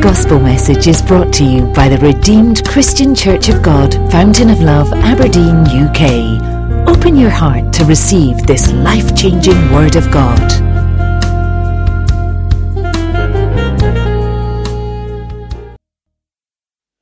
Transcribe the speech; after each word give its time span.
gospel 0.00 0.38
message 0.38 0.86
is 0.86 1.02
brought 1.02 1.32
to 1.32 1.44
you 1.44 1.66
by 1.72 1.88
the 1.88 1.98
Redeemed 1.98 2.64
Christian 2.64 3.16
Church 3.16 3.48
of 3.48 3.62
God, 3.62 3.94
Fountain 4.12 4.48
of 4.48 4.60
Love, 4.60 4.92
Aberdeen, 4.92 5.66
UK. 5.66 6.88
Open 6.88 7.16
your 7.16 7.30
heart 7.30 7.72
to 7.74 7.84
receive 7.84 8.46
this 8.46 8.70
life 8.72 9.16
changing 9.16 9.56
Word 9.72 9.96
of 9.96 10.08
God. 10.12 10.52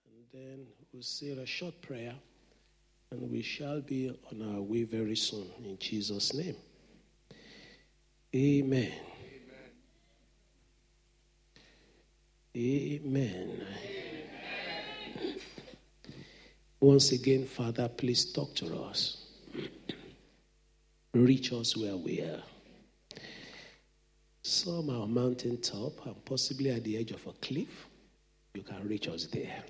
And 0.06 0.24
then 0.32 0.66
we'll 0.90 1.02
say 1.02 1.32
a 1.32 1.44
short 1.44 1.80
prayer, 1.82 2.14
and 3.10 3.30
we 3.30 3.42
shall 3.42 3.82
be 3.82 4.10
on 4.32 4.54
our 4.54 4.62
way 4.62 4.84
very 4.84 5.16
soon 5.16 5.50
in 5.62 5.76
Jesus' 5.78 6.32
name. 6.32 6.56
Amen. 8.34 8.92
Amen. 12.56 13.66
Once 16.80 17.12
again, 17.12 17.44
Father, 17.44 17.86
please 17.88 18.32
talk 18.32 18.54
to 18.54 18.74
us. 18.78 19.26
Reach 21.12 21.52
us 21.52 21.76
where 21.76 21.96
we 21.96 22.20
are. 22.22 22.42
Some 24.40 24.88
are 24.88 25.06
mountain 25.06 25.60
top 25.60 26.06
and 26.06 26.24
possibly 26.24 26.70
at 26.70 26.84
the 26.84 26.96
edge 26.96 27.10
of 27.10 27.26
a 27.26 27.32
cliff. 27.32 27.88
You 28.54 28.62
can 28.62 28.88
reach 28.88 29.08
us 29.08 29.26
there. 29.26 29.62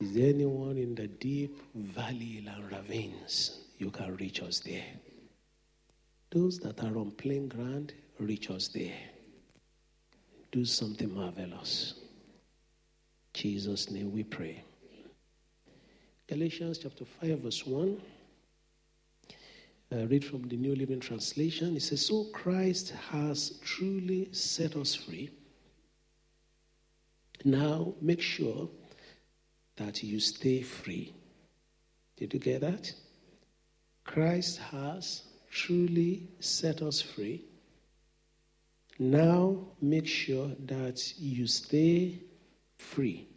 Is 0.00 0.12
there 0.12 0.30
anyone 0.30 0.76
in 0.76 0.96
the 0.96 1.06
deep 1.06 1.56
valley 1.74 2.44
and 2.44 2.72
ravines? 2.72 3.60
You 3.78 3.90
can 3.90 4.16
reach 4.16 4.42
us 4.42 4.58
there. 4.58 4.86
Those 6.30 6.58
that 6.60 6.82
are 6.82 6.98
on 6.98 7.12
plain 7.12 7.46
ground, 7.46 7.92
reach 8.18 8.50
us 8.50 8.66
there. 8.68 9.13
Do 10.54 10.64
something 10.64 11.12
marvelous. 11.12 11.94
Jesus' 13.32 13.90
name 13.90 14.12
we 14.12 14.22
pray. 14.22 14.62
Galatians 16.28 16.78
chapter 16.78 17.04
5, 17.04 17.40
verse 17.40 17.66
1. 17.66 18.00
I 19.90 20.02
read 20.02 20.24
from 20.24 20.46
the 20.46 20.56
New 20.56 20.76
Living 20.76 21.00
Translation. 21.00 21.74
It 21.74 21.82
says, 21.82 22.06
So 22.06 22.26
Christ 22.32 22.94
has 23.10 23.58
truly 23.64 24.28
set 24.30 24.76
us 24.76 24.94
free. 24.94 25.28
Now 27.44 27.94
make 28.00 28.20
sure 28.20 28.68
that 29.74 30.04
you 30.04 30.20
stay 30.20 30.62
free. 30.62 31.12
Did 32.16 32.32
you 32.32 32.38
get 32.38 32.60
that? 32.60 32.92
Christ 34.04 34.58
has 34.70 35.24
truly 35.50 36.28
set 36.38 36.80
us 36.80 37.02
free. 37.02 37.44
Now 38.98 39.58
make 39.80 40.06
sure 40.06 40.50
that 40.66 41.18
you 41.18 41.46
stay 41.46 42.20
free 42.78 43.28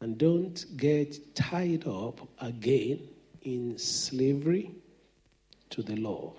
and 0.00 0.16
don't 0.18 0.64
get 0.76 1.34
tied 1.34 1.86
up 1.86 2.26
again 2.40 3.00
in 3.42 3.78
slavery 3.78 4.70
to 5.70 5.82
the 5.82 5.96
law. 5.96 6.34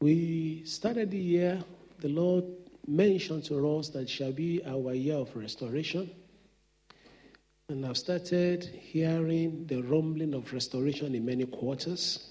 We 0.00 0.64
started 0.64 1.10
the 1.10 1.18
year, 1.18 1.62
the 2.00 2.08
Lord 2.08 2.44
mentioned 2.86 3.44
to 3.44 3.76
us 3.76 3.90
that 3.90 4.08
shall 4.08 4.32
be 4.32 4.62
our 4.64 4.94
year 4.94 5.16
of 5.16 5.34
restoration. 5.36 6.10
And 7.68 7.86
I've 7.86 7.98
started 7.98 8.64
hearing 8.64 9.66
the 9.66 9.82
rumbling 9.82 10.34
of 10.34 10.52
restoration 10.52 11.14
in 11.14 11.24
many 11.24 11.46
quarters. 11.46 12.29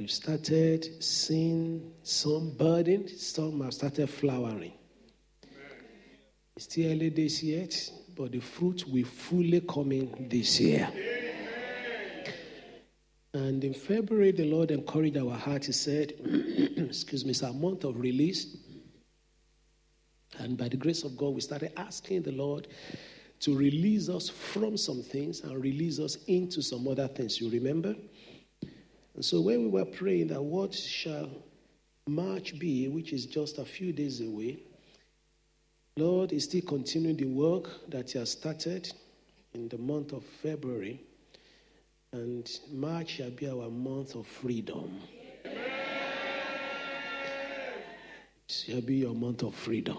We've 0.00 0.10
started 0.10 1.04
seeing 1.04 1.92
some 2.02 2.52
budding, 2.56 3.06
some 3.06 3.60
have 3.60 3.74
started 3.74 4.08
flowering. 4.08 4.72
It's 6.56 6.64
still 6.64 6.90
early 6.90 7.10
days 7.10 7.42
yet, 7.42 7.92
but 8.16 8.32
the 8.32 8.40
fruit 8.40 8.88
will 8.88 9.04
fully 9.04 9.60
come 9.60 9.92
in 9.92 10.26
this 10.30 10.58
year. 10.58 10.90
And 13.34 13.62
in 13.62 13.74
February, 13.74 14.32
the 14.32 14.46
Lord 14.46 14.70
encouraged 14.70 15.18
our 15.18 15.36
heart. 15.36 15.66
He 15.66 15.72
said, 15.72 16.14
Excuse 16.78 17.26
me, 17.26 17.32
it's 17.32 17.42
a 17.42 17.52
month 17.52 17.84
of 17.84 18.00
release. 18.00 18.56
And 20.38 20.56
by 20.56 20.68
the 20.68 20.78
grace 20.78 21.04
of 21.04 21.14
God, 21.14 21.34
we 21.34 21.42
started 21.42 21.78
asking 21.78 22.22
the 22.22 22.32
Lord 22.32 22.68
to 23.40 23.54
release 23.54 24.08
us 24.08 24.30
from 24.30 24.78
some 24.78 25.02
things 25.02 25.42
and 25.42 25.62
release 25.62 25.98
us 25.98 26.16
into 26.26 26.62
some 26.62 26.88
other 26.88 27.06
things. 27.06 27.38
You 27.38 27.50
remember? 27.50 27.94
And 29.14 29.24
so 29.24 29.40
when 29.40 29.64
we 29.64 29.68
were 29.68 29.84
praying 29.84 30.28
that 30.28 30.42
what 30.42 30.74
shall 30.74 31.28
March 32.06 32.58
be, 32.58 32.88
which 32.88 33.12
is 33.12 33.26
just 33.26 33.58
a 33.58 33.64
few 33.64 33.92
days 33.92 34.20
away, 34.20 34.62
Lord 35.96 36.32
is 36.32 36.44
still 36.44 36.62
continuing 36.62 37.16
the 37.16 37.24
work 37.26 37.68
that 37.90 38.12
He 38.12 38.18
has 38.18 38.30
started 38.30 38.90
in 39.54 39.68
the 39.68 39.78
month 39.78 40.12
of 40.12 40.24
February. 40.42 41.00
And 42.12 42.50
March 42.72 43.10
shall 43.10 43.30
be 43.30 43.48
our 43.48 43.70
month 43.70 44.14
of 44.14 44.26
freedom. 44.26 45.00
It 45.44 45.52
shall 48.48 48.80
be 48.80 48.96
your 48.96 49.14
month 49.14 49.42
of 49.42 49.54
freedom. 49.54 49.98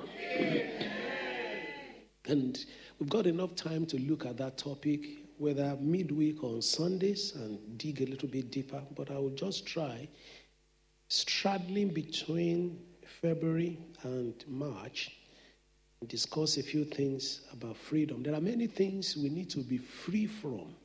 And 2.25 2.57
we've 2.99 3.09
got 3.09 3.27
enough 3.27 3.55
time 3.55 3.85
to 3.87 3.97
look 3.97 4.25
at 4.25 4.37
that 4.37 4.57
topic, 4.57 5.20
whether 5.41 5.75
midweek 5.81 6.43
or 6.43 6.53
on 6.53 6.61
Sundays, 6.61 7.33
and 7.35 7.77
dig 7.77 8.01
a 8.01 8.05
little 8.05 8.29
bit 8.29 8.51
deeper. 8.51 8.81
But 8.95 9.09
I 9.09 9.15
will 9.15 9.31
just 9.31 9.65
try 9.65 10.07
straddling 11.07 11.89
between 11.89 12.79
February 13.21 13.79
and 14.03 14.35
March 14.47 15.11
discuss 16.07 16.57
a 16.57 16.63
few 16.63 16.85
things 16.85 17.41
about 17.51 17.77
freedom. 17.77 18.23
There 18.23 18.33
are 18.33 18.41
many 18.41 18.67
things 18.67 19.15
we 19.15 19.29
need 19.29 19.49
to 19.51 19.59
be 19.59 19.77
free 19.77 20.25
from. 20.25 20.75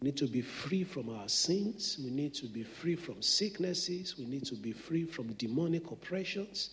We 0.00 0.06
need 0.06 0.16
to 0.18 0.26
be 0.26 0.42
free 0.42 0.84
from 0.84 1.10
our 1.10 1.28
sins. 1.28 1.98
We 2.02 2.10
need 2.10 2.34
to 2.34 2.46
be 2.46 2.62
free 2.62 2.96
from 2.96 3.22
sicknesses. 3.22 4.16
We 4.18 4.26
need 4.26 4.46
to 4.46 4.54
be 4.54 4.72
free 4.72 5.04
from 5.04 5.32
demonic 5.34 5.90
oppressions. 5.90 6.70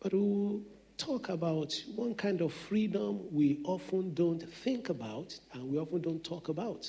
But 0.00 0.14
we'll 0.14 0.62
talk 1.02 1.30
about 1.30 1.74
one 1.96 2.14
kind 2.14 2.40
of 2.40 2.52
freedom 2.52 3.20
we 3.32 3.60
often 3.64 4.14
don't 4.14 4.40
think 4.40 4.88
about 4.88 5.38
and 5.52 5.68
we 5.68 5.76
often 5.78 6.00
don't 6.00 6.22
talk 6.22 6.48
about. 6.48 6.88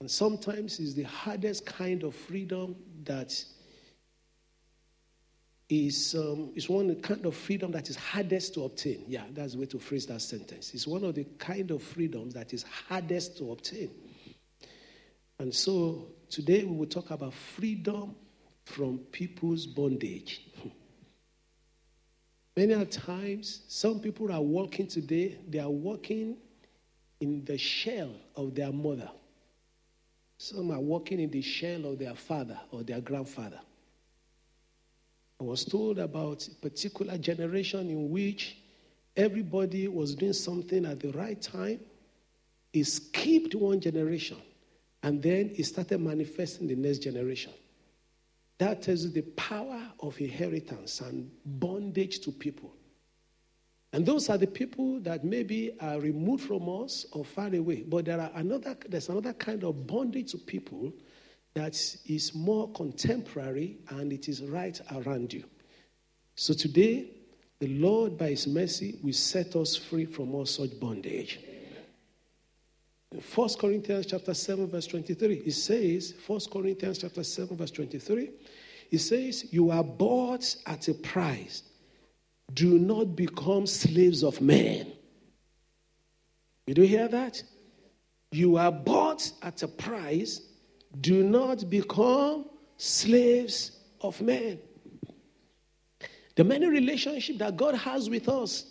And 0.00 0.10
sometimes 0.10 0.80
it's 0.80 0.94
the 0.94 1.02
hardest 1.02 1.66
kind 1.66 2.04
of 2.04 2.14
freedom 2.14 2.74
that 3.04 3.32
is, 5.68 6.14
um, 6.14 6.52
is 6.54 6.70
one 6.70 6.94
kind 7.02 7.26
of 7.26 7.36
freedom 7.36 7.70
that 7.72 7.90
is 7.90 7.96
hardest 7.96 8.54
to 8.54 8.64
obtain. 8.64 9.04
Yeah, 9.06 9.24
that's 9.32 9.52
the 9.52 9.58
way 9.58 9.66
to 9.66 9.78
phrase 9.78 10.06
that 10.06 10.22
sentence. 10.22 10.72
It's 10.72 10.86
one 10.86 11.04
of 11.04 11.14
the 11.14 11.24
kind 11.38 11.70
of 11.70 11.82
freedoms 11.82 12.32
that 12.32 12.54
is 12.54 12.64
hardest 12.88 13.36
to 13.38 13.52
obtain. 13.52 13.90
And 15.38 15.54
so 15.54 16.08
today 16.30 16.64
we 16.64 16.74
will 16.74 16.86
talk 16.86 17.10
about 17.10 17.34
freedom 17.34 18.14
from 18.64 18.98
people's 19.12 19.66
bondage. 19.66 20.46
Many 22.60 22.84
times, 22.84 23.62
some 23.68 24.00
people 24.00 24.30
are 24.30 24.42
walking 24.42 24.86
today, 24.86 25.38
they 25.48 25.60
are 25.60 25.70
walking 25.70 26.36
in 27.18 27.42
the 27.46 27.56
shell 27.56 28.12
of 28.36 28.54
their 28.54 28.70
mother. 28.70 29.10
Some 30.36 30.70
are 30.70 30.78
walking 30.78 31.20
in 31.20 31.30
the 31.30 31.40
shell 31.40 31.86
of 31.86 31.98
their 31.98 32.14
father 32.14 32.60
or 32.70 32.82
their 32.82 33.00
grandfather. 33.00 33.60
I 35.40 35.44
was 35.44 35.64
told 35.64 35.98
about 35.98 36.46
a 36.48 36.50
particular 36.56 37.16
generation 37.16 37.88
in 37.88 38.10
which 38.10 38.58
everybody 39.16 39.88
was 39.88 40.14
doing 40.14 40.34
something 40.34 40.84
at 40.84 41.00
the 41.00 41.12
right 41.12 41.40
time. 41.40 41.80
It 42.74 42.84
skipped 42.84 43.54
one 43.54 43.80
generation 43.80 44.36
and 45.02 45.22
then 45.22 45.54
it 45.56 45.64
started 45.64 45.98
manifesting 45.98 46.68
the 46.68 46.76
next 46.76 46.98
generation. 46.98 47.54
That 48.60 48.86
you 48.88 49.10
the 49.10 49.22
power 49.22 49.80
of 50.00 50.20
inheritance 50.20 51.00
and 51.00 51.30
bondage 51.46 52.20
to 52.20 52.30
people. 52.30 52.74
And 53.94 54.04
those 54.04 54.28
are 54.28 54.36
the 54.36 54.46
people 54.46 55.00
that 55.00 55.24
maybe 55.24 55.72
are 55.80 55.98
removed 55.98 56.44
from 56.44 56.68
us 56.68 57.06
or 57.12 57.24
far 57.24 57.52
away. 57.54 57.84
But 57.88 58.04
there 58.04 58.20
are 58.20 58.30
another, 58.34 58.76
there's 58.86 59.08
another 59.08 59.32
kind 59.32 59.64
of 59.64 59.86
bondage 59.86 60.32
to 60.32 60.38
people 60.38 60.92
that 61.54 61.74
is 62.04 62.34
more 62.34 62.70
contemporary 62.72 63.78
and 63.88 64.12
it 64.12 64.28
is 64.28 64.42
right 64.42 64.78
around 64.92 65.32
you. 65.32 65.44
So 66.34 66.52
today, 66.52 67.12
the 67.60 67.68
Lord, 67.68 68.18
by 68.18 68.28
His 68.28 68.46
mercy, 68.46 68.98
will 69.02 69.14
set 69.14 69.56
us 69.56 69.74
free 69.74 70.04
from 70.04 70.34
all 70.34 70.44
such 70.44 70.78
bondage. 70.78 71.40
In 73.12 73.20
1 73.20 73.48
Corinthians 73.58 74.06
chapter 74.06 74.32
7, 74.32 74.68
verse 74.68 74.86
23, 74.86 75.42
it 75.44 75.52
says, 75.52 76.14
1 76.24 76.40
Corinthians 76.52 76.98
chapter 76.98 77.24
7, 77.24 77.56
verse 77.56 77.72
23, 77.72 78.30
it 78.90 78.98
says, 78.98 79.52
You 79.52 79.70
are 79.70 79.84
bought 79.84 80.56
at 80.66 80.88
a 80.88 80.94
price. 80.94 81.62
Do 82.52 82.78
not 82.78 83.14
become 83.14 83.66
slaves 83.66 84.24
of 84.24 84.40
men. 84.40 84.92
Did 86.66 86.78
you 86.78 86.84
hear 86.84 87.08
that? 87.08 87.42
You 88.32 88.56
are 88.56 88.72
bought 88.72 89.30
at 89.42 89.62
a 89.62 89.68
price. 89.68 90.40
Do 91.00 91.22
not 91.22 91.68
become 91.70 92.46
slaves 92.76 93.72
of 94.00 94.20
men. 94.20 94.58
The 96.36 96.44
many 96.44 96.66
relationships 96.66 97.38
that 97.38 97.56
God 97.56 97.74
has 97.74 98.08
with 98.08 98.28
us. 98.28 98.66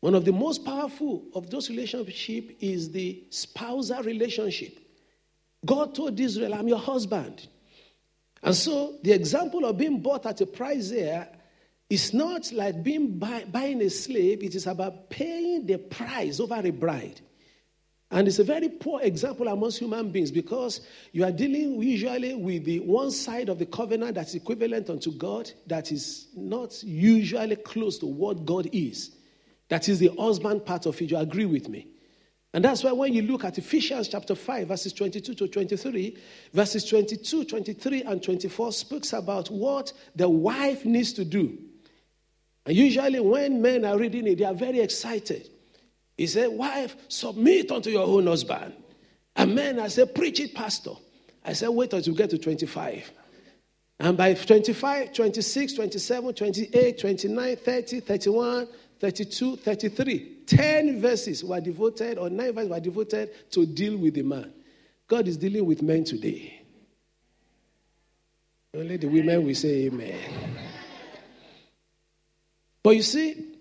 One 0.00 0.14
of 0.14 0.24
the 0.24 0.32
most 0.32 0.64
powerful 0.64 1.22
of 1.34 1.48
those 1.48 1.70
relationships 1.70 2.54
is 2.60 2.90
the 2.90 3.22
spousal 3.30 4.02
relationship. 4.02 4.80
God 5.64 5.94
told 5.94 6.18
Israel, 6.18 6.54
I'm 6.54 6.66
your 6.66 6.78
husband. 6.78 7.46
And 8.42 8.54
so 8.54 8.98
the 9.02 9.12
example 9.12 9.64
of 9.64 9.78
being 9.78 10.00
bought 10.00 10.26
at 10.26 10.40
a 10.40 10.46
price 10.46 10.90
there 10.90 11.28
is 11.88 12.12
not 12.12 12.50
like 12.52 12.82
being 12.82 13.18
buy, 13.18 13.44
buying 13.44 13.82
a 13.82 13.90
slave, 13.90 14.42
it 14.42 14.54
is 14.54 14.66
about 14.66 15.10
paying 15.10 15.66
the 15.66 15.78
price 15.78 16.40
over 16.40 16.54
a 16.54 16.70
bride. 16.70 17.20
And 18.10 18.28
it's 18.28 18.38
a 18.38 18.44
very 18.44 18.68
poor 18.68 19.00
example 19.00 19.48
amongst 19.48 19.78
human 19.78 20.10
beings 20.10 20.30
because 20.30 20.80
you 21.12 21.24
are 21.24 21.30
dealing 21.30 21.82
usually 21.82 22.34
with 22.34 22.64
the 22.64 22.80
one 22.80 23.10
side 23.10 23.48
of 23.48 23.58
the 23.58 23.64
covenant 23.64 24.16
that's 24.16 24.34
equivalent 24.34 24.90
unto 24.90 25.12
God 25.12 25.50
that 25.66 25.90
is 25.92 26.28
not 26.36 26.82
usually 26.82 27.56
close 27.56 27.98
to 27.98 28.06
what 28.06 28.44
God 28.44 28.68
is. 28.72 29.12
That 29.68 29.88
is 29.88 29.98
the 29.98 30.10
husband 30.18 30.66
part 30.66 30.84
of 30.84 31.00
it. 31.00 31.10
You 31.10 31.16
agree 31.16 31.46
with 31.46 31.70
me? 31.70 31.91
And 32.54 32.64
that's 32.64 32.84
why 32.84 32.92
when 32.92 33.14
you 33.14 33.22
look 33.22 33.44
at 33.44 33.56
Ephesians 33.56 34.08
chapter 34.08 34.34
5, 34.34 34.68
verses 34.68 34.92
22 34.92 35.34
to 35.34 35.48
23, 35.48 36.18
verses 36.52 36.84
22, 36.84 37.44
23, 37.44 38.02
and 38.02 38.22
24 38.22 38.72
speaks 38.72 39.12
about 39.14 39.48
what 39.48 39.92
the 40.14 40.28
wife 40.28 40.84
needs 40.84 41.14
to 41.14 41.24
do. 41.24 41.58
And 42.66 42.76
usually 42.76 43.20
when 43.20 43.62
men 43.62 43.84
are 43.84 43.98
reading 43.98 44.26
it, 44.26 44.38
they 44.38 44.44
are 44.44 44.54
very 44.54 44.80
excited. 44.80 45.48
He 46.16 46.26
said, 46.26 46.50
Wife, 46.50 46.96
submit 47.08 47.72
unto 47.72 47.90
your 47.90 48.06
own 48.06 48.26
husband. 48.26 48.74
And 49.34 49.54
men, 49.54 49.80
I 49.80 49.88
said, 49.88 50.14
Preach 50.14 50.38
it, 50.40 50.54
Pastor. 50.54 50.92
I 51.44 51.54
said, 51.54 51.70
Wait 51.70 51.92
until 51.92 52.12
you 52.12 52.18
get 52.18 52.30
to 52.30 52.38
25. 52.38 53.10
And 53.98 54.16
by 54.16 54.34
25, 54.34 55.12
26, 55.12 55.72
27, 55.74 56.34
28, 56.34 56.98
29, 56.98 57.56
30, 57.56 58.00
31, 58.00 58.68
32, 59.02 59.56
33, 59.56 60.44
10 60.46 61.00
verses 61.00 61.42
were 61.42 61.60
devoted, 61.60 62.18
or 62.18 62.30
9 62.30 62.52
verses 62.52 62.70
were 62.70 62.78
devoted 62.78 63.50
to 63.50 63.66
deal 63.66 63.96
with 63.96 64.14
the 64.14 64.22
man. 64.22 64.52
God 65.08 65.26
is 65.26 65.36
dealing 65.36 65.66
with 65.66 65.82
men 65.82 66.04
today. 66.04 66.62
Only 68.72 68.98
the 68.98 69.08
women 69.08 69.44
will 69.44 69.56
say 69.56 69.86
amen. 69.86 70.20
But 72.80 72.90
you 72.90 73.02
see, 73.02 73.56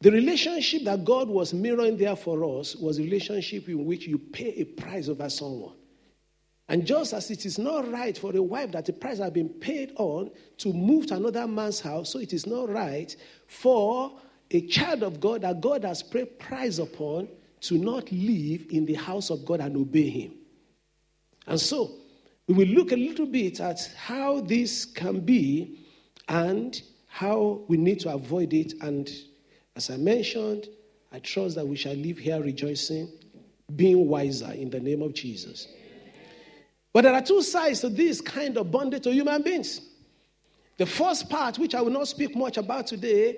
the 0.00 0.12
relationship 0.12 0.84
that 0.84 1.04
God 1.04 1.28
was 1.28 1.52
mirroring 1.52 1.96
there 1.96 2.14
for 2.14 2.60
us 2.60 2.76
was 2.76 3.00
a 3.00 3.02
relationship 3.02 3.68
in 3.68 3.84
which 3.84 4.06
you 4.06 4.16
pay 4.16 4.50
a 4.58 4.64
price 4.64 5.08
over 5.08 5.28
someone. 5.28 5.74
And 6.68 6.86
just 6.86 7.14
as 7.14 7.32
it 7.32 7.44
is 7.44 7.58
not 7.58 7.90
right 7.90 8.16
for 8.16 8.34
a 8.36 8.40
wife 8.40 8.70
that 8.70 8.86
the 8.86 8.92
price 8.92 9.18
has 9.18 9.32
been 9.32 9.48
paid 9.48 9.92
on 9.96 10.30
to 10.58 10.72
move 10.72 11.08
to 11.08 11.16
another 11.16 11.48
man's 11.48 11.80
house, 11.80 12.12
so 12.12 12.20
it 12.20 12.32
is 12.32 12.46
not 12.46 12.70
right 12.70 13.14
for 13.48 14.20
a 14.54 14.66
child 14.66 15.02
of 15.02 15.20
God 15.20 15.42
that 15.42 15.60
God 15.60 15.84
has 15.84 16.02
paid 16.02 16.38
price 16.38 16.78
upon 16.78 17.28
to 17.62 17.78
not 17.78 18.10
live 18.12 18.66
in 18.70 18.86
the 18.86 18.94
house 18.94 19.30
of 19.30 19.44
God 19.44 19.60
and 19.60 19.76
obey 19.76 20.08
Him. 20.08 20.32
And 21.46 21.60
so, 21.60 21.92
we 22.46 22.54
will 22.54 22.68
look 22.68 22.92
a 22.92 22.96
little 22.96 23.26
bit 23.26 23.60
at 23.60 23.80
how 23.96 24.40
this 24.40 24.84
can 24.84 25.20
be 25.20 25.78
and 26.28 26.80
how 27.06 27.62
we 27.68 27.76
need 27.76 28.00
to 28.00 28.12
avoid 28.12 28.52
it 28.52 28.74
and 28.80 29.10
as 29.76 29.90
I 29.90 29.96
mentioned, 29.96 30.68
I 31.12 31.18
trust 31.18 31.56
that 31.56 31.66
we 31.66 31.76
shall 31.76 31.94
live 31.94 32.18
here 32.18 32.40
rejoicing, 32.40 33.08
being 33.74 34.06
wiser 34.08 34.52
in 34.52 34.70
the 34.70 34.80
name 34.80 35.02
of 35.02 35.14
Jesus. 35.14 35.68
But 36.92 37.02
there 37.02 37.12
are 37.12 37.22
two 37.22 37.42
sides 37.42 37.80
to 37.80 37.88
this 37.88 38.20
kind 38.20 38.56
of 38.56 38.70
bondage 38.70 39.02
to 39.02 39.12
human 39.12 39.42
beings. 39.42 39.80
The 40.76 40.86
first 40.86 41.28
part, 41.28 41.58
which 41.58 41.74
I 41.74 41.80
will 41.80 41.90
not 41.90 42.06
speak 42.06 42.36
much 42.36 42.56
about 42.56 42.86
today, 42.86 43.36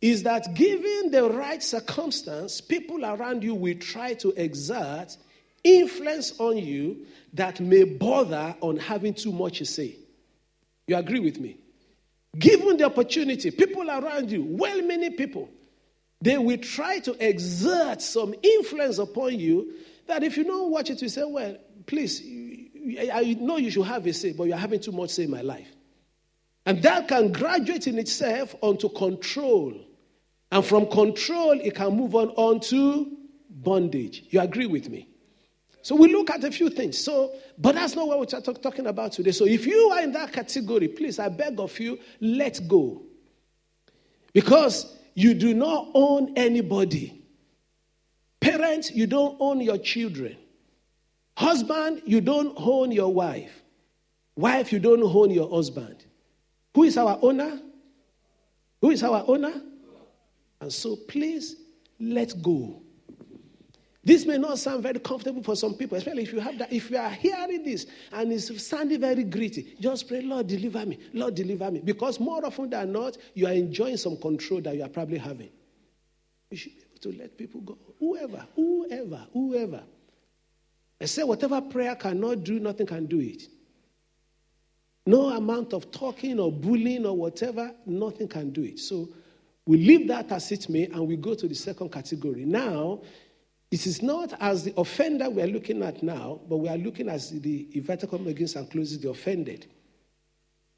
is 0.00 0.22
that 0.22 0.54
given 0.54 1.10
the 1.10 1.28
right 1.30 1.62
circumstance, 1.62 2.60
people 2.60 3.04
around 3.04 3.42
you 3.42 3.54
will 3.54 3.78
try 3.78 4.14
to 4.14 4.30
exert 4.42 5.16
influence 5.62 6.38
on 6.40 6.56
you 6.56 7.06
that 7.34 7.60
may 7.60 7.84
bother 7.84 8.56
on 8.60 8.78
having 8.78 9.12
too 9.12 9.32
much 9.32 9.58
to 9.58 9.66
say. 9.66 9.96
You 10.86 10.96
agree 10.96 11.20
with 11.20 11.38
me? 11.38 11.58
Given 12.38 12.76
the 12.78 12.84
opportunity, 12.84 13.50
people 13.50 13.90
around 13.90 14.30
you, 14.30 14.42
well 14.42 14.80
many 14.82 15.10
people, 15.10 15.50
they 16.22 16.38
will 16.38 16.58
try 16.58 16.98
to 17.00 17.26
exert 17.26 18.00
some 18.00 18.34
influence 18.42 18.98
upon 18.98 19.38
you 19.38 19.72
that 20.06 20.22
if 20.22 20.36
you 20.36 20.44
don't 20.44 20.70
watch 20.70 20.90
it, 20.90 21.02
you 21.02 21.08
say, 21.08 21.24
well, 21.24 21.56
please, 21.86 22.22
I 23.12 23.36
know 23.40 23.56
you 23.56 23.70
should 23.70 23.86
have 23.86 24.06
a 24.06 24.12
say, 24.12 24.32
but 24.32 24.44
you're 24.44 24.56
having 24.56 24.80
too 24.80 24.92
much 24.92 25.10
say 25.10 25.24
in 25.24 25.30
my 25.30 25.42
life. 25.42 25.68
And 26.66 26.82
that 26.82 27.08
can 27.08 27.32
graduate 27.32 27.86
in 27.86 27.98
itself 27.98 28.54
onto 28.60 28.88
control. 28.88 29.74
And 30.52 30.64
from 30.64 30.86
control, 30.90 31.52
it 31.60 31.74
can 31.74 31.96
move 31.96 32.14
on 32.14 32.30
on 32.30 32.60
to 32.60 33.16
bondage. 33.48 34.24
You 34.30 34.40
agree 34.40 34.66
with 34.66 34.88
me? 34.88 35.08
So 35.82 35.94
we 35.94 36.12
look 36.12 36.30
at 36.30 36.44
a 36.44 36.50
few 36.50 36.68
things. 36.68 36.98
So, 36.98 37.34
but 37.56 37.74
that's 37.74 37.94
not 37.94 38.06
what 38.06 38.18
we're 38.18 38.26
talk, 38.26 38.60
talking 38.60 38.86
about 38.86 39.12
today. 39.12 39.30
So 39.30 39.46
if 39.46 39.66
you 39.66 39.90
are 39.90 40.02
in 40.02 40.12
that 40.12 40.32
category, 40.32 40.88
please, 40.88 41.18
I 41.18 41.28
beg 41.28 41.58
of 41.58 41.78
you, 41.78 41.98
let 42.20 42.60
go. 42.68 43.02
Because 44.32 44.98
you 45.14 45.34
do 45.34 45.54
not 45.54 45.88
own 45.94 46.34
anybody. 46.36 47.24
Parents, 48.40 48.90
you 48.90 49.06
don't 49.06 49.36
own 49.40 49.60
your 49.60 49.78
children. 49.78 50.36
Husband, 51.36 52.02
you 52.04 52.20
don't 52.20 52.52
own 52.56 52.92
your 52.92 53.12
wife. 53.12 53.62
Wife, 54.36 54.72
you 54.72 54.78
don't 54.78 55.02
own 55.02 55.30
your 55.30 55.48
husband. 55.48 56.04
Who 56.74 56.84
is 56.84 56.96
our 56.96 57.18
owner? 57.22 57.60
Who 58.80 58.90
is 58.90 59.02
our 59.02 59.24
owner? 59.26 59.54
And 60.60 60.72
so 60.72 60.96
please 60.96 61.56
let 61.98 62.40
go. 62.42 62.82
This 64.02 64.24
may 64.24 64.38
not 64.38 64.58
sound 64.58 64.82
very 64.82 64.98
comfortable 64.98 65.42
for 65.42 65.54
some 65.54 65.74
people, 65.74 65.98
especially 65.98 66.22
if 66.22 66.32
you 66.32 66.40
have 66.40 66.56
that. 66.58 66.72
If 66.72 66.90
you 66.90 66.96
are 66.96 67.10
hearing 67.10 67.64
this 67.64 67.86
and 68.12 68.32
it's 68.32 68.66
sounding 68.66 69.00
very 69.00 69.24
gritty, 69.24 69.76
just 69.78 70.08
pray, 70.08 70.22
Lord, 70.22 70.46
deliver 70.46 70.86
me. 70.86 70.98
Lord, 71.12 71.34
deliver 71.34 71.70
me. 71.70 71.80
Because 71.80 72.18
more 72.18 72.44
often 72.44 72.70
than 72.70 72.92
not, 72.92 73.18
you 73.34 73.46
are 73.46 73.52
enjoying 73.52 73.98
some 73.98 74.16
control 74.16 74.62
that 74.62 74.74
you 74.74 74.82
are 74.82 74.88
probably 74.88 75.18
having. 75.18 75.50
You 76.50 76.56
should 76.56 76.72
be 76.76 76.82
able 76.82 77.12
to 77.12 77.18
let 77.18 77.36
people 77.36 77.60
go. 77.60 77.78
Whoever, 77.98 78.46
whoever, 78.56 79.26
whoever. 79.34 79.82
I 81.00 81.04
say, 81.04 81.22
whatever 81.22 81.60
prayer 81.60 81.94
cannot 81.94 82.42
do, 82.44 82.58
nothing 82.58 82.86
can 82.86 83.06
do 83.06 83.20
it. 83.20 83.42
No 85.06 85.28
amount 85.28 85.74
of 85.74 85.90
talking 85.90 86.40
or 86.40 86.50
bullying 86.50 87.04
or 87.04 87.16
whatever, 87.16 87.72
nothing 87.84 88.28
can 88.28 88.50
do 88.50 88.62
it. 88.62 88.78
So 88.78 89.10
we 89.70 89.76
leave 89.76 90.08
that 90.08 90.32
as 90.32 90.50
it 90.50 90.68
may 90.68 90.86
and 90.86 91.06
we 91.06 91.14
go 91.14 91.32
to 91.32 91.46
the 91.46 91.54
second 91.54 91.92
category. 91.92 92.44
Now, 92.44 93.02
it 93.70 93.86
is 93.86 94.02
not 94.02 94.32
as 94.40 94.64
the 94.64 94.74
offender 94.76 95.30
we 95.30 95.40
are 95.42 95.46
looking 95.46 95.80
at 95.84 96.02
now, 96.02 96.40
but 96.48 96.56
we 96.56 96.68
are 96.68 96.76
looking 96.76 97.08
as 97.08 97.30
the 97.30 97.68
invited 97.72 98.10
comes 98.10 98.26
against 98.26 98.56
and 98.56 98.68
closes 98.68 98.98
the 98.98 99.10
offended. 99.10 99.68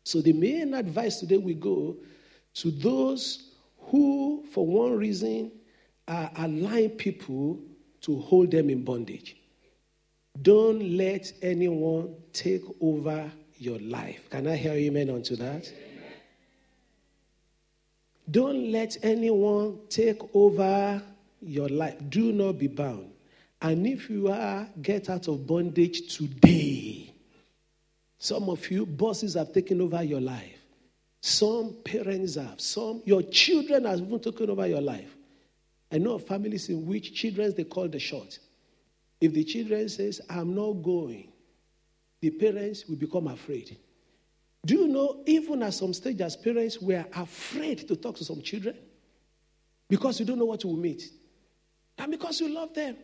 So 0.05 0.21
the 0.21 0.35
main 0.35 0.75
advice 0.75 1.21
today 1.21 1.39
we 1.39 1.55
go 1.55 1.97
to 2.53 2.71
those 2.71 3.53
who, 3.79 4.45
for 4.53 4.67
one 4.67 4.99
reason, 4.99 5.53
are 6.07 6.31
allowing 6.37 6.91
people 6.91 7.61
to 8.03 8.21
hold 8.21 8.51
them 8.51 8.69
in 8.69 8.85
bondage. 8.85 9.39
Don't 10.43 10.99
let 10.99 11.33
anyone 11.41 12.15
take 12.35 12.65
over 12.83 13.33
your 13.57 13.79
life. 13.79 14.29
Can 14.29 14.49
I 14.49 14.57
hear 14.57 14.75
you, 14.75 14.91
amen 14.91 15.09
onto 15.09 15.35
that? 15.37 15.73
Don't 18.33 18.73
let 18.73 18.97
anyone 19.03 19.79
take 19.91 20.21
over 20.35 21.03
your 21.43 21.69
life. 21.69 21.97
Do 22.09 22.33
not 22.33 22.59
be 22.59 22.67
bound. 22.67 23.11
And 23.61 23.87
if 23.87 24.09
you 24.09 24.29
are, 24.29 24.67
get 24.81 25.11
out 25.11 25.29
of 25.29 25.47
bondage 25.47 26.17
today. 26.17 27.15
Some 28.19 28.49
of 28.49 28.71
you, 28.71 28.87
bosses 28.87 29.35
have 29.35 29.53
taken 29.53 29.81
over 29.83 30.03
your 30.03 30.21
life. 30.21 30.59
Some 31.21 31.77
parents 31.85 32.37
have. 32.37 32.61
Some, 32.61 33.03
your 33.05 33.23
children 33.23 33.85
have 33.85 34.01
even 34.01 34.19
taken 34.19 34.49
over 34.49 34.67
your 34.67 34.81
life. 34.81 35.15
I 35.91 35.99
know 35.99 36.15
of 36.15 36.27
families 36.27 36.71
in 36.71 36.87
which 36.87 37.15
children, 37.15 37.53
they 37.55 37.65
call 37.65 37.87
the 37.87 37.99
shot. 37.99 38.39
If 39.21 39.35
the 39.35 39.45
children 39.45 39.89
says, 39.91 40.23
I'm 40.31 40.55
not 40.55 40.73
going, 40.83 41.29
the 42.21 42.31
parents 42.31 42.87
will 42.89 42.97
become 42.97 43.27
afraid. 43.27 43.77
Do 44.65 44.75
you 44.75 44.89
know, 44.89 45.23
even 45.27 45.63
at 45.63 45.75
some 45.75 45.93
stage 45.93 46.21
as 46.21 46.37
parents, 46.37 46.81
we 46.81 46.95
are 46.95 47.07
afraid 47.17 47.89
to 47.89 47.97
talk 47.97 48.17
to 48.17 48.25
some 48.25 48.41
children 48.43 48.77
because 49.89 50.21
we 50.21 50.27
don't 50.27 50.39
know 50.39 50.45
what 50.45 50.65
we 50.65 50.71
will 50.71 50.79
meet 50.79 51.03
and 51.99 52.11
because 52.11 52.41
you 52.41 52.49
love 52.49 52.73
them. 52.73 52.97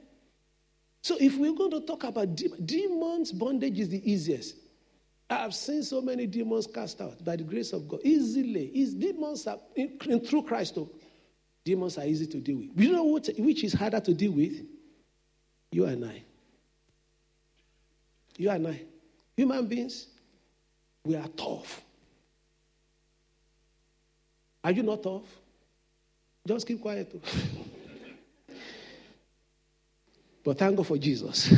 So 1.03 1.17
if 1.21 1.37
we're 1.37 1.55
going 1.55 1.71
to 1.73 1.81
talk 1.81 2.05
about 2.05 2.35
demons, 2.65 3.33
bondage 3.33 3.79
is 3.79 3.89
the 3.89 4.11
easiest. 4.11 4.57
I've 5.31 5.55
seen 5.55 5.83
so 5.83 6.01
many 6.01 6.27
demons 6.27 6.67
cast 6.67 7.01
out 7.01 7.23
by 7.25 7.37
the 7.37 7.43
grace 7.43 7.73
of 7.73 7.87
God. 7.87 8.01
Easily. 8.03 8.67
Is 8.75 8.95
demons 8.95 9.47
are 9.47 9.59
in, 9.77 9.99
in, 10.07 10.21
through 10.21 10.45
Christ. 10.45 10.77
Though, 10.77 10.91
demons 11.65 11.99
are 11.99 12.07
easy 12.07 12.27
to 12.29 12.39
deal 12.39 12.57
with. 12.57 12.69
You 12.77 12.93
know 12.93 13.05
what, 13.05 13.29
which 13.37 13.63
is 13.63 13.75
harder 13.75 14.01
to 14.01 14.15
deal 14.15 14.33
with? 14.33 14.65
You 15.71 15.85
and 15.85 16.05
I. 16.05 16.23
You 18.39 18.51
and 18.51 18.69
I. 18.69 18.83
Human 19.37 19.67
beings, 19.67 20.07
we 21.09 21.17
are 21.17 21.27
tough. 21.29 21.81
Are 24.63 24.73
you 24.73 24.83
not 24.83 25.03
tough? 25.03 25.25
Just 26.47 26.67
keep 26.67 26.83
quiet. 26.83 27.11
but 30.45 30.59
thank 30.59 30.77
God 30.77 30.87
for 30.87 30.99
Jesus. 30.99 31.51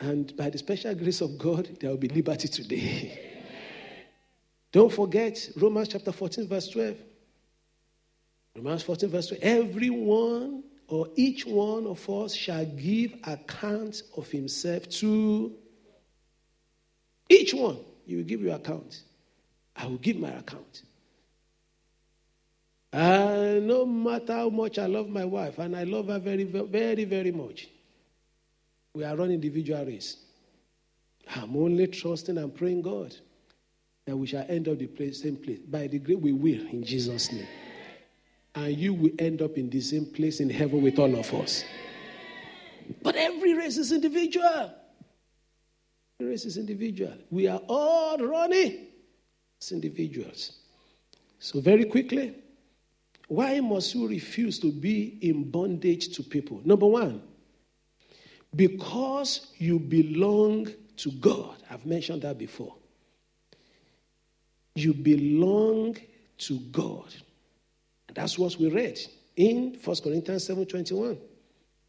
and 0.00 0.36
by 0.36 0.50
the 0.50 0.58
special 0.58 0.92
grace 0.96 1.20
of 1.20 1.38
God, 1.38 1.68
there 1.78 1.90
will 1.90 1.96
be 1.96 2.08
liberty 2.08 2.48
today. 2.48 3.36
Don't 4.72 4.92
forget 4.92 5.50
Romans 5.56 5.86
chapter 5.88 6.10
14, 6.10 6.48
verse 6.48 6.68
12. 6.68 6.96
Romans 8.56 8.82
14, 8.82 9.08
verse 9.08 9.28
12. 9.28 9.44
Everyone 9.44 10.64
or 10.88 11.08
each 11.14 11.46
one 11.46 11.86
of 11.86 12.10
us 12.10 12.34
shall 12.34 12.66
give 12.66 13.14
account 13.22 14.02
of 14.16 14.28
himself 14.30 14.88
to 14.88 15.54
each 17.28 17.54
one. 17.54 17.78
You 18.06 18.18
will 18.18 18.24
give 18.24 18.40
your 18.40 18.54
account. 18.54 19.02
I 19.74 19.86
will 19.86 19.98
give 19.98 20.16
my 20.16 20.30
account. 20.30 20.82
And 22.92 23.66
no 23.66 23.84
matter 23.84 24.32
how 24.32 24.48
much 24.48 24.78
I 24.78 24.86
love 24.86 25.08
my 25.08 25.24
wife, 25.24 25.58
and 25.58 25.76
I 25.76 25.84
love 25.84 26.06
her 26.06 26.18
very, 26.18 26.44
very, 26.44 27.04
very 27.04 27.32
much, 27.32 27.68
we 28.94 29.04
are 29.04 29.14
running 29.14 29.34
individual 29.34 29.84
race. 29.84 30.16
I'm 31.34 31.56
only 31.56 31.88
trusting 31.88 32.38
and 32.38 32.54
praying 32.54 32.82
God 32.82 33.14
that 34.06 34.16
we 34.16 34.26
shall 34.26 34.46
end 34.48 34.68
up 34.68 34.78
the 34.78 34.86
place, 34.86 35.22
same 35.22 35.36
place. 35.36 35.58
By 35.58 35.88
the 35.88 35.98
grace, 35.98 36.16
we 36.18 36.32
will 36.32 36.66
in 36.68 36.84
Jesus' 36.84 37.32
name. 37.32 37.48
And 38.54 38.74
you 38.74 38.94
will 38.94 39.10
end 39.18 39.42
up 39.42 39.58
in 39.58 39.68
the 39.68 39.80
same 39.80 40.06
place 40.06 40.40
in 40.40 40.48
heaven 40.48 40.80
with 40.80 40.98
all 40.98 41.14
of 41.18 41.34
us. 41.34 41.64
But 43.02 43.16
every 43.16 43.52
race 43.54 43.76
is 43.76 43.92
individual. 43.92 44.72
Race 46.20 46.46
is 46.46 46.56
individual. 46.56 47.14
We 47.30 47.46
are 47.46 47.60
all 47.68 48.16
running 48.18 48.86
as 49.60 49.72
individuals. 49.72 50.58
So, 51.38 51.60
very 51.60 51.84
quickly, 51.84 52.34
why 53.28 53.60
must 53.60 53.94
you 53.94 54.08
refuse 54.08 54.58
to 54.60 54.72
be 54.72 55.18
in 55.20 55.50
bondage 55.50 56.14
to 56.16 56.22
people? 56.22 56.62
Number 56.64 56.86
one, 56.86 57.22
because 58.54 59.52
you 59.58 59.78
belong 59.78 60.68
to 60.96 61.10
God. 61.12 61.62
I've 61.70 61.84
mentioned 61.84 62.22
that 62.22 62.38
before. 62.38 62.74
You 64.74 64.94
belong 64.94 65.96
to 66.38 66.58
God. 66.72 67.14
That's 68.14 68.38
what 68.38 68.56
we 68.56 68.70
read 68.70 68.98
in 69.36 69.78
1 69.84 69.96
Corinthians 70.02 70.44
7 70.46 70.64
21, 70.64 71.18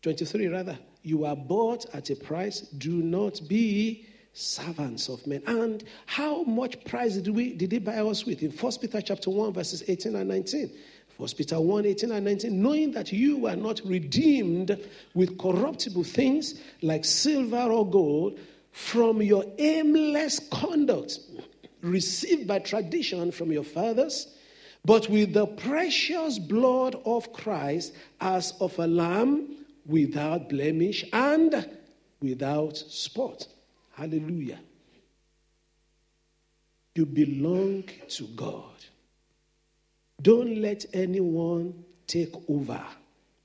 23 0.02 0.48
rather. 0.48 0.78
You 1.04 1.24
are 1.24 1.36
bought 1.36 1.86
at 1.94 2.10
a 2.10 2.16
price. 2.16 2.62
Do 2.62 3.02
not 3.02 3.40
be 3.48 4.06
servants 4.38 5.10
of 5.10 5.26
men. 5.26 5.42
And 5.48 5.84
how 6.06 6.44
much 6.44 6.84
price 6.86 7.16
did, 7.16 7.34
we, 7.34 7.54
did 7.54 7.72
he 7.72 7.80
buy 7.80 7.98
us 7.98 8.24
with? 8.24 8.44
In 8.44 8.52
1 8.52 8.72
Peter 8.80 9.02
chapter 9.02 9.32
1, 9.32 9.54
verses 9.54 9.84
18 9.88 10.16
and 10.16 10.30
19. 10.30 10.72
1 11.18 11.30
Peter 11.36 11.60
1, 11.60 11.86
18 11.88 12.12
and 12.12 12.26
19. 12.26 12.62
Knowing 12.62 12.92
that 12.92 13.12
you 13.12 13.38
were 13.38 13.56
not 13.56 13.82
redeemed 13.84 14.80
with 15.16 15.40
corruptible 15.40 16.04
things 16.04 16.62
like 16.84 17.04
silver 17.04 17.64
or 17.64 17.90
gold 17.90 18.40
from 18.72 19.24
your 19.24 19.44
aimless 19.58 20.40
conduct 20.52 21.20
received 21.82 22.48
by 22.48 22.60
tradition 22.60 23.32
from 23.32 23.52
your 23.52 23.64
fathers, 23.64 24.28
but 24.86 25.10
with 25.10 25.34
the 25.34 25.48
precious 25.48 26.38
blood 26.38 26.96
of 27.06 27.34
Christ 27.34 27.94
as 28.22 28.54
of 28.60 28.78
a 28.78 28.86
lamb 28.86 29.66
without 29.88 30.48
blemish 30.48 31.04
and 31.12 31.68
without 32.22 32.78
spot. 32.78 33.48
Hallelujah. 33.98 34.60
You 36.94 37.08
belong 37.08 37.84
to 38.10 38.24
God. 38.36 38.76
Don't 40.22 40.62
let 40.62 40.86
anyone 40.94 41.84
take 42.06 42.34
over 42.48 42.80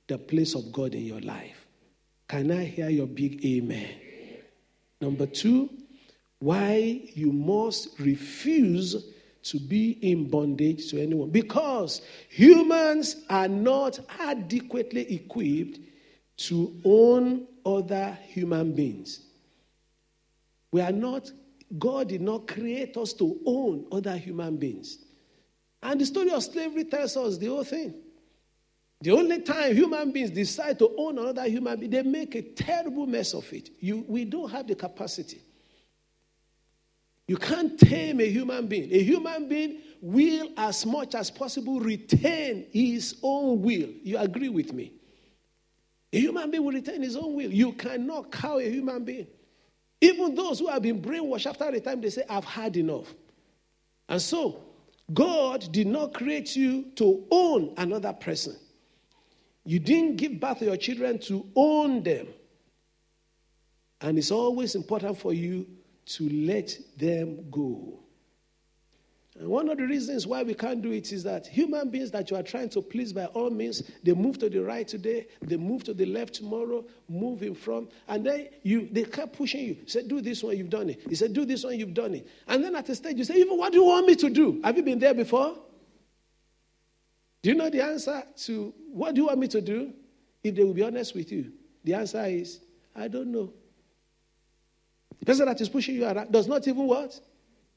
the 0.08 0.18
place 0.18 0.54
of 0.54 0.70
God 0.70 0.94
in 0.94 1.06
your 1.06 1.20
life. 1.20 1.66
Can 2.28 2.50
I 2.50 2.64
hear 2.64 2.90
your 2.90 3.06
big 3.06 3.42
amen? 3.44 3.88
Number 5.00 5.24
two, 5.24 5.70
why 6.38 7.00
you 7.14 7.32
must 7.32 7.98
refuse 7.98 9.06
to 9.44 9.58
be 9.58 9.92
in 10.02 10.28
bondage 10.28 10.90
to 10.90 11.02
anyone. 11.02 11.30
Because 11.30 12.02
humans 12.28 13.16
are 13.30 13.48
not 13.48 13.98
adequately 14.20 15.14
equipped 15.14 15.80
to 16.36 16.74
own 16.84 17.46
other 17.64 18.18
human 18.28 18.72
beings. 18.72 19.20
We 20.72 20.80
are 20.80 20.90
not, 20.90 21.30
God 21.78 22.08
did 22.08 22.22
not 22.22 22.48
create 22.48 22.96
us 22.96 23.12
to 23.14 23.38
own 23.46 23.86
other 23.92 24.16
human 24.16 24.56
beings. 24.56 24.98
And 25.82 26.00
the 26.00 26.06
story 26.06 26.30
of 26.30 26.42
slavery 26.42 26.84
tells 26.84 27.16
us 27.16 27.38
the 27.38 27.46
whole 27.46 27.64
thing. 27.64 27.94
The 29.02 29.10
only 29.10 29.42
time 29.42 29.74
human 29.74 30.12
beings 30.12 30.30
decide 30.30 30.78
to 30.78 30.94
own 30.96 31.18
another 31.18 31.44
human 31.44 31.78
being, 31.78 31.90
they 31.90 32.02
make 32.02 32.34
a 32.36 32.42
terrible 32.42 33.06
mess 33.06 33.34
of 33.34 33.52
it. 33.52 33.70
You, 33.80 34.04
we 34.08 34.24
don't 34.24 34.50
have 34.50 34.66
the 34.66 34.76
capacity. 34.76 35.42
You 37.26 37.36
can't 37.36 37.78
tame 37.78 38.20
a 38.20 38.28
human 38.28 38.66
being. 38.66 38.92
A 38.92 39.02
human 39.02 39.48
being 39.48 39.80
will, 40.00 40.50
as 40.56 40.86
much 40.86 41.14
as 41.14 41.30
possible, 41.30 41.80
retain 41.80 42.66
his 42.70 43.16
own 43.22 43.62
will. 43.62 43.88
You 44.02 44.18
agree 44.18 44.48
with 44.48 44.72
me? 44.72 44.92
A 46.12 46.20
human 46.20 46.50
being 46.50 46.64
will 46.64 46.72
retain 46.72 47.02
his 47.02 47.16
own 47.16 47.34
will. 47.34 47.50
You 47.50 47.72
cannot 47.72 48.30
cow 48.30 48.58
a 48.58 48.70
human 48.70 49.04
being. 49.04 49.26
Even 50.02 50.34
those 50.34 50.58
who 50.58 50.66
have 50.66 50.82
been 50.82 51.00
brainwashed 51.00 51.46
after 51.46 51.70
the 51.70 51.80
time, 51.80 52.00
they 52.00 52.10
say, 52.10 52.24
I've 52.28 52.44
had 52.44 52.76
enough. 52.76 53.14
And 54.08 54.20
so, 54.20 54.64
God 55.14 55.70
did 55.70 55.86
not 55.86 56.12
create 56.12 56.56
you 56.56 56.86
to 56.96 57.24
own 57.30 57.72
another 57.76 58.12
person. 58.12 58.56
You 59.64 59.78
didn't 59.78 60.16
give 60.16 60.40
birth 60.40 60.58
to 60.58 60.64
your 60.64 60.76
children 60.76 61.20
to 61.20 61.46
own 61.54 62.02
them. 62.02 62.26
And 64.00 64.18
it's 64.18 64.32
always 64.32 64.74
important 64.74 65.18
for 65.18 65.32
you 65.32 65.68
to 66.06 66.28
let 66.28 66.76
them 66.96 67.48
go. 67.48 68.01
And 69.38 69.48
one 69.48 69.70
of 69.70 69.78
the 69.78 69.84
reasons 69.84 70.26
why 70.26 70.42
we 70.42 70.52
can't 70.52 70.82
do 70.82 70.92
it 70.92 71.10
is 71.10 71.22
that 71.24 71.46
human 71.46 71.88
beings 71.88 72.10
that 72.10 72.30
you 72.30 72.36
are 72.36 72.42
trying 72.42 72.68
to 72.70 72.82
please 72.82 73.14
by 73.14 73.24
all 73.26 73.48
means, 73.48 73.82
they 74.02 74.12
move 74.12 74.38
to 74.40 74.50
the 74.50 74.62
right 74.62 74.86
today, 74.86 75.26
they 75.40 75.56
move 75.56 75.84
to 75.84 75.94
the 75.94 76.04
left 76.04 76.34
tomorrow, 76.34 76.84
move 77.08 77.42
in 77.42 77.54
front, 77.54 77.90
and 78.08 78.26
then 78.26 78.48
you 78.62 78.88
they 78.92 79.04
kept 79.04 79.32
pushing 79.32 79.64
you. 79.64 79.76
Say, 79.86 80.06
do 80.06 80.20
this 80.20 80.42
one, 80.42 80.56
you've 80.56 80.68
done 80.68 80.90
it. 80.90 81.00
He 81.08 81.14
said, 81.14 81.32
do 81.32 81.46
this 81.46 81.64
one, 81.64 81.78
you've 81.78 81.94
done 81.94 82.14
it. 82.14 82.28
And 82.46 82.62
then 82.62 82.76
at 82.76 82.86
the 82.86 82.94
stage, 82.94 83.16
you 83.16 83.24
say, 83.24 83.36
even 83.36 83.56
what 83.56 83.72
do 83.72 83.78
you 83.78 83.84
want 83.84 84.06
me 84.06 84.16
to 84.16 84.28
do? 84.28 84.60
Have 84.62 84.76
you 84.76 84.82
been 84.82 84.98
there 84.98 85.14
before? 85.14 85.56
Do 87.42 87.48
you 87.48 87.56
know 87.56 87.70
the 87.70 87.82
answer 87.82 88.22
to 88.44 88.74
what 88.92 89.14
do 89.14 89.22
you 89.22 89.26
want 89.28 89.38
me 89.38 89.48
to 89.48 89.60
do? 89.60 89.94
If 90.44 90.54
they 90.54 90.62
will 90.62 90.74
be 90.74 90.82
honest 90.82 91.14
with 91.14 91.32
you, 91.32 91.52
the 91.84 91.94
answer 91.94 92.24
is, 92.26 92.60
I 92.94 93.08
don't 93.08 93.32
know. 93.32 93.52
The 95.20 95.26
person 95.26 95.46
that 95.46 95.60
is 95.60 95.68
pushing 95.68 95.94
you 95.94 96.04
around 96.04 96.30
does 96.30 96.46
not 96.46 96.66
even 96.68 96.86
what? 96.86 97.18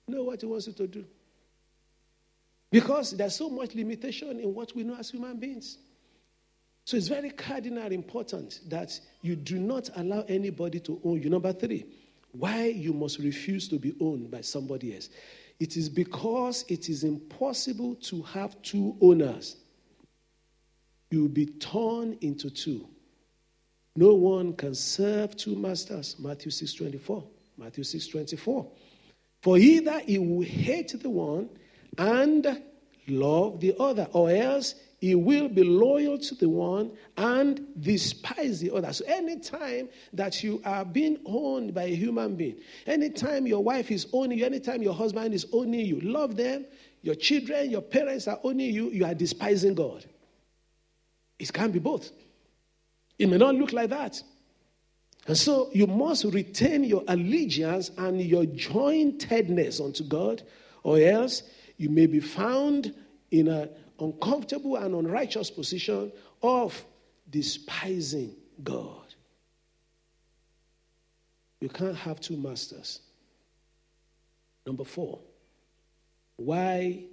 Know 0.08 0.24
what 0.24 0.42
he 0.42 0.48
wants 0.48 0.68
you 0.68 0.74
to 0.74 0.88
do. 0.88 1.06
Because 2.76 3.12
there's 3.12 3.36
so 3.36 3.50
much 3.50 3.74
limitation 3.74 4.38
in 4.38 4.54
what 4.54 4.76
we 4.76 4.84
know 4.84 4.98
as 5.00 5.10
human 5.10 5.40
beings. 5.40 5.78
So 6.84 6.98
it's 6.98 7.08
very 7.08 7.30
cardinal 7.30 7.90
important 7.90 8.60
that 8.68 9.00
you 9.22 9.38
do 9.38 9.60
not 9.60 9.90
allow 9.96 10.26
anybody 10.28 10.82
to 10.82 11.00
own 11.06 11.22
you. 11.22 11.30
Number 11.30 11.54
three, 11.54 11.86
why 12.34 12.66
you 12.66 12.92
must 12.92 13.20
refuse 13.20 13.70
to 13.70 13.80
be 13.80 13.96
owned 14.02 14.30
by 14.30 14.42
somebody 14.42 14.94
else. 14.94 15.08
It 15.58 15.78
is 15.78 15.88
because 15.88 16.66
it 16.68 16.90
is 16.90 17.06
impossible 17.06 17.96
to 17.96 18.22
have 18.24 18.62
two 18.62 18.98
owners. 19.00 19.56
You 21.12 21.22
will 21.22 21.30
be 21.30 21.46
torn 21.46 22.18
into 22.20 22.50
two. 22.50 22.90
No 23.96 24.16
one 24.16 24.52
can 24.52 24.76
serve 24.76 25.38
two 25.38 25.56
masters. 25.56 26.18
Matthew 26.20 26.52
6 26.52 26.74
24. 26.74 27.24
Matthew 27.58 27.86
6 27.86 28.08
24. 28.08 28.70
For 29.42 29.58
either 29.58 30.00
he 30.00 30.20
will 30.20 30.46
hate 30.46 31.02
the 31.02 31.10
one 31.10 31.48
and 31.98 32.62
love 33.08 33.60
the 33.60 33.76
other, 33.80 34.08
or 34.12 34.30
else 34.30 34.76
he 35.00 35.14
will 35.14 35.48
be 35.48 35.64
loyal 35.64 36.18
to 36.18 36.36
the 36.36 36.50
one 36.50 36.92
and 37.18 37.66
despise 37.80 38.60
the 38.60 38.74
other. 38.74 38.92
So, 38.94 39.06
anytime 39.06 39.90
that 40.14 40.44
you 40.44 40.62
are 40.66 40.86
being 40.86 41.20
owned 41.26 41.74
by 41.74 41.84
a 41.84 41.96
human 41.96 42.36
being, 42.36 42.58
anytime 42.88 43.46
your 43.46 43.64
wife 43.64 43.92
is 43.92 44.08
owning 44.14 44.40
you, 44.40 44.46
anytime 44.46 44.82
your 44.82 44.94
husband 44.94 45.34
is 45.34 45.46
owning 45.52 45.86
you, 45.86 46.00
love 46.00 46.36
them, 46.36 46.66
your 47.02 47.16
children, 47.16 47.70
your 47.70 47.82
parents 47.82 48.28
are 48.28 48.40
owning 48.44 48.74
you, 48.74 48.90
you 48.90 49.06
are 49.06 49.14
despising 49.14 49.76
God. 49.76 50.06
It 51.38 51.54
can't 51.54 51.74
be 51.74 51.80
both. 51.80 52.12
It 53.20 53.30
may 53.30 53.38
not 53.38 53.56
look 53.56 53.74
like 53.74 53.90
that. 53.92 54.22
And 55.28 55.38
so 55.38 55.70
you 55.74 55.88
must 55.88 56.24
retain 56.26 56.84
your 56.84 57.04
allegiance 57.08 57.92
and 57.98 58.22
your 58.22 58.46
jointedness 58.46 59.84
unto 59.84 60.04
God, 60.04 60.44
or 60.84 61.00
else 61.00 61.44
you 61.78 61.90
may 61.90 62.06
be 62.06 62.20
found 62.20 62.94
in 63.32 63.48
an 63.48 63.70
uncomfortable 64.00 64.76
and 64.78 64.96
unrighteous 64.96 65.50
position 65.50 66.12
of 66.42 66.84
despising 67.30 68.36
God. 68.64 69.14
You 71.60 71.70
can't 71.70 71.96
have 71.96 72.20
two 72.20 72.38
masters. 72.38 73.02
Number 74.66 74.84
four, 74.84 75.20
why 76.38 77.06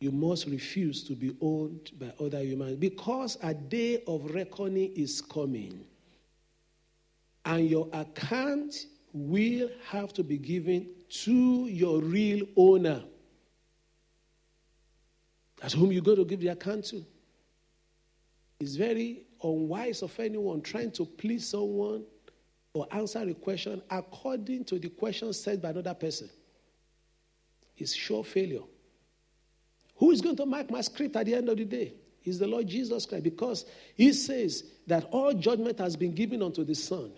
you 0.00 0.10
must 0.12 0.46
refuse 0.46 1.02
to 1.04 1.14
be 1.14 1.36
owned 1.40 1.90
by 1.98 2.12
other 2.24 2.40
humans 2.40 2.76
because 2.76 3.36
a 3.42 3.52
day 3.52 4.02
of 4.06 4.32
reckoning 4.34 4.92
is 4.94 5.20
coming. 5.20 5.84
And 7.44 7.68
your 7.68 7.88
account 7.92 8.86
will 9.12 9.70
have 9.88 10.12
to 10.12 10.22
be 10.22 10.38
given 10.38 10.88
to 11.08 11.66
your 11.66 12.00
real 12.00 12.46
owner. 12.56 13.02
That's 15.60 15.74
whom 15.74 15.92
you're 15.92 16.02
going 16.02 16.18
to 16.18 16.24
give 16.24 16.40
the 16.40 16.48
account 16.48 16.84
to. 16.86 17.04
It's 18.60 18.74
very 18.74 19.22
unwise 19.42 20.02
of 20.02 20.18
anyone 20.18 20.62
trying 20.62 20.90
to 20.92 21.04
please 21.04 21.48
someone 21.48 22.04
or 22.74 22.86
answer 22.90 23.20
a 23.20 23.34
question 23.34 23.82
according 23.90 24.64
to 24.66 24.78
the 24.78 24.88
question 24.88 25.32
said 25.32 25.62
by 25.62 25.70
another 25.70 25.94
person. 25.94 26.28
It's 27.76 27.94
sure 27.94 28.24
failure. 28.24 28.62
Who 29.96 30.10
is 30.10 30.20
going 30.20 30.36
to 30.36 30.46
mark 30.46 30.70
my 30.70 30.80
script 30.80 31.16
at 31.16 31.26
the 31.26 31.34
end 31.34 31.48
of 31.48 31.56
the 31.56 31.64
day? 31.64 31.94
Is 32.24 32.38
the 32.38 32.46
Lord 32.46 32.66
Jesus 32.66 33.06
Christ 33.06 33.24
because 33.24 33.64
he 33.94 34.12
says 34.12 34.64
that 34.86 35.04
all 35.12 35.32
judgment 35.32 35.78
has 35.78 35.96
been 35.96 36.14
given 36.14 36.42
unto 36.42 36.64
the 36.64 36.74
Son. 36.74 37.12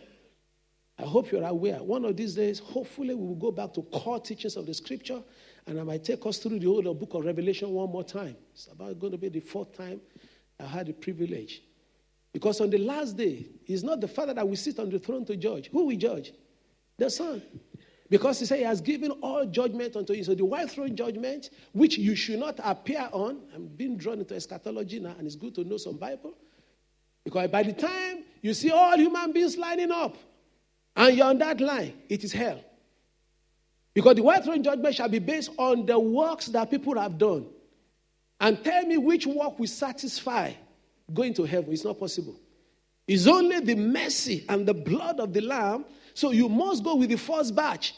I 0.98 1.02
hope 1.02 1.32
you're 1.32 1.44
aware. 1.44 1.82
One 1.82 2.04
of 2.04 2.16
these 2.16 2.34
days, 2.34 2.58
hopefully, 2.58 3.14
we 3.14 3.26
will 3.26 3.34
go 3.34 3.50
back 3.50 3.72
to 3.74 3.82
core 3.82 4.20
teachings 4.20 4.56
of 4.56 4.66
the 4.66 4.74
scripture 4.74 5.22
and 5.66 5.78
I 5.78 5.82
might 5.82 6.04
take 6.04 6.24
us 6.26 6.38
through 6.38 6.58
the 6.58 6.66
whole 6.66 6.94
book 6.94 7.14
of 7.14 7.24
Revelation 7.24 7.70
one 7.70 7.90
more 7.90 8.04
time. 8.04 8.36
It's 8.52 8.66
about 8.68 8.98
going 8.98 9.12
to 9.12 9.18
be 9.18 9.28
the 9.28 9.40
fourth 9.40 9.76
time 9.76 10.00
I 10.58 10.66
had 10.66 10.86
the 10.86 10.92
privilege. 10.92 11.62
Because 12.32 12.60
on 12.60 12.70
the 12.70 12.78
last 12.78 13.16
day, 13.16 13.46
it's 13.66 13.82
not 13.82 14.00
the 14.00 14.08
Father 14.08 14.34
that 14.34 14.48
will 14.48 14.56
sit 14.56 14.78
on 14.78 14.88
the 14.90 14.98
throne 14.98 15.24
to 15.26 15.36
judge. 15.36 15.68
Who 15.70 15.86
will 15.86 15.96
judge? 15.96 16.32
The 16.96 17.10
Son. 17.10 17.42
Because 18.08 18.40
he 18.40 18.46
said 18.46 18.58
he 18.58 18.64
has 18.64 18.80
given 18.80 19.12
all 19.22 19.46
judgment 19.46 19.96
unto 19.96 20.12
you. 20.12 20.24
So 20.24 20.34
the 20.34 20.44
white 20.44 20.70
throne 20.70 20.96
judgment, 20.96 21.50
which 21.72 21.96
you 21.96 22.16
should 22.16 22.40
not 22.40 22.58
appear 22.62 23.08
on, 23.12 23.40
I'm 23.54 23.68
being 23.68 23.96
drawn 23.96 24.18
into 24.18 24.34
eschatology 24.34 24.98
now, 24.98 25.14
and 25.16 25.26
it's 25.26 25.36
good 25.36 25.54
to 25.54 25.64
know 25.64 25.76
some 25.76 25.96
Bible. 25.96 26.34
Because 27.24 27.48
by 27.50 27.62
the 27.62 27.72
time 27.72 28.24
you 28.42 28.54
see 28.54 28.70
all 28.70 28.96
human 28.96 29.32
beings 29.32 29.56
lining 29.56 29.92
up, 29.92 30.16
and 30.96 31.16
you're 31.16 31.26
on 31.26 31.38
that 31.38 31.60
line, 31.60 31.94
it 32.08 32.24
is 32.24 32.32
hell. 32.32 32.60
Because 33.94 34.16
the 34.16 34.22
white 34.22 34.44
throne 34.44 34.62
judgment 34.62 34.94
shall 34.94 35.08
be 35.08 35.18
based 35.18 35.50
on 35.58 35.86
the 35.86 35.98
works 35.98 36.46
that 36.46 36.70
people 36.70 36.98
have 36.98 37.18
done. 37.18 37.46
And 38.40 38.62
tell 38.64 38.86
me 38.86 38.96
which 38.96 39.26
work 39.26 39.58
will 39.58 39.66
satisfy 39.66 40.52
going 41.12 41.34
to 41.34 41.44
heaven. 41.44 41.72
It's 41.72 41.84
not 41.84 41.98
possible. 41.98 42.40
It's 43.06 43.26
only 43.26 43.60
the 43.60 43.74
mercy 43.74 44.44
and 44.48 44.66
the 44.66 44.74
blood 44.74 45.18
of 45.18 45.32
the 45.32 45.40
Lamb 45.40 45.84
so 46.14 46.30
you 46.30 46.48
must 46.48 46.84
go 46.84 46.96
with 46.96 47.10
the 47.10 47.16
first 47.16 47.54
batch, 47.54 47.94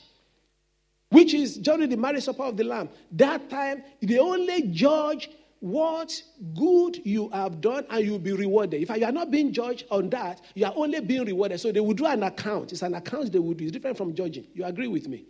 which 1.10 1.34
is 1.34 1.56
during 1.56 1.88
the 1.88 1.96
marriage 1.96 2.24
supper 2.24 2.44
of 2.44 2.56
the 2.56 2.64
Lamb. 2.64 2.88
That 3.12 3.50
time, 3.50 3.82
they 4.00 4.18
only 4.18 4.68
judge 4.68 5.30
what 5.60 6.22
good 6.54 7.00
you 7.04 7.28
have 7.30 7.60
done 7.60 7.86
and 7.90 8.04
you'll 8.04 8.18
be 8.18 8.32
rewarded. 8.32 8.82
If 8.82 8.96
you 8.96 9.04
are 9.04 9.12
not 9.12 9.30
being 9.30 9.52
judged 9.52 9.86
on 9.90 10.10
that, 10.10 10.40
you 10.54 10.66
are 10.66 10.72
only 10.74 11.00
being 11.00 11.24
rewarded. 11.24 11.60
So 11.60 11.70
they 11.70 11.80
will 11.80 11.94
do 11.94 12.06
an 12.06 12.22
account. 12.22 12.72
It's 12.72 12.82
an 12.82 12.94
account 12.94 13.32
they 13.32 13.38
will 13.38 13.54
do. 13.54 13.64
It's 13.64 13.72
different 13.72 13.96
from 13.96 14.14
judging. 14.14 14.46
You 14.54 14.64
agree 14.64 14.88
with 14.88 15.08
me? 15.08 15.26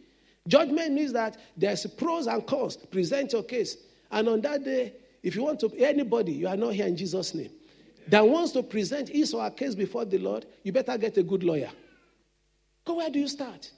Judgment 0.49 0.93
means 0.93 1.13
that 1.13 1.37
there's 1.57 1.87
pros 1.87 2.27
and 2.27 2.47
cons. 2.47 2.77
Present 2.77 3.33
your 3.33 3.45
case. 3.45 3.77
And 4.11 4.29
on 4.29 4.41
that 4.41 4.65
day, 4.65 4.95
if 5.23 5.37
you 5.37 5.45
want 5.45 5.61
to, 5.61 5.73
anybody, 5.79 6.33
you 6.33 6.49
are 6.49 6.57
not 6.57 6.75
here 6.75 6.87
in 6.87 6.97
Jesus' 6.97 7.35
name, 7.35 7.51
that 8.09 8.27
wants 8.27 8.53
to 8.53 8.63
present 8.63 9.09
his 9.09 9.33
or 9.33 9.43
her 9.45 9.51
case 9.51 9.75
before 9.75 10.05
the 10.05 10.19
Lord, 10.19 10.47
you 10.65 10.73
better 10.73 10.99
get 10.99 11.17
a 11.17 11.23
good 11.23 11.45
lawyer. 11.45 11.71
Go, 12.85 12.97
where 12.97 13.11
do 13.11 13.21
you 13.21 13.29
start? 13.29 13.71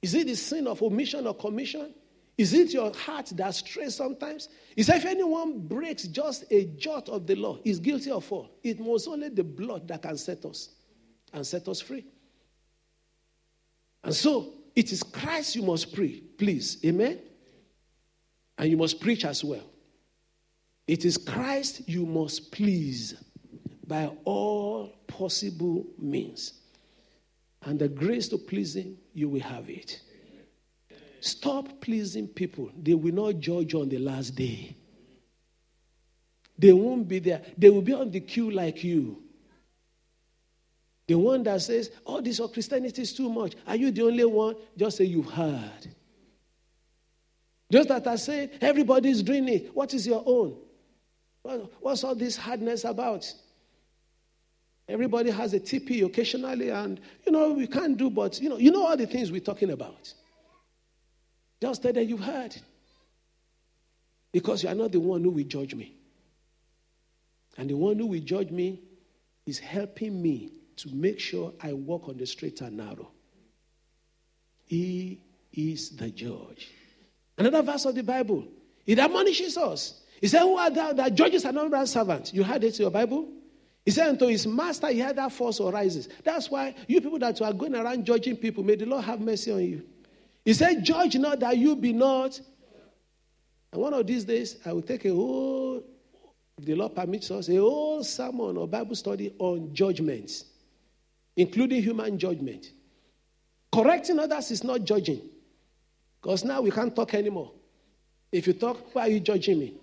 Is 0.00 0.14
it 0.14 0.26
the 0.26 0.36
sin 0.36 0.66
of 0.68 0.82
omission 0.82 1.26
or 1.26 1.34
commission? 1.34 1.92
Is 2.36 2.52
it 2.52 2.72
your 2.72 2.92
heart 2.94 3.32
that 3.36 3.54
strays 3.54 3.94
sometimes? 3.96 4.48
Is 4.76 4.88
if 4.88 5.04
anyone 5.04 5.66
breaks 5.66 6.04
just 6.04 6.44
a 6.50 6.66
jot 6.76 7.08
of 7.08 7.26
the 7.26 7.34
law, 7.34 7.58
is 7.64 7.80
guilty 7.80 8.10
of 8.10 8.30
all. 8.30 8.50
It 8.62 8.78
was 8.78 9.08
only 9.08 9.28
the 9.28 9.44
blood 9.44 9.88
that 9.88 10.02
can 10.02 10.16
set 10.16 10.44
us 10.44 10.70
and 11.32 11.46
set 11.46 11.66
us 11.68 11.80
free. 11.80 12.04
And 14.02 14.14
so 14.14 14.52
it 14.74 14.92
is 14.92 15.02
Christ 15.02 15.56
you 15.56 15.62
must 15.62 15.94
pray, 15.94 16.22
please. 16.38 16.78
Amen. 16.84 17.20
And 18.58 18.70
you 18.70 18.76
must 18.76 19.00
preach 19.00 19.24
as 19.24 19.42
well. 19.44 19.64
It 20.86 21.04
is 21.04 21.16
Christ 21.16 21.88
you 21.88 22.06
must 22.06 22.52
please 22.52 23.14
by 23.86 24.10
all 24.24 24.92
possible 25.06 25.86
means 25.98 26.54
and 27.66 27.78
the 27.78 27.88
grace 27.88 28.28
to 28.28 28.38
please 28.38 28.76
Him, 28.76 28.96
you 29.12 29.28
will 29.28 29.40
have 29.40 29.70
it. 29.70 30.00
Stop 31.20 31.80
pleasing 31.80 32.28
people. 32.28 32.70
They 32.80 32.94
will 32.94 33.14
not 33.14 33.40
judge 33.40 33.74
on 33.74 33.88
the 33.88 33.98
last 33.98 34.34
day. 34.34 34.76
They 36.58 36.72
won't 36.72 37.08
be 37.08 37.18
there. 37.18 37.42
They 37.56 37.70
will 37.70 37.82
be 37.82 37.94
on 37.94 38.10
the 38.10 38.20
queue 38.20 38.50
like 38.50 38.84
you. 38.84 39.22
The 41.06 41.14
one 41.14 41.42
that 41.42 41.60
says, 41.60 41.90
Oh, 42.06 42.20
this 42.20 42.40
of 42.40 42.52
Christianity 42.52 43.02
is 43.02 43.12
too 43.12 43.28
much. 43.28 43.54
Are 43.66 43.76
you 43.76 43.90
the 43.90 44.02
only 44.02 44.24
one? 44.24 44.56
Just 44.76 44.96
say 44.98 45.04
you've 45.04 45.30
heard. 45.30 45.94
Just 47.70 47.88
that 47.88 48.06
I 48.06 48.16
say, 48.16 48.50
everybody's 48.60 49.22
doing 49.22 49.48
it. 49.48 49.74
What 49.74 49.92
is 49.94 50.06
your 50.06 50.22
own? 50.24 50.56
What's 51.80 52.04
all 52.04 52.14
this 52.14 52.36
hardness 52.36 52.84
about? 52.84 53.30
Everybody 54.88 55.30
has 55.30 55.54
a 55.54 55.60
TP 55.60 56.04
occasionally, 56.04 56.70
and 56.70 57.00
you 57.24 57.32
know, 57.32 57.52
we 57.52 57.66
can't 57.66 57.96
do, 57.96 58.10
but 58.10 58.40
you 58.40 58.48
know, 58.48 58.58
you 58.58 58.70
know 58.70 58.86
all 58.86 58.96
the 58.96 59.06
things 59.06 59.32
we're 59.32 59.40
talking 59.40 59.70
about. 59.70 60.12
Just 61.60 61.82
tell 61.82 61.92
that 61.92 62.04
you've 62.04 62.20
heard. 62.20 62.54
Because 64.32 64.62
you 64.62 64.68
are 64.68 64.74
not 64.74 64.92
the 64.92 65.00
one 65.00 65.22
who 65.22 65.30
will 65.30 65.44
judge 65.44 65.74
me. 65.74 65.94
And 67.56 67.70
the 67.70 67.74
one 67.74 67.98
who 67.98 68.06
will 68.06 68.20
judge 68.20 68.50
me 68.50 68.80
is 69.46 69.58
helping 69.58 70.20
me 70.20 70.52
to 70.76 70.94
make 70.94 71.20
sure 71.20 71.52
I 71.60 71.72
walk 71.72 72.08
on 72.08 72.16
the 72.16 72.26
straight 72.26 72.60
and 72.60 72.76
narrow. 72.76 73.10
He 74.66 75.20
is 75.52 75.90
the 75.90 76.10
judge. 76.10 76.70
Another 77.36 77.62
verse 77.62 77.84
of 77.84 77.94
the 77.94 78.02
Bible, 78.02 78.46
it 78.86 78.98
admonishes 78.98 79.56
us. 79.56 80.00
He 80.20 80.28
said, 80.28 80.40
Who 80.40 80.56
are 80.56 80.70
thou 80.70 80.92
that 80.92 81.14
judges 81.14 81.44
are 81.44 81.52
not 81.52 81.88
servants? 81.88 82.32
You 82.32 82.42
had 82.42 82.64
it 82.64 82.78
in 82.78 82.82
your 82.82 82.90
Bible? 82.90 83.28
He 83.84 83.90
said 83.90 84.08
unto 84.08 84.26
his 84.26 84.46
master, 84.46 84.88
he 84.88 84.98
had 84.98 85.16
that 85.16 85.32
force 85.32 85.60
arises. 85.60 86.08
That's 86.24 86.50
why 86.50 86.74
you 86.88 87.00
people 87.00 87.18
that 87.18 87.40
are 87.42 87.52
going 87.52 87.74
around 87.74 88.06
judging 88.06 88.36
people, 88.36 88.64
may 88.64 88.76
the 88.76 88.86
Lord 88.86 89.04
have 89.04 89.20
mercy 89.20 89.52
on 89.52 89.60
you. 89.60 89.82
He 90.44 90.54
said, 90.54 90.84
Judge 90.84 91.16
not 91.16 91.40
that 91.40 91.58
you 91.58 91.76
be 91.76 91.92
not. 91.92 92.40
And 93.72 93.82
one 93.82 93.92
of 93.92 94.06
these 94.06 94.24
days, 94.24 94.56
I 94.64 94.72
will 94.72 94.82
take 94.82 95.04
a 95.04 95.10
whole, 95.10 95.82
if 96.56 96.64
the 96.64 96.74
Lord 96.74 96.94
permits 96.94 97.30
us, 97.30 97.48
a 97.48 97.56
whole 97.56 98.02
sermon 98.04 98.56
or 98.56 98.66
Bible 98.66 98.94
study 98.94 99.34
on 99.38 99.74
judgments, 99.74 100.46
including 101.36 101.82
human 101.82 102.18
judgment. 102.18 102.72
Correcting 103.72 104.18
others 104.18 104.50
is 104.50 104.62
not 104.62 104.84
judging. 104.84 105.20
Because 106.22 106.44
now 106.44 106.60
we 106.62 106.70
can't 106.70 106.94
talk 106.94 107.14
anymore. 107.14 107.52
If 108.30 108.46
you 108.46 108.52
talk, 108.52 108.94
why 108.94 109.02
are 109.02 109.10
you 109.10 109.20
judging 109.20 109.58
me? 109.58 109.74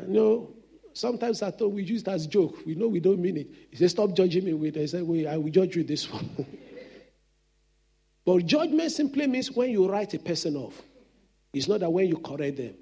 I 0.00 0.04
know 0.06 0.54
Sometimes 0.94 1.42
I 1.42 1.50
thought 1.50 1.72
we 1.72 1.82
use 1.82 2.02
it 2.02 2.08
as 2.08 2.26
joke. 2.26 2.58
We 2.66 2.74
know 2.74 2.88
we 2.88 3.00
don't 3.00 3.20
mean 3.20 3.38
it. 3.38 3.46
He 3.70 3.88
Stop 3.88 4.14
judging 4.14 4.44
me 4.44 4.52
with 4.52 4.76
it. 4.76 4.82
I 4.82 4.86
said, 4.86 5.02
Wait, 5.02 5.26
I 5.26 5.36
will 5.36 5.50
judge 5.50 5.76
you 5.76 5.84
this 5.84 6.10
one. 6.10 6.28
but 8.24 8.44
judgment 8.44 8.92
simply 8.92 9.26
means 9.26 9.50
when 9.50 9.70
you 9.70 9.88
write 9.88 10.14
a 10.14 10.18
person 10.18 10.56
off. 10.56 10.80
It's 11.52 11.68
not 11.68 11.80
that 11.80 11.90
when 11.90 12.08
you 12.08 12.18
correct 12.18 12.58
them. 12.58 12.74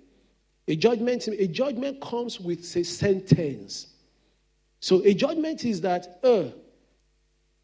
A 0.68 0.76
judgment, 0.76 1.26
a 1.28 1.46
judgment 1.46 2.00
comes 2.00 2.40
with 2.40 2.60
a 2.76 2.84
sentence. 2.84 3.88
So 4.80 5.02
a 5.04 5.12
judgment 5.12 5.64
is 5.64 5.82
that, 5.82 6.18
uh, 6.24 6.44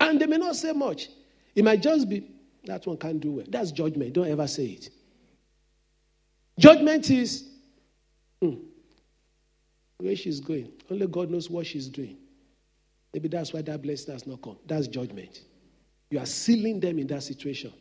and 0.00 0.20
they 0.20 0.26
may 0.26 0.36
not 0.36 0.54
say 0.54 0.72
much. 0.72 1.08
It 1.54 1.64
might 1.64 1.82
just 1.82 2.08
be, 2.08 2.30
that 2.64 2.86
one 2.86 2.98
can't 2.98 3.18
do 3.18 3.32
well. 3.32 3.46
That's 3.48 3.72
judgment. 3.72 4.12
Don't 4.12 4.28
ever 4.28 4.46
say 4.46 4.66
it. 4.66 4.90
Judgment 6.58 7.10
is, 7.10 7.48
mm, 8.42 8.60
where 9.98 10.14
she's 10.14 10.40
going. 10.40 10.72
Only 10.90 11.06
God 11.06 11.30
knows 11.30 11.48
what 11.48 11.66
she's 11.66 11.88
doing. 11.88 12.18
Maybe 13.14 13.28
that's 13.28 13.52
why 13.52 13.62
that 13.62 13.80
blessing 13.80 14.12
has 14.12 14.26
not 14.26 14.42
come. 14.42 14.58
That's 14.66 14.86
judgment. 14.86 15.42
You 16.10 16.18
are 16.18 16.26
sealing 16.26 16.80
them 16.80 16.98
in 16.98 17.06
that 17.06 17.22
situation. 17.22 17.72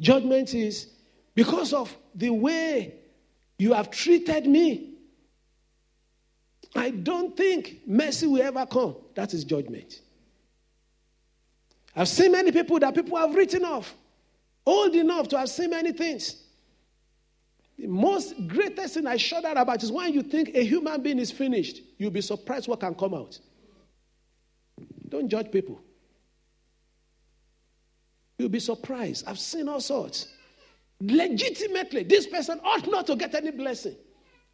Judgment 0.00 0.52
is 0.52 0.88
because 1.34 1.72
of 1.72 1.96
the 2.14 2.30
way 2.30 2.94
you 3.58 3.72
have 3.72 3.90
treated 3.90 4.46
me. 4.46 4.91
I 6.74 6.90
don't 6.90 7.36
think 7.36 7.80
mercy 7.86 8.26
will 8.26 8.42
ever 8.42 8.64
come. 8.66 8.96
That 9.14 9.34
is 9.34 9.44
judgment. 9.44 10.00
I've 11.94 12.08
seen 12.08 12.32
many 12.32 12.52
people 12.52 12.78
that 12.78 12.94
people 12.94 13.18
have 13.18 13.34
written 13.34 13.64
off, 13.64 13.94
old 14.64 14.94
enough 14.94 15.28
to 15.28 15.38
have 15.38 15.50
seen 15.50 15.70
many 15.70 15.92
things. 15.92 16.42
The 17.78 17.86
most 17.86 18.34
greatest 18.46 18.94
thing 18.94 19.06
I 19.06 19.16
shudder 19.16 19.52
about 19.54 19.82
is 19.82 19.92
when 19.92 20.12
you 20.14 20.22
think 20.22 20.50
a 20.54 20.64
human 20.64 21.02
being 21.02 21.18
is 21.18 21.30
finished, 21.30 21.80
you'll 21.98 22.10
be 22.10 22.20
surprised 22.20 22.68
what 22.68 22.80
can 22.80 22.94
come 22.94 23.14
out. 23.14 23.38
Don't 25.08 25.28
judge 25.28 25.50
people. 25.50 25.80
You'll 28.38 28.48
be 28.48 28.60
surprised. 28.60 29.26
I've 29.26 29.38
seen 29.38 29.68
all 29.68 29.80
sorts. 29.80 30.28
legitimately, 31.00 32.04
this 32.04 32.26
person 32.26 32.60
ought 32.64 32.88
not 32.90 33.06
to 33.08 33.16
get 33.16 33.34
any 33.34 33.50
blessing. 33.50 33.96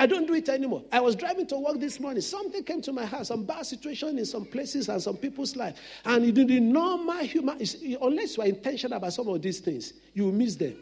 I 0.00 0.06
don't 0.06 0.26
do 0.26 0.34
it 0.34 0.48
anymore. 0.48 0.84
I 0.92 1.00
was 1.00 1.16
driving 1.16 1.46
to 1.48 1.58
work 1.58 1.80
this 1.80 1.98
morning. 1.98 2.20
Something 2.20 2.62
came 2.62 2.80
to 2.82 2.92
my 2.92 3.04
house, 3.04 3.28
some 3.28 3.44
bad 3.44 3.66
situation 3.66 4.16
in 4.16 4.24
some 4.24 4.44
places 4.44 4.88
and 4.88 5.02
some 5.02 5.16
people's 5.16 5.56
life. 5.56 5.76
And 6.04 6.24
in 6.24 6.46
the 6.46 6.60
normal 6.60 7.18
human, 7.18 7.60
unless 8.00 8.36
you 8.36 8.42
are 8.42 8.46
intentional 8.46 8.98
about 8.98 9.12
some 9.12 9.28
of 9.28 9.42
these 9.42 9.58
things, 9.58 9.94
you 10.14 10.26
will 10.26 10.32
miss 10.32 10.54
them. 10.54 10.76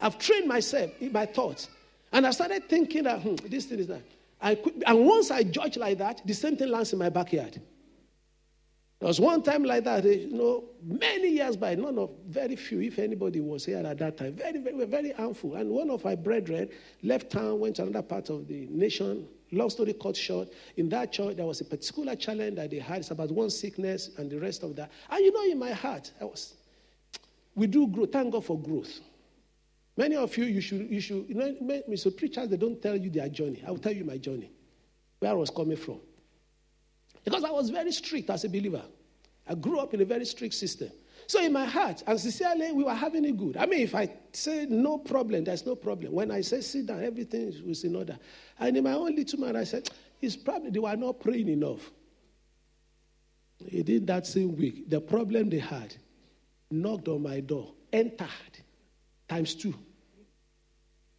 I've 0.00 0.18
trained 0.18 0.46
myself 0.46 0.92
in 1.00 1.12
my 1.12 1.26
thoughts. 1.26 1.68
And 2.12 2.26
I 2.26 2.30
started 2.30 2.68
thinking 2.68 3.02
that, 3.04 3.20
hmm, 3.20 3.34
this 3.48 3.66
thing 3.66 3.80
is 3.80 3.88
that. 3.88 4.02
I 4.40 4.54
could, 4.54 4.82
and 4.86 5.04
once 5.04 5.30
I 5.30 5.42
judge 5.42 5.76
like 5.76 5.98
that, 5.98 6.22
the 6.24 6.32
same 6.32 6.56
thing 6.56 6.68
lands 6.68 6.92
in 6.92 6.98
my 6.98 7.08
backyard. 7.08 7.60
There 9.00 9.06
was 9.06 9.18
one 9.18 9.42
time 9.42 9.64
like 9.64 9.84
that, 9.84 10.04
eh, 10.04 10.26
you 10.28 10.36
know, 10.36 10.64
many 10.84 11.30
years 11.30 11.56
by, 11.56 11.74
none 11.74 11.98
of 11.98 12.10
very 12.28 12.54
few, 12.54 12.82
if 12.82 12.98
anybody 12.98 13.40
was 13.40 13.64
here 13.64 13.78
at 13.78 13.98
that 13.98 14.18
time, 14.18 14.34
very, 14.34 14.58
very, 14.58 14.84
very 14.84 15.12
harmful. 15.12 15.54
And 15.54 15.70
one 15.70 15.88
of 15.88 16.04
my 16.04 16.14
brethren 16.14 16.68
left 17.02 17.30
town, 17.30 17.60
went 17.60 17.76
to 17.76 17.84
another 17.84 18.02
part 18.02 18.28
of 18.28 18.46
the 18.46 18.66
nation. 18.70 19.26
Long 19.52 19.70
story 19.70 19.94
cut 19.94 20.14
short, 20.16 20.48
in 20.76 20.90
that 20.90 21.12
church, 21.12 21.36
there 21.36 21.46
was 21.46 21.62
a 21.62 21.64
particular 21.64 22.14
challenge 22.14 22.56
that 22.56 22.70
they 22.70 22.78
had. 22.78 22.98
It's 22.98 23.10
about 23.10 23.30
one 23.30 23.48
sickness 23.48 24.10
and 24.18 24.30
the 24.30 24.38
rest 24.38 24.62
of 24.64 24.76
that. 24.76 24.92
And 25.08 25.24
you 25.24 25.32
know, 25.32 25.50
in 25.50 25.58
my 25.58 25.72
heart, 25.72 26.12
I 26.20 26.24
was, 26.24 26.52
we 27.54 27.66
do 27.68 27.86
grow. 27.86 28.04
Thank 28.04 28.32
God 28.32 28.44
for 28.44 28.60
growth. 28.60 29.00
Many 29.96 30.16
of 30.16 30.36
you, 30.36 30.44
you 30.44 30.60
should, 30.60 30.90
you 30.90 31.00
should, 31.00 31.24
you 31.26 31.34
know, 31.34 31.96
so 31.96 32.10
Preachers, 32.10 32.50
they 32.50 32.58
don't 32.58 32.80
tell 32.82 32.96
you 32.96 33.08
their 33.08 33.30
journey. 33.30 33.62
I 33.66 33.70
will 33.70 33.78
tell 33.78 33.94
you 33.94 34.04
my 34.04 34.18
journey, 34.18 34.50
where 35.20 35.30
I 35.30 35.34
was 35.34 35.48
coming 35.48 35.78
from. 35.78 36.00
Because 37.24 37.44
I 37.44 37.50
was 37.50 37.70
very 37.70 37.92
strict 37.92 38.30
as 38.30 38.44
a 38.44 38.48
believer. 38.48 38.82
I 39.46 39.54
grew 39.54 39.78
up 39.78 39.94
in 39.94 40.00
a 40.00 40.04
very 40.04 40.24
strict 40.24 40.54
system. 40.54 40.90
So 41.26 41.40
in 41.40 41.52
my 41.52 41.64
heart, 41.64 42.02
and 42.06 42.18
sincerely, 42.18 42.72
we 42.72 42.82
were 42.82 42.94
having 42.94 43.24
it 43.24 43.36
good. 43.36 43.56
I 43.56 43.66
mean, 43.66 43.80
if 43.80 43.94
I 43.94 44.10
say 44.32 44.66
no 44.68 44.98
problem, 44.98 45.44
there's 45.44 45.64
no 45.64 45.76
problem. 45.76 46.12
When 46.12 46.30
I 46.30 46.40
say 46.40 46.60
sit 46.60 46.86
down, 46.86 47.04
everything 47.04 47.54
was 47.66 47.84
in 47.84 47.94
order. 47.94 48.18
And 48.58 48.76
in 48.76 48.82
my 48.82 48.94
own 48.94 49.14
little 49.14 49.38
mind, 49.38 49.56
I 49.56 49.64
said, 49.64 49.88
it's 50.20 50.36
probably 50.36 50.70
they 50.70 50.80
were 50.80 50.96
not 50.96 51.20
praying 51.20 51.48
enough. 51.48 51.90
He 53.68 53.82
did 53.82 54.06
that 54.08 54.26
same 54.26 54.56
week. 54.56 54.88
The 54.90 55.00
problem 55.00 55.50
they 55.50 55.58
had 55.58 55.94
knocked 56.70 57.08
on 57.08 57.22
my 57.22 57.40
door, 57.40 57.74
entered, 57.92 58.28
times 59.28 59.54
two. 59.54 59.74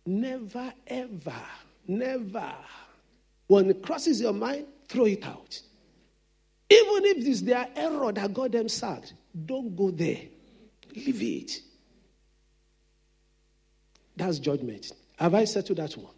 Never, 0.06 0.74
ever, 0.88 1.42
never. 1.88 2.54
When 3.48 3.70
it 3.70 3.84
crosses 3.84 4.20
your 4.20 4.34
mind, 4.34 4.66
throw 4.88 5.06
it 5.06 5.24
out. 5.24 5.62
Even 6.72 7.06
if 7.06 7.28
it's 7.28 7.42
their 7.42 7.68
error 7.76 8.14
that 8.14 8.34
got 8.34 8.54
them 8.54 8.70
sacked, 8.70 9.14
don't 9.46 9.76
go 9.76 9.92
there. 9.92 10.22
Leave 10.96 11.22
it. 11.22 11.62
That's 14.16 14.40
judgment. 14.40 14.90
Have 15.20 15.36
I 15.36 15.44
settled 15.44 15.80
that 15.80 15.98
one? 15.98 16.14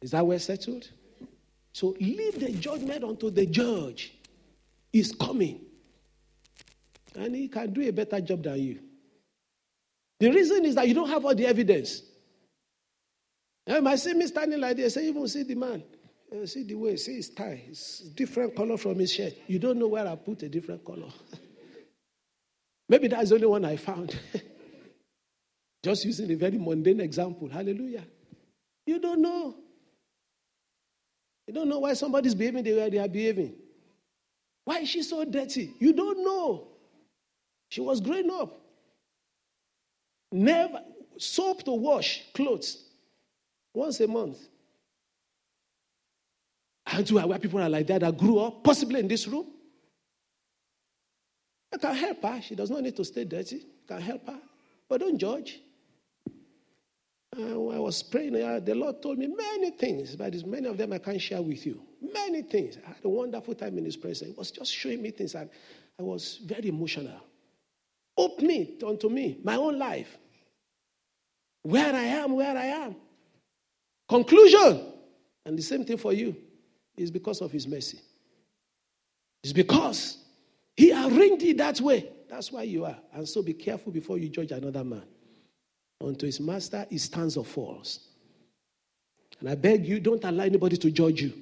Is 0.00 0.12
that 0.12 0.26
well 0.26 0.38
settled? 0.38 0.88
So 1.74 1.94
leave 2.00 2.40
the 2.40 2.52
judgment 2.52 3.04
unto 3.04 3.30
the 3.30 3.44
judge. 3.44 4.14
He's 4.90 5.12
coming. 5.12 5.60
And 7.14 7.34
he 7.34 7.48
can 7.48 7.70
do 7.72 7.86
a 7.86 7.92
better 7.92 8.20
job 8.20 8.42
than 8.42 8.58
you. 8.60 8.78
The 10.20 10.30
reason 10.30 10.64
is 10.64 10.74
that 10.74 10.88
you 10.88 10.94
don't 10.94 11.08
have 11.08 11.24
all 11.24 11.34
the 11.34 11.46
evidence. 11.46 12.02
You 13.66 13.82
might 13.82 13.96
see 13.96 14.14
me 14.14 14.26
standing 14.26 14.58
like 14.58 14.76
this, 14.78 14.94
say, 14.94 15.06
even 15.06 15.28
see 15.28 15.42
the 15.42 15.54
man. 15.54 15.82
Uh, 16.32 16.46
see 16.46 16.62
the 16.62 16.74
way, 16.74 16.96
see 16.96 17.16
his 17.16 17.30
tie. 17.30 17.64
It's 17.68 18.00
different 18.00 18.54
color 18.54 18.76
from 18.76 18.98
his 18.98 19.12
shirt. 19.12 19.34
You 19.48 19.58
don't 19.58 19.78
know 19.78 19.88
where 19.88 20.06
I 20.06 20.14
put 20.14 20.42
a 20.42 20.48
different 20.48 20.84
color. 20.84 21.08
Maybe 22.88 23.08
that's 23.08 23.30
the 23.30 23.36
only 23.36 23.46
one 23.46 23.64
I 23.64 23.76
found. 23.76 24.18
Just 25.82 26.04
using 26.04 26.30
a 26.30 26.34
very 26.34 26.58
mundane 26.58 27.00
example. 27.00 27.48
Hallelujah. 27.48 28.04
You 28.86 29.00
don't 29.00 29.22
know. 29.22 29.54
You 31.46 31.54
don't 31.54 31.68
know 31.68 31.80
why 31.80 31.94
somebody's 31.94 32.34
behaving 32.34 32.64
the 32.64 32.74
way 32.74 32.90
they 32.90 32.98
are 32.98 33.08
behaving. 33.08 33.54
Why 34.64 34.80
is 34.80 34.88
she 34.88 35.02
so 35.02 35.24
dirty? 35.24 35.74
You 35.78 35.92
don't 35.92 36.22
know. 36.22 36.68
She 37.70 37.80
was 37.80 38.00
growing 38.00 38.30
up. 38.30 38.60
Never 40.30 40.80
soap 41.18 41.64
to 41.64 41.72
wash 41.72 42.22
clothes 42.34 42.84
once 43.74 43.98
a 44.00 44.06
month. 44.06 44.38
Aren't 46.92 47.10
you 47.10 47.18
aware 47.18 47.38
people 47.38 47.60
are 47.60 47.68
like 47.68 47.86
that 47.86 48.00
that 48.00 48.16
grew 48.16 48.38
up, 48.40 48.64
possibly 48.64 49.00
in 49.00 49.08
this 49.08 49.28
room? 49.28 49.46
I 51.72 51.78
can 51.78 51.94
help 51.94 52.22
her. 52.22 52.42
She 52.42 52.56
does 52.56 52.70
not 52.70 52.82
need 52.82 52.96
to 52.96 53.04
stay 53.04 53.24
dirty. 53.24 53.64
I 53.84 53.92
can 53.94 54.02
help 54.02 54.26
her. 54.26 54.40
But 54.88 55.00
don't 55.00 55.16
judge. 55.16 55.60
Uh, 57.38 57.60
when 57.60 57.76
I 57.76 57.80
was 57.80 58.02
praying, 58.02 58.42
uh, 58.42 58.58
the 58.58 58.74
Lord 58.74 59.00
told 59.00 59.18
me 59.18 59.28
many 59.28 59.70
things, 59.70 60.16
but 60.16 60.34
many 60.44 60.66
of 60.66 60.76
them 60.76 60.92
I 60.92 60.98
can't 60.98 61.20
share 61.20 61.40
with 61.40 61.64
you. 61.64 61.80
Many 62.12 62.42
things. 62.42 62.76
I 62.84 62.88
had 62.88 63.04
a 63.04 63.08
wonderful 63.08 63.54
time 63.54 63.78
in 63.78 63.84
His 63.84 63.96
presence. 63.96 64.32
He 64.32 64.36
was 64.36 64.50
just 64.50 64.72
showing 64.72 65.00
me 65.00 65.12
things, 65.12 65.36
and 65.36 65.48
I 65.96 66.02
was 66.02 66.40
very 66.44 66.68
emotional. 66.70 67.20
Open 68.16 68.50
it 68.50 68.82
unto 68.82 69.08
me, 69.08 69.38
my 69.44 69.54
own 69.54 69.78
life. 69.78 70.18
Where 71.62 71.94
I 71.94 72.02
am, 72.02 72.34
where 72.34 72.56
I 72.56 72.64
am. 72.66 72.96
Conclusion. 74.08 74.86
And 75.46 75.56
the 75.56 75.62
same 75.62 75.84
thing 75.84 75.96
for 75.96 76.12
you 76.12 76.34
is 76.96 77.10
because 77.10 77.40
of 77.40 77.50
his 77.50 77.66
mercy. 77.66 77.98
It's 79.42 79.52
because 79.52 80.18
he 80.76 80.92
arranged 80.92 81.44
it 81.44 81.58
that 81.58 81.80
way. 81.80 82.10
That's 82.28 82.52
why 82.52 82.62
you 82.62 82.84
are. 82.84 82.96
And 83.12 83.28
so 83.28 83.42
be 83.42 83.54
careful 83.54 83.92
before 83.92 84.18
you 84.18 84.28
judge 84.28 84.52
another 84.52 84.84
man. 84.84 85.02
Unto 86.02 86.26
his 86.26 86.40
master, 86.40 86.86
he 86.88 86.98
stands 86.98 87.36
or 87.36 87.44
falls. 87.44 88.00
And 89.40 89.48
I 89.48 89.54
beg 89.54 89.86
you, 89.86 90.00
don't 90.00 90.22
allow 90.24 90.44
anybody 90.44 90.76
to 90.78 90.90
judge 90.90 91.22
you. 91.22 91.32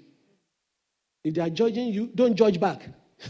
If 1.25 1.35
they 1.35 1.41
are 1.41 1.51
judging 1.51 1.89
you, 1.89 2.11
don't 2.15 2.35
judge 2.35 2.59
back. 2.59 2.89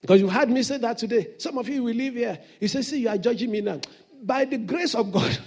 because 0.00 0.20
you 0.20 0.28
heard 0.28 0.50
me 0.50 0.62
say 0.62 0.78
that 0.78 0.98
today. 0.98 1.34
Some 1.38 1.58
of 1.58 1.68
you 1.68 1.84
will 1.84 1.94
leave 1.94 2.14
here. 2.14 2.38
You 2.60 2.68
say, 2.68 2.82
See, 2.82 3.00
you 3.00 3.08
are 3.08 3.18
judging 3.18 3.50
me 3.50 3.60
now. 3.60 3.80
By 4.22 4.44
the 4.44 4.58
grace 4.58 4.94
of 4.94 5.12
God, 5.12 5.38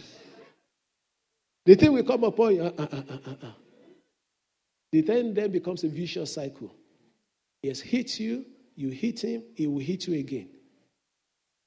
the 1.66 1.76
thing 1.76 1.94
will 1.94 2.04
come 2.04 2.24
upon 2.24 2.56
you. 2.56 2.64
Uh, 2.64 2.72
uh, 2.78 3.02
uh, 3.42 3.52
the 4.96 5.02
then 5.02 5.34
then 5.34 5.52
becomes 5.52 5.84
a 5.84 5.90
vicious 5.90 6.36
cycle. 6.36 6.74
He 7.62 7.68
has 7.68 7.82
hit 7.82 8.18
you, 8.18 8.46
you 8.78 8.92
hit 8.92 9.26
him, 9.26 9.44
he 9.54 9.68
will 9.68 9.80
hit 9.80 10.08
you 10.08 10.18
again. 10.18 10.48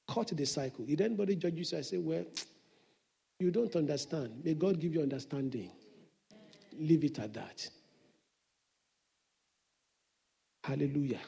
Cut 0.09 0.29
the 0.35 0.47
cycle. 0.47 0.87
Did 0.87 1.03
anybody 1.03 1.37
judge 1.37 1.53
you? 1.57 1.64
So 1.64 1.77
I 1.77 1.83
say, 1.83 1.99
well, 1.99 2.25
you 3.38 3.51
don't 3.51 3.77
understand. 3.77 4.41
May 4.43 4.55
God 4.55 4.81
give 4.81 4.95
you 4.95 5.03
understanding. 5.03 5.71
Leave 6.79 7.05
it 7.05 7.19
at 7.19 7.35
that. 7.35 7.69
Hallelujah. 10.64 11.21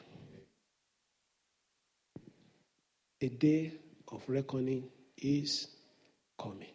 A 3.21 3.29
day 3.29 3.73
of 4.11 4.23
reckoning 4.27 4.89
is 5.17 5.67
coming. 6.39 6.73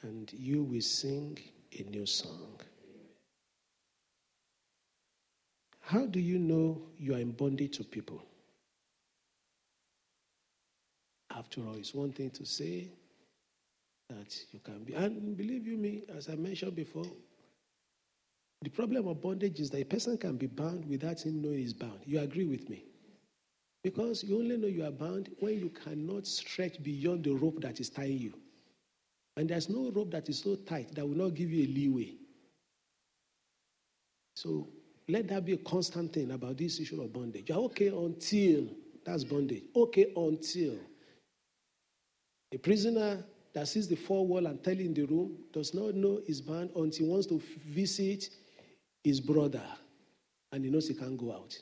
And 0.00 0.32
you 0.32 0.62
will 0.62 0.80
sing 0.80 1.38
a 1.78 1.82
new 1.82 2.06
song. 2.06 2.60
How 5.88 6.04
do 6.04 6.20
you 6.20 6.38
know 6.38 6.82
you 6.98 7.14
are 7.14 7.18
in 7.18 7.30
bondage 7.30 7.78
to 7.78 7.84
people? 7.84 8.22
After 11.34 11.62
all, 11.62 11.76
it's 11.76 11.94
one 11.94 12.12
thing 12.12 12.28
to 12.32 12.44
say 12.44 12.88
that 14.10 14.38
you 14.52 14.60
can 14.62 14.84
be. 14.84 14.92
And 14.92 15.34
believe 15.34 15.66
you 15.66 15.78
me, 15.78 16.02
as 16.14 16.28
I 16.28 16.34
mentioned 16.34 16.76
before, 16.76 17.06
the 18.60 18.68
problem 18.68 19.08
of 19.08 19.22
bondage 19.22 19.60
is 19.60 19.70
that 19.70 19.80
a 19.80 19.84
person 19.84 20.18
can 20.18 20.36
be 20.36 20.46
bound 20.46 20.84
without 20.84 21.22
him 21.24 21.40
knowing 21.40 21.56
he's 21.60 21.72
bound. 21.72 22.00
You 22.04 22.20
agree 22.20 22.44
with 22.44 22.68
me? 22.68 22.84
Because 23.82 24.22
you 24.22 24.36
only 24.38 24.58
know 24.58 24.68
you 24.68 24.84
are 24.84 24.90
bound 24.90 25.30
when 25.38 25.58
you 25.58 25.70
cannot 25.70 26.26
stretch 26.26 26.82
beyond 26.82 27.24
the 27.24 27.32
rope 27.32 27.62
that 27.62 27.80
is 27.80 27.88
tying 27.88 28.18
you. 28.18 28.34
And 29.38 29.48
there's 29.48 29.70
no 29.70 29.90
rope 29.90 30.10
that 30.10 30.28
is 30.28 30.40
so 30.40 30.54
tight 30.54 30.94
that 30.96 31.08
will 31.08 31.16
not 31.16 31.32
give 31.34 31.50
you 31.50 31.64
a 31.64 31.68
leeway. 31.72 32.12
So 34.36 34.68
let 35.08 35.28
that 35.28 35.44
be 35.44 35.54
a 35.54 35.58
constant 35.58 36.12
thing 36.12 36.30
about 36.30 36.58
this 36.58 36.80
issue 36.80 37.00
of 37.00 37.12
bondage. 37.12 37.48
You're 37.48 37.58
okay 37.58 37.88
until 37.88 38.68
that's 39.04 39.24
bondage. 39.24 39.64
Okay 39.74 40.12
until 40.14 40.74
a 42.52 42.58
prisoner 42.58 43.24
that 43.54 43.66
sees 43.68 43.88
the 43.88 43.96
four 43.96 44.26
wall 44.26 44.46
and 44.46 44.62
telling 44.62 44.86
in 44.86 44.94
the 44.94 45.04
room 45.04 45.36
does 45.52 45.74
not 45.74 45.94
know 45.94 46.20
he's 46.26 46.40
bound 46.40 46.70
until 46.76 47.06
he 47.06 47.10
wants 47.10 47.26
to 47.26 47.40
visit 47.66 48.28
his 49.02 49.20
brother 49.20 49.62
and 50.52 50.64
he 50.64 50.70
knows 50.70 50.88
he 50.88 50.94
can't 50.94 51.16
go 51.16 51.32
out. 51.32 51.58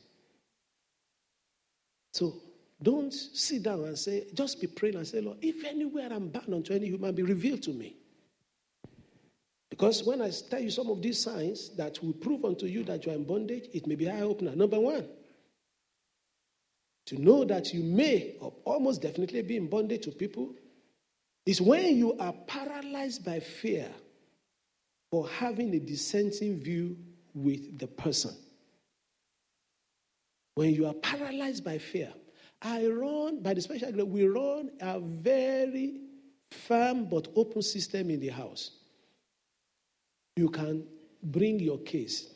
So 2.12 2.34
don't 2.82 3.12
sit 3.12 3.62
down 3.62 3.84
and 3.84 3.98
say, 3.98 4.26
just 4.34 4.60
be 4.60 4.66
praying 4.66 4.96
and 4.96 5.06
say, 5.06 5.20
Lord, 5.20 5.38
if 5.40 5.64
anywhere 5.64 6.08
I'm 6.10 6.28
bound 6.28 6.52
unto 6.52 6.72
any 6.72 6.86
human, 6.86 7.14
be 7.14 7.22
revealed 7.22 7.62
to 7.64 7.70
me. 7.70 7.96
Because 9.70 10.04
when 10.04 10.22
I 10.22 10.30
tell 10.30 10.60
you 10.60 10.70
some 10.70 10.88
of 10.88 11.02
these 11.02 11.20
signs 11.20 11.70
that 11.76 12.02
will 12.02 12.12
prove 12.12 12.44
unto 12.44 12.66
you 12.66 12.84
that 12.84 13.04
you 13.04 13.12
are 13.12 13.16
in 13.16 13.24
bondage, 13.24 13.68
it 13.72 13.86
may 13.86 13.94
be 13.94 14.08
eye 14.08 14.20
opener. 14.20 14.54
Number 14.54 14.78
one, 14.78 15.08
to 17.06 17.20
know 17.20 17.44
that 17.44 17.72
you 17.72 17.82
may 17.82 18.36
or 18.40 18.52
almost 18.64 19.02
definitely 19.02 19.42
be 19.42 19.56
in 19.56 19.68
bondage 19.68 20.02
to 20.04 20.10
people 20.10 20.54
is 21.44 21.60
when 21.60 21.96
you 21.96 22.16
are 22.18 22.32
paralyzed 22.46 23.24
by 23.24 23.40
fear 23.40 23.88
for 25.10 25.28
having 25.28 25.74
a 25.74 25.78
dissenting 25.78 26.58
view 26.58 26.96
with 27.34 27.78
the 27.78 27.86
person. 27.86 28.34
When 30.56 30.74
you 30.74 30.86
are 30.86 30.94
paralyzed 30.94 31.64
by 31.64 31.78
fear, 31.78 32.12
I 32.62 32.86
run, 32.86 33.42
by 33.42 33.54
the 33.54 33.60
special 33.60 33.92
grace, 33.92 34.04
we 34.04 34.26
run 34.26 34.70
a 34.80 34.98
very 34.98 36.00
firm 36.50 37.08
but 37.08 37.28
open 37.36 37.62
system 37.62 38.10
in 38.10 38.18
the 38.20 38.28
house. 38.28 38.70
You 40.36 40.50
can 40.50 40.84
bring 41.22 41.58
your 41.58 41.78
case. 41.78 42.28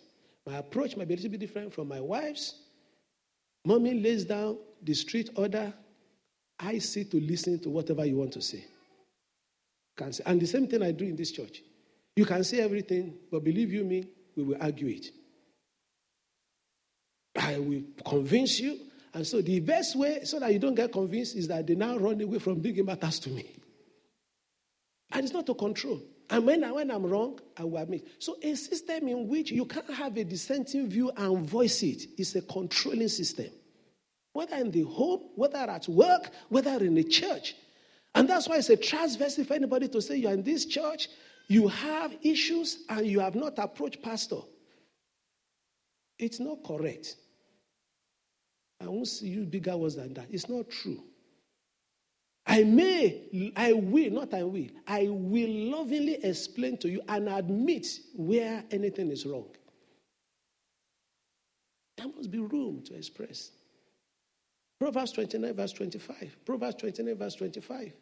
My 0.46 0.56
approach 0.56 0.96
might 0.96 1.06
be 1.06 1.14
a 1.14 1.16
little 1.18 1.30
bit 1.30 1.40
different 1.40 1.72
from 1.72 1.88
my 1.88 2.00
wife's. 2.00 2.54
Mommy 3.64 4.00
lays 4.00 4.24
down 4.24 4.58
the 4.82 4.94
street 4.94 5.28
order. 5.36 5.72
I 6.58 6.78
sit 6.78 7.10
to 7.10 7.20
listen 7.20 7.58
to 7.60 7.70
whatever 7.70 8.04
you 8.04 8.16
want 8.16 8.32
to 8.32 8.42
say. 8.42 8.64
And 10.24 10.40
the 10.40 10.46
same 10.46 10.66
thing 10.66 10.82
I 10.82 10.92
do 10.92 11.04
in 11.04 11.14
this 11.14 11.30
church. 11.30 11.62
You 12.16 12.24
can 12.24 12.42
say 12.42 12.60
everything, 12.60 13.14
but 13.30 13.44
believe 13.44 13.70
you 13.72 13.84
me, 13.84 14.08
we 14.34 14.42
will 14.42 14.56
argue 14.58 14.88
it. 14.88 15.06
I 17.36 17.58
will 17.58 17.82
convince 18.06 18.58
you. 18.60 18.78
And 19.12 19.26
so 19.26 19.42
the 19.42 19.60
best 19.60 19.96
way 19.96 20.24
so 20.24 20.40
that 20.40 20.52
you 20.52 20.58
don't 20.58 20.74
get 20.74 20.90
convinced 20.90 21.36
is 21.36 21.48
that 21.48 21.66
they 21.66 21.74
now 21.74 21.98
run 21.98 22.20
away 22.20 22.38
from 22.38 22.60
big 22.60 22.82
matters 22.84 23.18
to 23.20 23.30
me. 23.30 23.44
And 25.12 25.24
it's 25.24 25.34
not 25.34 25.46
to 25.46 25.54
control. 25.54 26.00
And 26.30 26.46
when, 26.46 26.62
I, 26.62 26.70
when 26.70 26.90
I'm 26.90 27.04
wrong, 27.04 27.40
I 27.56 27.64
will 27.64 27.78
admit. 27.78 28.06
So 28.20 28.36
a 28.40 28.54
system 28.54 29.08
in 29.08 29.26
which 29.26 29.50
you 29.50 29.66
can't 29.66 29.92
have 29.92 30.16
a 30.16 30.22
dissenting 30.22 30.88
view 30.88 31.10
and 31.16 31.48
voice 31.48 31.82
it 31.82 32.06
is 32.18 32.36
a 32.36 32.42
controlling 32.42 33.08
system. 33.08 33.48
Whether 34.32 34.56
in 34.56 34.70
the 34.70 34.82
home, 34.82 35.30
whether 35.34 35.58
at 35.58 35.88
work, 35.88 36.30
whether 36.48 36.76
in 36.84 36.94
the 36.94 37.02
church. 37.02 37.56
And 38.14 38.28
that's 38.28 38.48
why 38.48 38.58
it's 38.58 38.70
a 38.70 38.76
transversal 38.76 39.44
for 39.44 39.54
anybody 39.54 39.88
to 39.88 40.00
say 40.00 40.16
you're 40.16 40.32
in 40.32 40.44
this 40.44 40.66
church, 40.66 41.08
you 41.48 41.66
have 41.66 42.16
issues, 42.22 42.84
and 42.88 43.06
you 43.06 43.18
have 43.18 43.34
not 43.34 43.58
approached 43.58 44.00
pastor. 44.00 44.40
It's 46.16 46.38
not 46.38 46.62
correct. 46.64 47.16
I 48.80 48.86
won't 48.86 49.08
see 49.08 49.28
you 49.28 49.44
bigger 49.46 49.76
words 49.76 49.96
than 49.96 50.14
that. 50.14 50.28
It's 50.30 50.48
not 50.48 50.70
true. 50.70 51.02
I 52.50 52.64
may, 52.64 53.52
I 53.54 53.72
will, 53.72 54.10
not 54.10 54.34
I 54.34 54.42
will, 54.42 54.66
I 54.84 55.06
will 55.08 55.70
lovingly 55.70 56.14
explain 56.24 56.78
to 56.78 56.88
you 56.88 57.00
and 57.08 57.28
admit 57.28 57.86
where 58.12 58.64
anything 58.72 59.12
is 59.12 59.24
wrong. 59.24 59.46
There 61.96 62.08
must 62.08 62.28
be 62.28 62.40
room 62.40 62.82
to 62.86 62.94
express. 62.96 63.52
Proverbs 64.80 65.12
29, 65.12 65.54
verse 65.54 65.72
25. 65.72 66.36
Proverbs 66.44 66.74
29, 66.74 67.14
verse 67.14 67.34
25. 67.36 67.92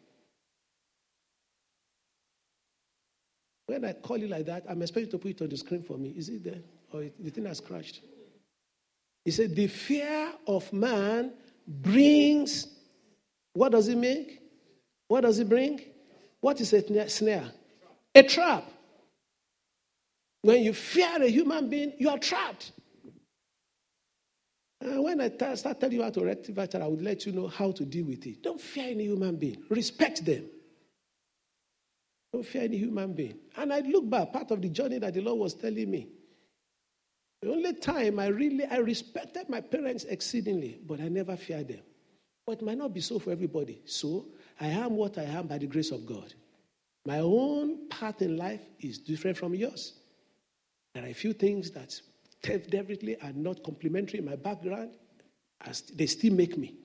When 3.67 3.85
I 3.85 3.93
call 3.93 4.15
it 4.23 4.31
like 4.31 4.47
that, 4.47 4.63
I'm 4.67 4.81
expecting 4.81 5.11
to 5.11 5.19
put 5.19 5.29
it 5.29 5.41
on 5.43 5.49
the 5.49 5.57
screen 5.57 5.83
for 5.83 5.95
me. 5.95 6.09
Is 6.17 6.27
it 6.29 6.43
there? 6.43 6.61
Or 6.91 7.03
the 7.19 7.29
thing 7.29 7.45
has 7.45 7.59
crashed? 7.59 8.01
He 9.25 9.29
said, 9.29 9.55
The 9.55 9.67
fear 9.67 10.31
of 10.47 10.73
man 10.73 11.33
brings, 11.67 12.65
what 13.53 13.73
does 13.73 13.89
it 13.89 13.97
make? 13.97 14.38
What 15.09 15.21
does 15.21 15.39
it 15.39 15.49
bring? 15.49 15.81
What 16.39 16.61
is 16.61 16.71
a 16.71 17.09
snare? 17.09 17.51
A 18.15 18.23
trap. 18.23 18.63
When 20.43 20.63
you 20.63 20.71
fear 20.71 21.21
a 21.21 21.27
human 21.27 21.67
being, 21.67 21.93
you 21.97 22.09
are 22.09 22.19
trapped. 22.19 22.71
And 24.79 25.03
when 25.03 25.19
I 25.19 25.55
start 25.55 25.79
telling 25.79 25.97
you 25.97 26.03
how 26.03 26.11
to 26.11 26.23
rectify 26.23 26.63
it, 26.63 26.75
I 26.75 26.87
would 26.87 27.01
let 27.01 27.25
you 27.25 27.33
know 27.33 27.47
how 27.47 27.71
to 27.71 27.83
deal 27.83 28.05
with 28.05 28.25
it. 28.25 28.43
Don't 28.43 28.61
fear 28.61 28.91
any 28.91 29.05
human 29.05 29.35
being. 29.35 29.61
Respect 29.69 30.23
them. 30.23 30.45
Don't 32.31 32.45
fear 32.45 32.61
any 32.61 32.77
human 32.77 33.13
being. 33.13 33.39
And 33.57 33.73
I 33.73 33.79
look 33.79 34.07
back, 34.09 34.31
part 34.31 34.51
of 34.51 34.61
the 34.61 34.69
journey 34.69 34.99
that 34.99 35.15
the 35.15 35.21
Lord 35.21 35.39
was 35.39 35.55
telling 35.55 35.89
me. 35.89 36.07
The 37.41 37.51
only 37.51 37.73
time 37.73 38.19
I 38.19 38.27
really 38.27 38.65
I 38.65 38.77
respected 38.77 39.49
my 39.49 39.61
parents 39.61 40.03
exceedingly, 40.03 40.79
but 40.85 41.01
I 41.01 41.09
never 41.09 41.35
feared 41.35 41.69
them. 41.69 41.81
But 42.45 42.59
it 42.59 42.61
might 42.61 42.77
not 42.77 42.93
be 42.93 43.01
so 43.01 43.17
for 43.17 43.31
everybody. 43.31 43.81
So 43.85 44.27
I 44.59 44.67
am 44.67 44.95
what 44.95 45.17
I 45.17 45.23
am 45.23 45.47
by 45.47 45.57
the 45.57 45.67
grace 45.67 45.91
of 45.91 46.05
God. 46.05 46.33
My 47.05 47.19
own 47.19 47.87
path 47.89 48.21
in 48.21 48.37
life 48.37 48.61
is 48.79 48.97
different 48.97 49.37
from 49.37 49.55
yours. 49.55 49.93
There 50.93 51.03
are 51.03 51.07
a 51.07 51.13
few 51.13 51.33
things 51.33 51.71
that 51.71 51.93
definitely 52.41 53.19
are 53.21 53.31
not 53.33 53.63
complementary 53.63 54.19
in 54.19 54.25
my 54.25 54.35
background, 54.35 54.91
as 55.61 55.81
they 55.81 56.07
still 56.07 56.33
make 56.33 56.57
me. 56.57 56.75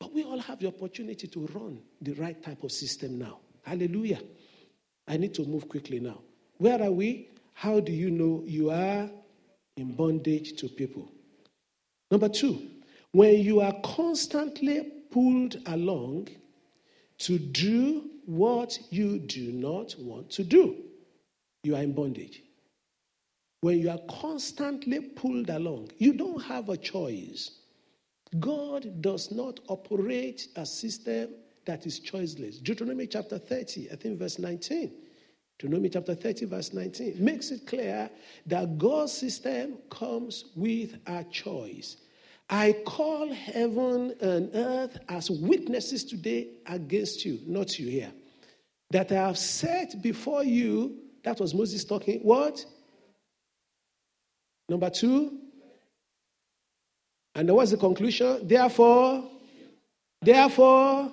But 0.00 0.12
we 0.14 0.24
all 0.24 0.38
have 0.38 0.60
the 0.60 0.68
opportunity 0.68 1.26
to 1.26 1.46
run 1.54 1.80
the 2.00 2.12
right 2.14 2.40
type 2.42 2.62
of 2.64 2.72
system 2.72 3.18
now. 3.18 3.40
Hallelujah. 3.62 4.20
I 5.06 5.16
need 5.16 5.34
to 5.34 5.44
move 5.44 5.68
quickly 5.68 6.00
now. 6.00 6.20
Where 6.58 6.82
are 6.82 6.90
we? 6.90 7.30
How 7.54 7.80
do 7.80 7.92
you 7.92 8.10
know 8.10 8.42
you 8.46 8.70
are 8.70 9.10
in 9.76 9.92
bondage 9.92 10.56
to 10.60 10.68
people? 10.68 11.10
Number 12.10 12.28
two, 12.28 12.68
when 13.12 13.40
you 13.40 13.60
are 13.60 13.74
constantly 13.82 14.92
pulled 15.10 15.56
along 15.66 16.28
to 17.18 17.38
do 17.38 18.10
what 18.26 18.78
you 18.90 19.18
do 19.18 19.52
not 19.52 19.94
want 19.98 20.30
to 20.30 20.44
do, 20.44 20.76
you 21.62 21.74
are 21.74 21.82
in 21.82 21.92
bondage. 21.92 22.42
When 23.60 23.78
you 23.80 23.90
are 23.90 24.00
constantly 24.08 25.00
pulled 25.00 25.50
along, 25.50 25.90
you 25.98 26.12
don't 26.12 26.42
have 26.42 26.68
a 26.68 26.76
choice. 26.76 27.50
God 28.38 29.00
does 29.00 29.32
not 29.32 29.60
operate 29.68 30.48
a 30.56 30.64
system 30.66 31.30
that 31.64 31.86
is 31.86 32.00
choiceless. 32.00 32.62
Deuteronomy 32.62 33.06
chapter 33.06 33.38
30, 33.38 33.90
I 33.90 33.96
think 33.96 34.18
verse 34.18 34.38
19. 34.38 34.92
Deuteronomy 35.58 35.88
chapter 35.88 36.14
30, 36.14 36.46
verse 36.46 36.72
19 36.72 37.16
makes 37.18 37.50
it 37.50 37.66
clear 37.66 38.08
that 38.46 38.78
God's 38.78 39.12
system 39.12 39.78
comes 39.90 40.44
with 40.54 40.96
a 41.06 41.24
choice. 41.24 41.96
I 42.50 42.72
call 42.86 43.32
heaven 43.32 44.14
and 44.20 44.50
earth 44.54 44.98
as 45.08 45.30
witnesses 45.30 46.04
today 46.04 46.48
against 46.66 47.24
you, 47.24 47.40
not 47.46 47.78
you 47.78 47.88
here. 47.88 48.12
That 48.90 49.12
I 49.12 49.26
have 49.26 49.38
set 49.38 50.00
before 50.00 50.44
you, 50.44 50.96
that 51.24 51.38
was 51.40 51.54
Moses 51.54 51.84
talking, 51.84 52.20
what? 52.20 52.64
Number 54.68 54.88
two. 54.88 55.38
And 57.34 57.50
what's 57.54 57.70
the 57.70 57.76
conclusion? 57.76 58.48
Therefore, 58.48 59.28
therefore, 60.22 61.12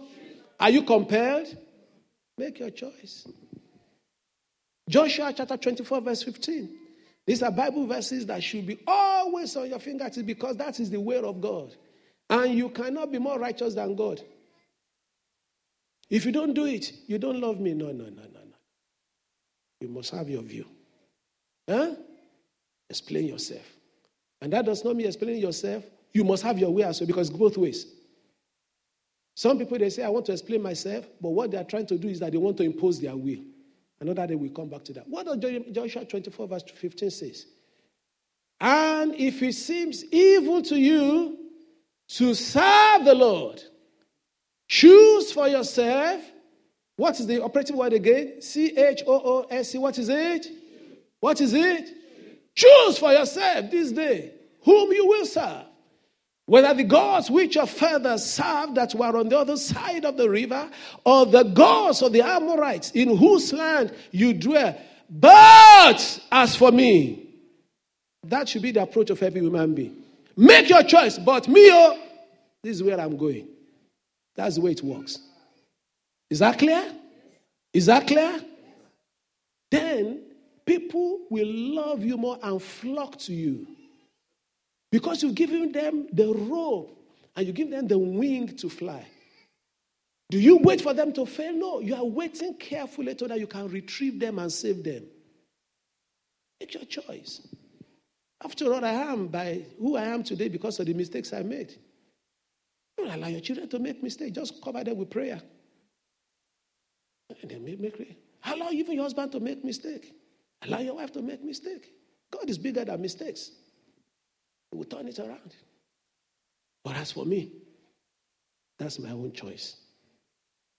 are 0.60 0.70
you 0.70 0.84
compelled? 0.84 1.56
Make 2.38 2.60
your 2.60 2.70
choice. 2.70 3.28
Joshua 4.90 5.34
chapter 5.36 5.58
24, 5.58 6.02
verse 6.02 6.24
15. 6.24 6.70
These 7.26 7.42
are 7.42 7.52
Bible 7.52 7.88
verses 7.88 8.26
that 8.28 8.44
should 8.44 8.68
be 8.68 8.80
always 8.86 9.56
on 9.56 9.70
your 9.70 9.80
fingertips 9.80 10.22
because 10.26 10.58
that 10.58 10.80
is 10.80 10.90
the 10.90 11.00
way 11.00 11.18
of 11.18 11.42
God. 11.42 11.74
And 12.30 12.54
you 12.54 12.70
cannot 12.70 13.12
be 13.12 13.18
more 13.18 13.40
righteous 13.40 13.74
than 13.74 13.96
God. 13.96 14.22
If 16.10 16.26
you 16.26 16.32
don't 16.32 16.54
do 16.54 16.66
it, 16.66 16.92
you 17.08 17.18
don't 17.18 17.42
love 17.42 17.60
me. 17.60 17.74
No, 17.74 17.88
no, 17.88 18.06
no, 18.06 18.10
no, 18.10 18.22
no. 18.24 18.58
You 19.82 19.88
must 19.88 20.12
have 20.12 20.30
your 20.30 20.44
view. 20.44 20.66
Huh? 21.68 21.96
Explain 22.90 23.26
yourself. 23.28 23.66
And 24.42 24.54
that 24.54 24.66
does 24.66 24.84
not 24.84 24.96
mean 24.96 25.08
explaining 25.08 25.42
yourself. 25.42 25.84
You 26.14 26.24
must 26.24 26.44
have 26.44 26.60
your 26.60 26.70
way 26.70 26.84
as 26.84 27.00
well 27.00 27.08
because 27.08 27.30
both 27.30 27.58
ways. 27.58 27.88
Some 29.36 29.58
people 29.58 29.78
they 29.78 29.90
say, 29.90 30.04
I 30.04 30.10
want 30.10 30.28
to 30.28 30.32
explain 30.32 30.62
myself, 30.62 31.06
but 31.20 31.30
what 31.30 31.52
they 31.52 31.58
are 31.58 31.64
trying 31.64 31.88
to 31.88 31.98
do 31.98 32.08
is 32.08 32.20
that 32.20 32.32
they 32.32 32.38
want 32.38 32.58
to 32.58 32.64
impose 32.64 33.02
their 33.02 33.16
will. 33.16 33.40
Another 34.00 34.28
day 34.28 34.36
we'll 34.36 34.52
come 34.52 34.70
back 34.70 34.84
to 34.86 34.94
that. 34.94 35.08
What 35.08 35.26
does 35.26 35.62
Joshua 35.72 36.06
24, 36.06 36.48
verse 36.48 36.64
15 36.64 37.10
says? 37.10 37.46
And 38.60 39.16
if 39.16 39.42
it 39.42 39.54
seems 39.54 40.04
evil 40.06 40.62
to 40.64 40.78
you 40.78 41.38
to 42.10 42.34
serve 42.34 43.06
the 43.06 43.14
Lord, 43.14 43.62
choose 44.68 45.32
for 45.32 45.48
yourself. 45.48 46.22
What 46.98 47.20
is 47.20 47.28
the 47.28 47.44
operative 47.44 47.76
word 47.76 47.94
again? 47.94 48.42
C 48.42 48.78
H 48.78 49.04
O 49.06 49.14
O 49.14 49.48
S 49.50 49.72
C. 49.72 49.78
What 49.78 49.98
is 49.98 50.10
it? 50.10 50.48
What 51.20 51.42
is 51.42 51.54
it? 51.54 51.90
Choose 52.56 52.98
for 52.98 53.12
yourself 53.12 53.70
this 53.70 53.92
day 53.92 54.32
whom 54.64 54.92
you 54.94 55.06
will 55.06 55.26
serve. 55.26 55.66
Whether 56.48 56.76
the 56.76 56.84
gods 56.84 57.32
which 57.32 57.56
your 57.56 57.66
fathers 57.66 58.24
served 58.24 58.76
that 58.76 58.94
were 58.94 59.18
on 59.18 59.30
the 59.30 59.40
other 59.40 59.58
side 59.58 60.06
of 60.06 60.16
the 60.16 60.30
river, 60.30 60.70
or 61.04 61.26
the 61.26 61.44
gods 61.44 62.04
of 62.04 62.14
the 62.14 62.22
Amorites 62.22 62.92
in 62.92 63.18
whose 63.18 63.52
land 63.52 63.94
you 64.12 64.34
dwell. 64.34 64.80
But 65.10 66.20
as 66.32 66.56
for 66.56 66.72
me, 66.72 67.30
that 68.24 68.50
should 68.50 68.62
be 68.62 68.72
the 68.72 68.84
approach 68.84 69.10
of 69.10 69.22
every 69.24 69.42
human 69.42 69.74
being. 69.74 70.04
Make 70.38 70.70
your 70.70 70.84
choice, 70.84 71.18
but 71.18 71.48
me, 71.48 71.70
oh, 71.72 71.98
this 72.62 72.76
is 72.76 72.84
where 72.84 73.00
I'm 73.00 73.18
going. 73.18 73.48
That's 74.36 74.56
the 74.56 74.62
way 74.62 74.72
it 74.72 74.84
works. 74.84 75.20
Is 76.30 76.40
that 76.40 76.60
clear? 76.60 76.92
Is 77.74 77.86
that 77.88 78.08
clear? 78.08 78.40
Then 79.72 80.22
people 80.66 81.22
will 81.30 81.48
love 81.48 82.04
you 82.04 82.18
more 82.18 82.38
and 82.42 82.62
flock 82.62 83.18
to 83.20 83.34
you. 83.34 83.68
Because 84.92 85.24
you've 85.24 85.36
given 85.36 85.72
them 85.72 86.08
the 86.12 86.34
rope 86.34 86.98
and 87.36 87.46
you 87.46 87.54
give 87.54 87.70
them 87.70 87.88
the 87.88 87.98
wing 87.98 88.56
to 88.58 88.70
fly. 88.70 89.06
Do 90.30 90.40
you 90.40 90.58
wait 90.58 90.82
for 90.82 90.94
them 90.94 91.14
to 91.14 91.26
fail? 91.26 91.54
No, 91.54 91.80
you 91.80 91.96
are 91.96 92.04
waiting 92.04 92.56
carefully 92.56 93.16
so 93.18 93.28
that 93.28 93.40
you 93.40 93.48
can 93.48 93.68
retrieve 93.68 94.20
them 94.20 94.40
and 94.40 94.52
save 94.52 94.84
them. 94.84 95.04
Make 96.60 96.74
your 96.74 96.86
choice. 96.86 97.48
After 98.44 98.74
all, 98.74 98.84
I 98.84 98.92
am 98.92 99.28
by 99.28 99.66
who 99.80 99.96
I 99.96 100.06
am 100.06 100.24
today 100.24 100.50
because 100.50 100.80
of 100.80 100.86
the 100.86 100.94
mistakes 100.94 101.34
I 101.34 101.44
made. 101.44 101.74
Don't 102.98 103.10
allow 103.10 103.28
your 103.28 103.42
children 103.42 103.68
to 103.70 103.80
make 103.80 104.02
mistakes. 104.02 104.32
Just 104.32 104.62
cover 104.64 104.84
them 104.84 104.98
with 104.98 105.10
prayer. 105.10 105.42
And 107.42 107.52
then 107.52 107.66
make, 107.66 107.80
make 107.80 108.18
allow 108.44 108.70
even 108.70 108.94
your 108.94 109.04
husband 109.04 109.32
to 109.34 109.40
make 109.40 109.64
mistake. 109.64 110.14
Allow 110.62 110.80
your 110.80 110.96
wife 110.96 111.12
to 111.14 111.22
make 111.22 111.44
mistake. 111.44 111.92
God 112.32 112.50
is 112.50 112.58
bigger 112.58 112.86
than 112.86 113.02
mistakes. 113.02 113.52
Will 114.76 114.86
turn 114.86 115.08
it 115.08 115.20
around. 115.20 115.56
But 116.84 116.98
as 116.98 117.12
for 117.12 117.26
me, 117.26 117.52
that's 118.78 119.00
my 119.00 119.12
own 119.12 119.32
choice. 119.32 119.78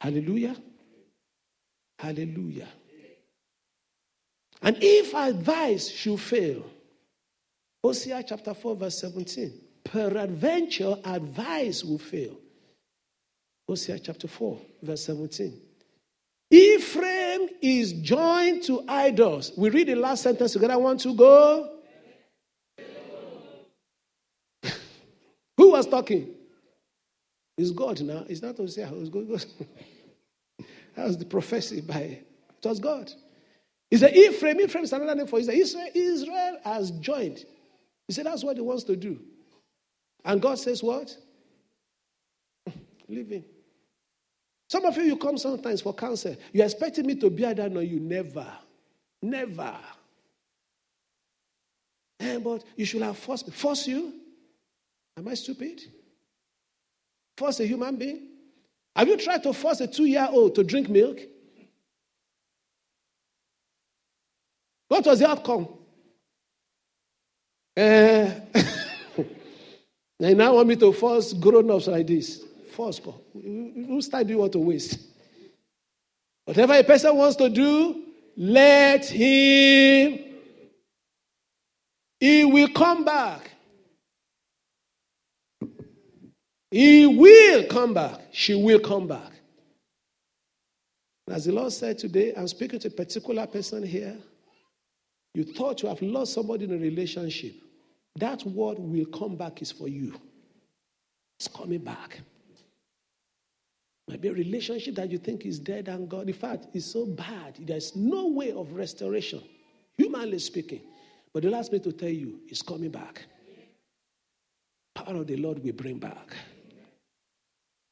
Hallelujah. 0.00 0.56
Hallelujah. 1.98 2.68
And 4.62 4.76
if 4.80 5.14
advice 5.14 5.88
should 5.88 6.20
fail, 6.20 6.64
Hosea 7.82 8.22
chapter 8.26 8.52
4, 8.54 8.76
verse 8.76 9.00
17, 9.00 9.52
peradventure 9.84 10.96
advice 11.04 11.84
will 11.84 11.98
fail. 11.98 12.36
Hosea 13.68 13.98
chapter 13.98 14.28
4, 14.28 14.60
verse 14.82 15.04
17. 15.04 15.60
Ephraim 16.50 17.48
is 17.60 17.92
joined 17.92 18.62
to 18.64 18.84
idols. 18.86 19.52
We 19.56 19.70
read 19.70 19.88
the 19.88 19.96
last 19.96 20.22
sentence 20.22 20.52
together. 20.52 20.78
Want 20.78 21.00
to 21.00 21.14
go. 21.14 21.72
Who 25.56 25.65
was 25.76 25.86
talking? 25.86 26.34
It's 27.56 27.70
God 27.70 28.00
now. 28.02 28.24
It's 28.28 28.42
not 28.42 28.56
Hosea. 28.56 28.88
It 28.88 28.98
was 28.98 29.08
God. 29.08 29.28
that 30.94 31.06
was 31.06 31.16
the 31.18 31.24
prophecy 31.24 31.80
by 31.80 32.18
it 32.66 32.68
was 32.68 32.80
God. 32.80 33.12
He 33.90 33.96
said, 33.96 34.16
Ephraim, 34.16 34.60
Ephraim 34.60 34.84
is 34.84 34.92
another 34.92 35.14
name 35.14 35.26
for 35.26 35.38
Israel. 35.38 35.58
Israel. 35.60 35.88
Israel 35.94 36.58
has 36.64 36.90
joined. 36.92 37.44
He 38.08 38.14
said, 38.14 38.26
that's 38.26 38.44
what 38.44 38.56
he 38.56 38.62
wants 38.62 38.84
to 38.84 38.96
do. 38.96 39.20
And 40.24 40.42
God 40.42 40.58
says, 40.58 40.82
what? 40.82 41.16
Leave 43.08 43.28
him. 43.28 43.44
Some 44.68 44.84
of 44.84 44.96
you, 44.96 45.04
you 45.04 45.16
come 45.16 45.38
sometimes 45.38 45.80
for 45.80 45.94
counsel. 45.94 46.36
You're 46.52 46.64
expecting 46.64 47.06
me 47.06 47.14
to 47.16 47.30
bear 47.30 47.54
down 47.54 47.76
on 47.76 47.86
you. 47.86 48.00
Never. 48.00 48.46
Never. 49.22 49.76
Eh, 52.18 52.38
but 52.38 52.64
you 52.74 52.84
should 52.84 53.02
have 53.02 53.16
forced 53.16 53.46
me. 53.46 53.52
Force 53.52 53.86
you? 53.86 54.12
Am 55.16 55.26
I 55.28 55.34
stupid? 55.34 55.82
Force 57.36 57.60
a 57.60 57.66
human 57.66 57.96
being? 57.96 58.28
Have 58.94 59.08
you 59.08 59.16
tried 59.16 59.42
to 59.42 59.52
force 59.52 59.80
a 59.80 59.86
two 59.86 60.06
year 60.06 60.26
old 60.30 60.54
to 60.54 60.64
drink 60.64 60.88
milk? 60.88 61.18
What 64.88 65.04
was 65.04 65.18
the 65.18 65.28
outcome? 65.28 65.68
Uh, 67.76 68.30
they 70.18 70.34
now 70.34 70.54
want 70.54 70.68
me 70.68 70.76
to 70.76 70.92
force 70.92 71.32
grown 71.32 71.70
ups 71.70 71.88
like 71.88 72.06
this. 72.06 72.42
Force. 72.72 73.00
Whose 73.34 74.08
time 74.08 74.26
do 74.26 74.32
you 74.32 74.38
want 74.38 74.52
to 74.52 74.58
waste? 74.58 74.98
Whatever 76.44 76.74
a 76.74 76.84
person 76.84 77.16
wants 77.16 77.36
to 77.36 77.48
do, 77.50 78.02
let 78.36 79.06
him. 79.06 80.20
He 82.20 82.44
will 82.44 82.68
come 82.68 83.04
back. 83.04 83.50
He 86.70 87.06
will 87.06 87.66
come 87.66 87.94
back. 87.94 88.20
She 88.32 88.54
will 88.54 88.80
come 88.80 89.06
back. 89.06 89.32
As 91.28 91.44
the 91.44 91.52
Lord 91.52 91.72
said 91.72 91.98
today, 91.98 92.32
I'm 92.36 92.48
speaking 92.48 92.78
to 92.80 92.88
a 92.88 92.90
particular 92.90 93.46
person 93.46 93.84
here. 93.84 94.16
You 95.34 95.44
thought 95.44 95.82
you 95.82 95.88
have 95.88 96.00
lost 96.02 96.32
somebody 96.32 96.64
in 96.64 96.72
a 96.72 96.78
relationship. 96.78 97.54
That 98.16 98.44
word 98.44 98.78
will 98.78 99.06
come 99.06 99.36
back 99.36 99.60
is 99.60 99.70
for 99.70 99.88
you. 99.88 100.18
It's 101.38 101.48
coming 101.48 101.80
back. 101.80 102.20
Maybe 104.08 104.28
a 104.28 104.32
relationship 104.32 104.94
that 104.94 105.10
you 105.10 105.18
think 105.18 105.44
is 105.44 105.58
dead 105.58 105.88
and 105.88 106.08
gone. 106.08 106.28
In 106.28 106.34
fact, 106.34 106.68
it's 106.72 106.86
so 106.86 107.04
bad. 107.06 107.56
There's 107.58 107.94
no 107.96 108.28
way 108.28 108.52
of 108.52 108.72
restoration, 108.72 109.42
humanly 109.98 110.38
speaking. 110.38 110.80
But 111.34 111.42
the 111.42 111.50
last 111.50 111.72
me 111.72 111.80
to 111.80 111.92
tell 111.92 112.08
you, 112.08 112.40
it's 112.48 112.62
coming 112.62 112.90
back. 112.90 113.24
Power 114.94 115.16
of 115.16 115.26
the 115.26 115.36
Lord 115.36 115.62
will 115.62 115.72
bring 115.72 115.98
back. 115.98 116.34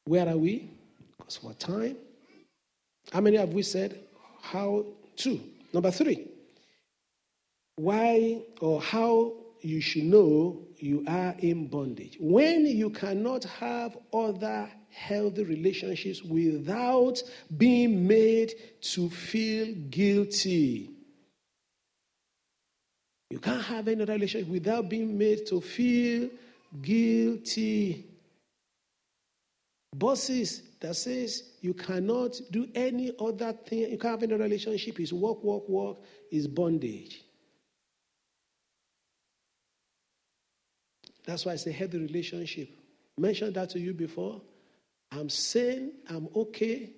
Where 0.05 0.27
are 0.29 0.37
we? 0.37 0.69
Because 1.17 1.37
for 1.37 1.53
time. 1.53 1.97
How 3.11 3.21
many 3.21 3.37
have 3.37 3.49
we 3.49 3.63
said? 3.63 3.99
How? 4.41 4.85
Two. 5.15 5.41
Number 5.73 5.91
three. 5.91 6.27
Why 7.75 8.41
or 8.61 8.81
how 8.81 9.33
you 9.61 9.81
should 9.81 10.03
know 10.03 10.61
you 10.77 11.03
are 11.07 11.35
in 11.39 11.67
bondage. 11.67 12.17
When 12.19 12.65
you 12.65 12.91
cannot 12.91 13.43
have 13.45 13.97
other 14.13 14.69
healthy 14.91 15.43
relationships 15.43 16.21
without 16.23 17.21
being 17.57 18.07
made 18.07 18.53
to 18.81 19.09
feel 19.09 19.73
guilty. 19.89 20.91
You 23.31 23.39
can't 23.39 23.63
have 23.63 23.87
any 23.87 24.05
relationship 24.05 24.47
without 24.47 24.87
being 24.87 25.17
made 25.17 25.47
to 25.47 25.59
feel 25.59 26.29
guilty 26.81 28.14
bosses 29.97 30.61
that 30.81 30.95
says 30.95 31.43
you 31.61 31.73
cannot 31.73 32.39
do 32.51 32.67
any 32.75 33.11
other 33.19 33.53
thing, 33.53 33.91
you 33.91 33.97
can't 33.97 34.21
have 34.21 34.23
any 34.23 34.35
relationship, 34.41 34.99
is 34.99 35.13
work, 35.13 35.43
work, 35.43 35.67
work, 35.69 35.97
is 36.31 36.47
bondage. 36.47 37.21
That's 41.25 41.45
why 41.45 41.53
I 41.53 41.55
say 41.55 41.71
healthy 41.71 41.97
relationship. 41.99 42.69
Mentioned 43.17 43.55
that 43.55 43.69
to 43.71 43.79
you 43.79 43.93
before. 43.93 44.41
I'm 45.11 45.29
saying 45.29 45.91
I'm 46.09 46.27
okay 46.35 46.91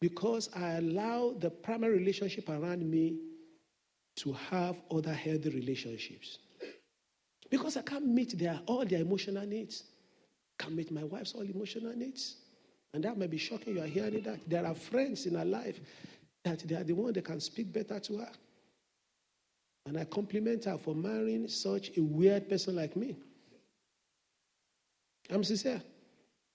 because 0.00 0.48
I 0.56 0.72
allow 0.76 1.34
the 1.38 1.50
primary 1.50 1.98
relationship 1.98 2.48
around 2.48 2.88
me 2.88 3.18
to 4.16 4.32
have 4.32 4.80
other 4.90 5.12
healthy 5.12 5.50
relationships. 5.50 6.38
Because 7.50 7.76
I 7.76 7.82
can't 7.82 8.06
meet 8.06 8.38
their, 8.38 8.60
all 8.66 8.84
their 8.84 9.00
emotional 9.00 9.46
needs 9.46 9.84
can 10.58 10.74
meet 10.74 10.90
my 10.90 11.04
wife's 11.04 11.34
all 11.34 11.42
emotional 11.42 11.94
needs. 11.94 12.36
And 12.94 13.04
that 13.04 13.16
may 13.16 13.26
be 13.26 13.38
shocking. 13.38 13.76
You 13.76 13.82
are 13.82 13.86
hearing 13.86 14.22
that. 14.22 14.40
There 14.48 14.66
are 14.66 14.74
friends 14.74 15.26
in 15.26 15.34
her 15.34 15.44
life 15.44 15.78
that 16.44 16.60
they 16.60 16.74
are 16.74 16.84
the 16.84 16.94
one 16.94 17.12
that 17.12 17.24
can 17.24 17.40
speak 17.40 17.72
better 17.72 18.00
to 18.00 18.18
her. 18.18 18.30
And 19.86 19.98
I 19.98 20.04
compliment 20.04 20.64
her 20.64 20.78
for 20.78 20.94
marrying 20.94 21.48
such 21.48 21.96
a 21.96 22.02
weird 22.02 22.48
person 22.48 22.76
like 22.76 22.96
me. 22.96 23.16
I'm 25.30 25.44
sincere. 25.44 25.82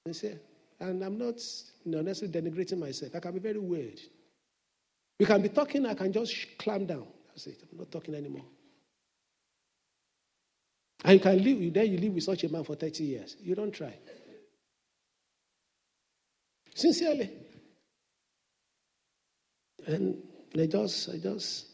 Sincere. 0.05 0.39
And 0.79 1.03
I'm 1.03 1.17
not 1.17 1.35
you 1.85 1.91
know, 1.91 2.01
necessarily 2.01 2.51
denigrating 2.51 2.79
myself. 2.79 3.15
I 3.15 3.19
can 3.19 3.33
be 3.33 3.39
very 3.39 3.59
weird. 3.59 3.99
We 5.19 5.25
can 5.25 5.41
be 5.41 5.49
talking, 5.49 5.85
I 5.85 5.93
can 5.93 6.11
just 6.11 6.57
clamp 6.57 6.87
down. 6.87 7.07
That's 7.27 7.47
it. 7.47 7.63
I'm 7.71 7.77
not 7.77 7.91
talking 7.91 8.15
anymore. 8.15 8.45
And 11.03 11.13
you 11.15 11.19
can 11.19 11.43
live, 11.43 11.73
then 11.73 11.91
you 11.91 11.97
live 11.97 12.13
with 12.13 12.23
such 12.23 12.43
a 12.45 12.49
man 12.49 12.63
for 12.63 12.75
30 12.75 13.03
years. 13.03 13.35
You 13.41 13.55
don't 13.55 13.73
try. 13.73 13.93
Sincerely. 16.73 17.29
And 19.85 20.23
I 20.57 20.65
just, 20.65 21.09
I 21.09 21.17
just, 21.17 21.67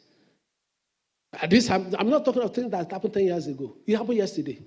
at 1.33 1.49
this, 1.49 1.69
I'm, 1.69 1.93
I'm 1.97 2.09
not 2.09 2.25
talking 2.25 2.41
of 2.41 2.53
things 2.53 2.71
that 2.71 2.91
happened 2.91 3.13
10 3.13 3.23
years 3.23 3.45
ago. 3.47 3.77
It 3.85 3.95
happened 3.95 4.17
yesterday. 4.17 4.59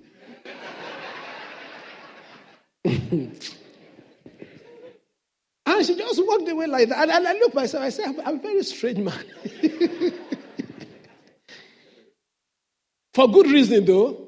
and 2.85 3.35
she 5.85 5.95
just 5.95 6.25
walked 6.25 6.47
away 6.47 6.67
like 6.67 6.87
that. 6.87 6.99
And, 6.99 7.11
and 7.11 7.27
I 7.27 7.33
look 7.33 7.53
myself, 7.53 7.83
I 7.83 7.89
say, 7.89 8.05
I'm, 8.05 8.17
I'm 8.21 8.39
a 8.39 8.41
very 8.41 8.63
strange 8.63 8.99
man. 8.99 9.25
For 13.13 13.27
good 13.27 13.47
reason, 13.47 13.83
though. 13.85 14.22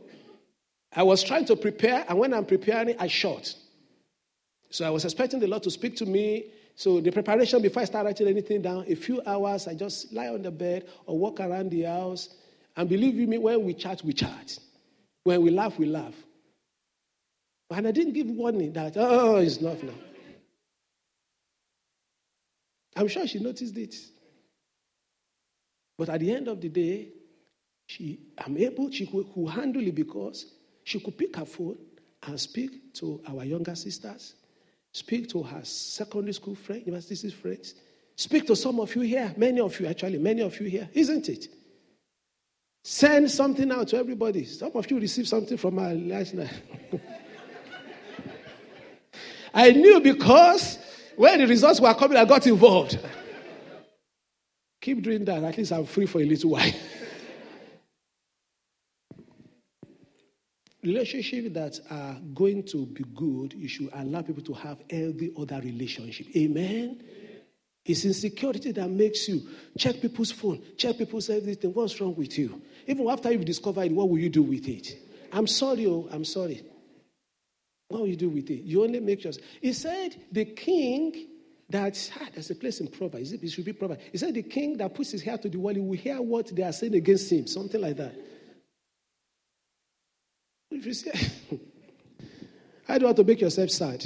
I 0.96 1.04
was 1.04 1.24
trying 1.24 1.46
to 1.46 1.56
prepare, 1.56 2.06
and 2.08 2.18
when 2.18 2.34
I'm 2.34 2.46
preparing, 2.46 2.96
I 3.00 3.08
shot. 3.08 3.54
So 4.70 4.86
I 4.86 4.90
was 4.90 5.04
expecting 5.04 5.40
the 5.40 5.48
Lord 5.48 5.64
to 5.64 5.72
speak 5.72 5.96
to 5.98 6.06
me. 6.06 6.46
So 6.76 7.02
the 7.02 7.12
preparation 7.12 7.62
before 7.62 7.82
I 7.82 7.86
start 7.86 8.06
writing 8.06 8.28
anything 8.28 8.62
down, 8.62 8.86
a 8.88 8.96
few 8.96 9.22
hours, 9.26 9.68
I 9.68 9.74
just 9.74 10.14
lie 10.14 10.30
on 10.30 10.42
the 10.42 10.52
bed 10.52 10.88
or 11.06 11.18
walk 11.18 11.40
around 11.40 11.72
the 11.72 11.84
house. 11.84 12.30
And 12.78 12.88
believe 12.90 13.16
me, 13.16 13.38
when 13.38 13.64
we 13.64 13.74
chat, 13.74 14.04
we 14.04 14.14
chat. 14.14 14.58
When 15.24 15.42
we 15.42 15.50
laugh, 15.50 15.78
we 15.78 15.86
laugh. 15.86 16.16
And 17.70 17.88
I 17.88 17.92
didn't 17.92 18.14
give 18.14 18.28
warning 18.28 18.74
that, 18.74 18.94
oh, 18.96 19.38
it's 19.38 19.60
not 19.60 19.82
now. 19.82 19.94
I'm 22.96 23.08
sure 23.08 23.28
she 23.28 23.40
noticed 23.40 23.78
it. 23.78 23.96
But 25.98 26.10
at 26.10 26.20
the 26.20 26.32
end 26.32 26.48
of 26.48 26.62
the 26.62 26.70
day, 26.70 27.10
she, 27.88 28.20
I'm 28.38 28.58
able, 28.58 28.92
she 28.92 29.06
could, 29.06 29.34
could 29.34 29.50
handle 29.50 29.86
it 29.86 29.96
because 29.96 30.46
she 30.86 31.02
could 31.02 31.18
pick 31.18 31.36
her 31.36 31.46
phone 31.46 31.78
and 32.26 32.40
speak 32.40 32.94
to 32.94 33.22
our 33.28 33.44
younger 33.44 33.76
sisters, 33.76 34.36
Speak 34.96 35.28
to 35.28 35.44
her 35.44 35.60
secondary 35.62 36.32
school 36.32 36.56
friends, 36.56 36.86
university 36.86 37.30
friends. 37.30 37.76
Speak 38.16 38.48
to 38.48 38.56
some 38.56 38.80
of 38.80 38.96
you 38.96 39.02
here, 39.02 39.34
many 39.36 39.60
of 39.60 39.78
you 39.78 39.88
actually, 39.88 40.18
many 40.18 40.42
of 40.42 40.58
you 40.58 40.70
here, 40.70 40.90
isn't 40.94 41.28
it? 41.28 41.50
Send 42.82 43.30
something 43.30 43.70
out 43.74 43.90
to 43.90 43.98
everybody. 43.98 44.46
Some 44.46 44.72
of 44.74 44.90
you 44.90 44.98
received 44.98 45.28
something 45.28 45.58
from 45.58 45.76
my 45.76 45.92
last 45.92 46.34
night. 46.34 46.50
I 49.54 49.72
knew 49.72 50.00
because 50.00 50.80
when 51.18 51.40
the 51.40 51.48
results 51.48 51.82
were 51.82 51.94
coming, 51.94 52.18
I 52.18 52.24
got 52.24 52.48
involved. 52.48 52.98
Keep 54.80 55.02
doing 55.02 55.26
that. 55.26 55.44
At 55.44 55.58
least 55.58 55.74
I'm 55.74 55.86
free 55.86 56.06
for 56.06 56.22
a 56.22 56.26
little 56.26 56.52
while. 56.52 56.72
Relationships 60.86 61.50
that 61.54 61.80
are 61.90 62.16
going 62.36 62.62
to 62.64 62.86
be 62.86 63.04
good, 63.16 63.54
you 63.54 63.68
should 63.68 63.90
allow 63.92 64.22
people 64.22 64.44
to 64.44 64.54
have 64.54 64.78
every 64.88 65.34
other 65.36 65.60
relationship. 65.60 66.28
Amen. 66.38 67.02
It's 67.84 68.06
insecurity 68.06 68.72
that 68.74 68.90
makes 68.90 69.28
you 69.28 69.48
check 69.78 70.00
people's 70.00 70.32
phone, 70.32 70.62
check 70.78 70.98
people's 70.98 71.30
everything. 71.30 71.74
What's 71.74 72.00
wrong 72.00 72.16
with 72.16 72.38
you? 72.38 72.62
Even 72.86 73.08
after 73.10 73.32
you've 73.32 73.46
discovered 73.46 73.86
it, 73.86 73.92
what 73.94 74.10
will 74.10 74.20
you 74.20 74.30
do 74.30 74.44
with 74.44 74.68
it? 74.68 74.96
I'm 75.32 75.48
sorry, 75.48 75.88
oh, 75.88 76.08
I'm 76.12 76.24
sorry. 76.24 76.64
What 77.88 78.02
will 78.02 78.08
you 78.08 78.16
do 78.16 78.30
with 78.30 78.50
it? 78.52 78.62
You 78.62 78.84
only 78.84 79.00
make 79.00 79.24
yours. 79.24 79.40
He 79.62 79.74
said 79.74 80.16
the 80.32 80.46
king 80.46 81.30
that 81.70 82.12
ah, 82.22 82.28
there's 82.34 82.52
a 82.52 82.56
place 82.56 82.80
in 82.80 82.88
Proverbs. 82.88 83.32
It 83.32 83.48
should 83.50 83.66
be 83.66 83.74
Proverbs. 83.74 84.02
He 84.12 84.20
said 84.20 84.36
the 84.36 84.44
king 84.44 84.78
that 84.78 84.94
puts 84.94 85.12
his 85.12 85.24
hair 85.24 85.38
to 85.40 85.50
the 85.50 85.58
wall, 85.58 85.74
he 85.74 85.80
will 85.80 85.98
hear 85.98 86.22
what 86.22 86.56
they 86.56 86.62
are 86.62 86.72
saying 86.72 86.94
against 86.94 87.32
him, 87.32 87.48
something 87.48 87.82
like 87.82 87.98
that. 87.98 88.16
If 90.76 90.86
you 90.86 90.94
say, 90.94 91.12
I 92.90 92.98
don't 92.98 93.08
want 93.08 93.18
to 93.18 93.24
make 93.24 93.40
yourself 93.40 93.70
sad. 93.70 94.06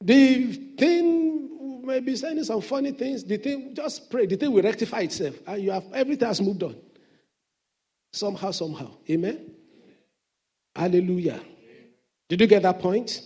The 0.00 0.52
thing 0.78 1.84
may 1.84 2.00
be 2.00 2.16
saying 2.16 2.42
some 2.44 2.62
funny 2.62 2.92
things. 2.92 3.22
The 3.22 3.36
thing, 3.36 3.74
just 3.74 4.10
pray. 4.10 4.26
The 4.26 4.36
thing 4.36 4.50
will 4.50 4.62
rectify 4.62 5.00
itself. 5.00 5.36
And 5.46 5.62
you 5.62 5.70
have 5.70 5.84
everything 5.92 6.26
has 6.26 6.40
moved 6.40 6.62
on. 6.62 6.76
Somehow, 8.12 8.50
somehow. 8.52 8.90
Amen. 9.10 9.50
Hallelujah. 10.74 11.40
Did 12.28 12.40
you 12.40 12.46
get 12.46 12.62
that 12.62 12.78
point? 12.78 13.20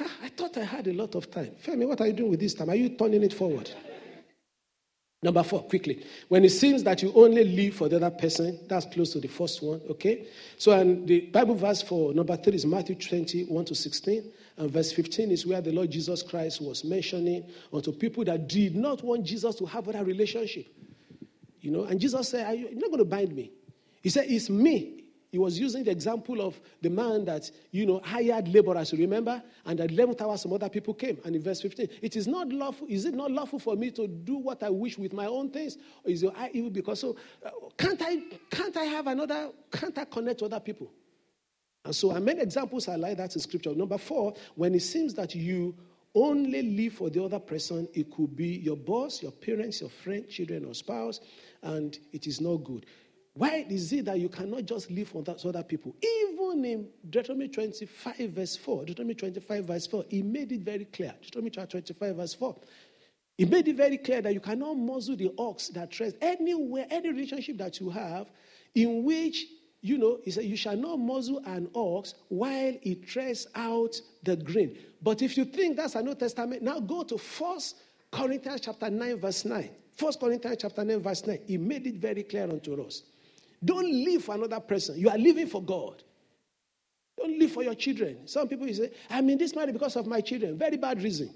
I 0.00 0.28
thought 0.30 0.56
I 0.56 0.64
had 0.64 0.88
a 0.88 0.92
lot 0.92 1.14
of 1.14 1.30
time. 1.30 1.52
Femi, 1.64 1.86
what 1.86 2.00
are 2.00 2.06
you 2.06 2.12
doing 2.12 2.30
with 2.30 2.40
this 2.40 2.54
time? 2.54 2.70
Are 2.70 2.74
you 2.74 2.90
turning 2.90 3.22
it 3.22 3.32
forward? 3.32 3.70
Number 5.22 5.44
four, 5.44 5.62
quickly. 5.62 6.04
When 6.28 6.44
it 6.44 6.50
seems 6.50 6.82
that 6.82 7.00
you 7.00 7.12
only 7.14 7.44
live 7.44 7.74
for 7.74 7.88
the 7.88 7.96
other 7.96 8.10
person, 8.10 8.58
that's 8.66 8.86
close 8.86 9.12
to 9.12 9.20
the 9.20 9.28
first 9.28 9.62
one, 9.62 9.80
okay? 9.90 10.26
So, 10.58 10.72
and 10.72 11.06
the 11.06 11.20
Bible 11.20 11.54
verse 11.54 11.80
for 11.80 12.12
number 12.12 12.36
three 12.36 12.54
is 12.54 12.66
Matthew 12.66 12.96
21 12.96 13.66
to 13.66 13.74
16. 13.74 14.32
And 14.56 14.70
verse 14.70 14.90
15 14.90 15.30
is 15.30 15.46
where 15.46 15.60
the 15.60 15.70
Lord 15.70 15.92
Jesus 15.92 16.24
Christ 16.24 16.60
was 16.60 16.82
mentioning 16.84 17.44
unto 17.72 17.92
people 17.92 18.24
that 18.24 18.48
did 18.48 18.74
not 18.74 19.04
want 19.04 19.24
Jesus 19.24 19.54
to 19.56 19.66
have 19.66 19.84
that 19.86 20.04
relationship. 20.04 20.66
You 21.60 21.70
know, 21.70 21.84
and 21.84 22.00
Jesus 22.00 22.28
said, 22.28 22.58
You're 22.58 22.72
not 22.72 22.88
going 22.88 22.98
to 22.98 23.04
bind 23.04 23.32
me. 23.34 23.52
He 24.02 24.10
said, 24.10 24.26
It's 24.28 24.50
me. 24.50 25.01
He 25.32 25.38
was 25.38 25.58
using 25.58 25.82
the 25.82 25.90
example 25.90 26.42
of 26.42 26.60
the 26.82 26.90
man 26.90 27.24
that, 27.24 27.50
you 27.70 27.86
know, 27.86 28.02
hired 28.04 28.48
laborers, 28.48 28.92
remember? 28.92 29.42
And 29.64 29.80
at 29.80 29.88
11th 29.88 30.20
hour, 30.20 30.36
some 30.36 30.52
other 30.52 30.68
people 30.68 30.92
came. 30.92 31.18
And 31.24 31.34
in 31.34 31.42
verse 31.42 31.62
15, 31.62 31.88
it 32.02 32.16
is 32.16 32.28
not 32.28 32.50
lawful, 32.50 32.86
is 32.86 33.06
it 33.06 33.14
not 33.14 33.30
lawful 33.30 33.58
for 33.58 33.74
me 33.74 33.90
to 33.92 34.06
do 34.06 34.36
what 34.36 34.62
I 34.62 34.68
wish 34.68 34.98
with 34.98 35.14
my 35.14 35.24
own 35.24 35.48
things? 35.48 35.78
Or 36.04 36.10
is 36.10 36.22
it 36.22 36.34
evil 36.52 36.68
because 36.68 37.00
so, 37.00 37.16
uh, 37.44 37.48
can't 37.78 38.00
I, 38.02 38.18
can't 38.50 38.76
I 38.76 38.84
have 38.84 39.06
another, 39.06 39.48
can't 39.72 39.96
I 39.96 40.04
connect 40.04 40.40
to 40.40 40.44
other 40.44 40.60
people? 40.60 40.92
And 41.82 41.96
so, 41.96 42.10
and 42.10 42.26
many 42.26 42.42
examples 42.42 42.86
are 42.88 42.98
like 42.98 43.16
that 43.16 43.34
in 43.34 43.40
scripture. 43.40 43.74
Number 43.74 43.96
four, 43.96 44.34
when 44.54 44.74
it 44.74 44.82
seems 44.82 45.14
that 45.14 45.34
you 45.34 45.74
only 46.14 46.60
live 46.60 46.92
for 46.92 47.08
the 47.08 47.24
other 47.24 47.38
person, 47.38 47.88
it 47.94 48.10
could 48.10 48.36
be 48.36 48.48
your 48.48 48.76
boss, 48.76 49.22
your 49.22 49.32
parents, 49.32 49.80
your 49.80 49.88
friend, 49.88 50.28
children, 50.28 50.66
or 50.66 50.74
spouse, 50.74 51.20
and 51.62 51.98
it 52.12 52.26
is 52.26 52.38
not 52.38 52.56
good. 52.58 52.84
Why 53.34 53.64
is 53.68 53.92
it 53.94 54.04
that 54.04 54.20
you 54.20 54.28
cannot 54.28 54.66
just 54.66 54.90
live 54.90 55.08
for 55.08 55.24
other 55.26 55.62
people? 55.62 55.96
Even 56.02 56.64
in 56.66 56.88
Deuteronomy 57.08 57.48
25, 57.48 58.30
verse 58.30 58.56
4, 58.56 58.84
Deuteronomy 58.84 59.14
25, 59.14 59.64
verse 59.64 59.86
4, 59.86 60.04
he 60.10 60.22
made 60.22 60.52
it 60.52 60.60
very 60.60 60.84
clear. 60.84 61.14
Deuteronomy 61.22 61.50
25, 61.50 62.16
verse 62.16 62.34
4. 62.34 62.56
He 63.38 63.46
made 63.46 63.68
it 63.68 63.76
very 63.76 63.96
clear 63.96 64.20
that 64.20 64.34
you 64.34 64.40
cannot 64.40 64.74
muzzle 64.74 65.16
the 65.16 65.32
ox 65.38 65.68
that 65.68 65.90
treads 65.90 66.14
anywhere, 66.20 66.86
any 66.90 67.08
relationship 67.08 67.56
that 67.56 67.80
you 67.80 67.88
have, 67.88 68.30
in 68.74 69.02
which, 69.02 69.46
you 69.80 69.96
know, 69.96 70.18
he 70.22 70.30
said, 70.30 70.44
You 70.44 70.56
shall 70.56 70.76
not 70.76 70.98
muzzle 70.98 71.40
an 71.46 71.70
ox 71.74 72.14
while 72.28 72.76
it 72.82 73.08
treads 73.08 73.46
out 73.54 73.98
the 74.24 74.36
grain. 74.36 74.76
But 75.00 75.22
if 75.22 75.38
you 75.38 75.46
think 75.46 75.78
that's 75.78 75.94
a 75.94 76.02
New 76.02 76.14
Testament, 76.14 76.62
now 76.62 76.80
go 76.80 77.02
to 77.04 77.16
First 77.16 77.76
Corinthians 78.10 78.60
chapter 78.60 78.90
9, 78.90 79.18
verse 79.18 79.46
9. 79.46 79.70
First 79.96 80.20
Corinthians 80.20 80.58
chapter 80.60 80.84
9, 80.84 81.00
verse 81.00 81.26
9. 81.26 81.38
He 81.46 81.56
made 81.56 81.86
it 81.86 81.94
very 81.94 82.24
clear 82.24 82.44
unto 82.44 82.80
us. 82.82 83.02
Don't 83.64 83.90
live 84.04 84.24
for 84.24 84.34
another 84.34 84.60
person. 84.60 84.98
You 84.98 85.08
are 85.08 85.18
living 85.18 85.46
for 85.46 85.62
God. 85.62 86.02
Don't 87.16 87.38
live 87.38 87.52
for 87.52 87.62
your 87.62 87.74
children. 87.74 88.26
Some 88.26 88.48
people 88.48 88.72
say, 88.74 88.90
I'm 89.10 89.28
in 89.30 89.38
this 89.38 89.54
marriage 89.54 89.74
because 89.74 89.96
of 89.96 90.06
my 90.06 90.20
children. 90.20 90.58
Very 90.58 90.76
bad 90.76 91.02
reason. 91.02 91.32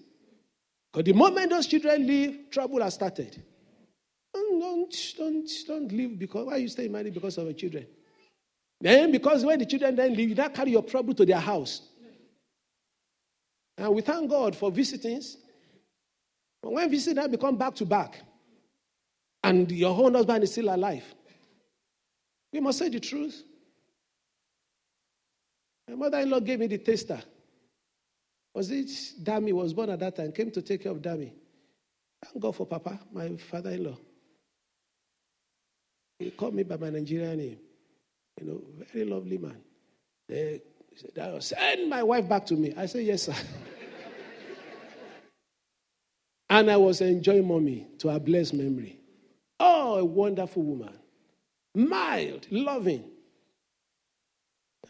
Because 0.92 1.04
the 1.04 1.12
moment 1.12 1.50
those 1.50 1.66
children 1.66 2.06
leave, 2.06 2.50
trouble 2.50 2.82
has 2.82 2.94
started. 2.94 3.42
Don't, 4.32 4.60
don't, 4.60 5.14
don't, 5.16 5.50
don't 5.68 5.92
live 5.92 6.18
because, 6.18 6.46
why 6.46 6.56
you 6.56 6.68
stay 6.68 6.88
married 6.88 7.14
because 7.14 7.38
of 7.38 7.44
your 7.44 7.54
children? 7.54 7.86
Then, 8.80 9.12
because 9.12 9.44
when 9.44 9.58
the 9.58 9.66
children 9.66 9.94
then 9.94 10.14
leave, 10.14 10.30
you 10.30 10.34
now 10.34 10.48
carry 10.48 10.72
your 10.72 10.82
trouble 10.82 11.14
to 11.14 11.24
their 11.24 11.40
house. 11.40 11.82
And 13.78 13.94
we 13.94 14.02
thank 14.02 14.30
God 14.30 14.56
for 14.56 14.70
visitings. 14.70 15.36
But 16.62 16.72
when 16.72 16.90
visitors 16.90 17.28
become 17.28 17.56
back 17.56 17.74
to 17.76 17.86
back, 17.86 18.22
and 19.44 19.70
your 19.70 19.96
own 19.96 20.14
husband 20.14 20.44
is 20.44 20.52
still 20.52 20.74
alive, 20.74 21.04
we 22.56 22.60
must 22.60 22.78
say 22.78 22.88
the 22.88 22.98
truth. 22.98 23.44
My 25.88 25.94
mother 25.94 26.20
in 26.20 26.30
law 26.30 26.40
gave 26.40 26.58
me 26.58 26.66
the 26.66 26.78
taster. 26.78 27.20
Was 28.54 28.70
it 28.70 28.86
Dami 29.22 29.52
was 29.52 29.74
born 29.74 29.90
at 29.90 30.00
that 30.00 30.16
time, 30.16 30.32
came 30.32 30.50
to 30.52 30.62
take 30.62 30.82
care 30.82 30.92
of 30.92 31.02
Dami. 31.02 31.32
Thank 32.24 32.40
God 32.40 32.56
for 32.56 32.64
Papa, 32.64 32.98
my 33.12 33.36
father 33.36 33.70
in 33.72 33.84
law. 33.84 33.98
He 36.18 36.30
called 36.30 36.54
me 36.54 36.62
by 36.62 36.78
my 36.78 36.88
Nigerian 36.88 37.36
name. 37.36 37.58
You 38.40 38.46
know, 38.46 38.62
very 38.90 39.04
lovely 39.04 39.36
man. 39.36 39.58
They 40.26 40.62
said, 40.94 41.42
Send 41.42 41.90
my 41.90 42.02
wife 42.02 42.26
back 42.26 42.46
to 42.46 42.54
me. 42.56 42.72
I 42.74 42.86
said, 42.86 43.04
Yes, 43.04 43.24
sir. 43.24 43.34
and 46.48 46.70
I 46.70 46.78
was 46.78 47.02
enjoying 47.02 47.46
mommy 47.46 47.86
to 47.98 48.08
her 48.08 48.18
blessed 48.18 48.54
memory. 48.54 48.98
Oh, 49.60 49.96
a 49.96 50.04
wonderful 50.06 50.62
woman 50.62 50.94
mild, 51.76 52.46
loving. 52.50 53.04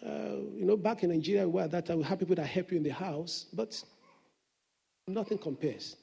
Uh, 0.05 0.39
you 0.55 0.65
know, 0.65 0.77
back 0.77 1.03
in 1.03 1.11
Nigeria, 1.11 1.49
where 1.49 1.65
at 1.65 1.73
that 1.73 1.87
time 1.87 1.99
we 1.99 2.05
have 2.05 2.19
people 2.19 2.37
that 2.37 2.47
help 2.47 2.71
you 2.71 2.77
in 2.77 2.83
the 2.83 2.91
house, 2.91 3.47
but 3.53 3.83
nothing 5.09 5.39
compares. 5.39 5.97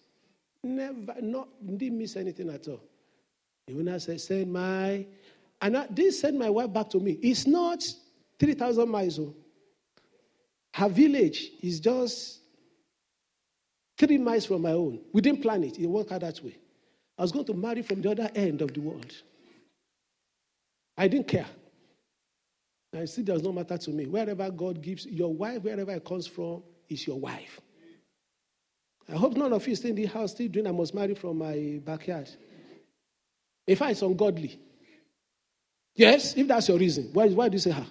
Never, 0.63 1.15
not 1.21 1.47
didn't 1.77 1.97
miss 1.97 2.15
anything 2.15 2.49
at 2.49 2.67
all. 2.67 2.81
Even 3.67 3.87
I 3.87 3.97
said, 3.97 4.19
send 4.19 4.51
my, 4.51 5.05
and 5.61 5.77
I 5.77 5.87
did 5.87 6.13
send 6.13 6.37
my 6.37 6.49
wife 6.49 6.73
back 6.73 6.89
to 6.91 6.99
me. 6.99 7.17
It's 7.21 7.47
not 7.47 7.83
3,000 8.39 8.89
miles. 8.89 9.19
Oh. 9.19 9.33
Her 10.73 10.89
village 10.89 11.51
is 11.61 11.79
just 11.79 12.39
three 13.97 14.17
miles 14.17 14.45
from 14.45 14.63
my 14.63 14.71
own. 14.71 14.99
We 15.13 15.21
didn't 15.21 15.41
plan 15.41 15.63
it. 15.63 15.79
It 15.79 15.85
worked 15.85 16.11
out 16.11 16.21
that 16.21 16.43
way. 16.43 16.57
I 17.17 17.21
was 17.21 17.31
going 17.31 17.45
to 17.45 17.53
marry 17.53 17.83
from 17.83 18.01
the 18.01 18.11
other 18.11 18.29
end 18.35 18.61
of 18.61 18.73
the 18.73 18.81
world. 18.81 19.13
I 20.97 21.07
didn't 21.07 21.27
care. 21.27 21.47
I 22.95 23.05
see 23.05 23.23
does 23.23 23.41
not 23.41 23.55
matter 23.55 23.77
to 23.77 23.91
me. 23.91 24.05
Wherever 24.05 24.49
God 24.51 24.81
gives 24.81 25.05
your 25.05 25.33
wife, 25.33 25.63
wherever 25.63 25.91
it 25.91 26.05
comes 26.05 26.27
from, 26.27 26.61
is 26.89 27.07
your 27.07 27.19
wife. 27.19 27.59
I 29.11 29.15
hope 29.15 29.35
none 29.35 29.51
of 29.51 29.67
you 29.67 29.75
stay 29.75 29.89
in 29.89 29.95
the 29.95 30.05
house 30.05 30.31
still 30.31 30.47
doing 30.47 30.67
I 30.67 30.71
must 30.71 30.93
marry 30.93 31.15
from 31.15 31.39
my 31.39 31.79
backyard. 31.83 32.29
If 33.65 33.81
I 33.81 33.91
it's 33.91 34.01
ungodly. 34.01 34.59
Yes, 35.95 36.35
if 36.35 36.47
that's 36.47 36.67
your 36.67 36.77
reason, 36.77 37.09
why, 37.13 37.27
why 37.27 37.49
do 37.49 37.53
you 37.53 37.59
say 37.59 37.71
her? 37.71 37.85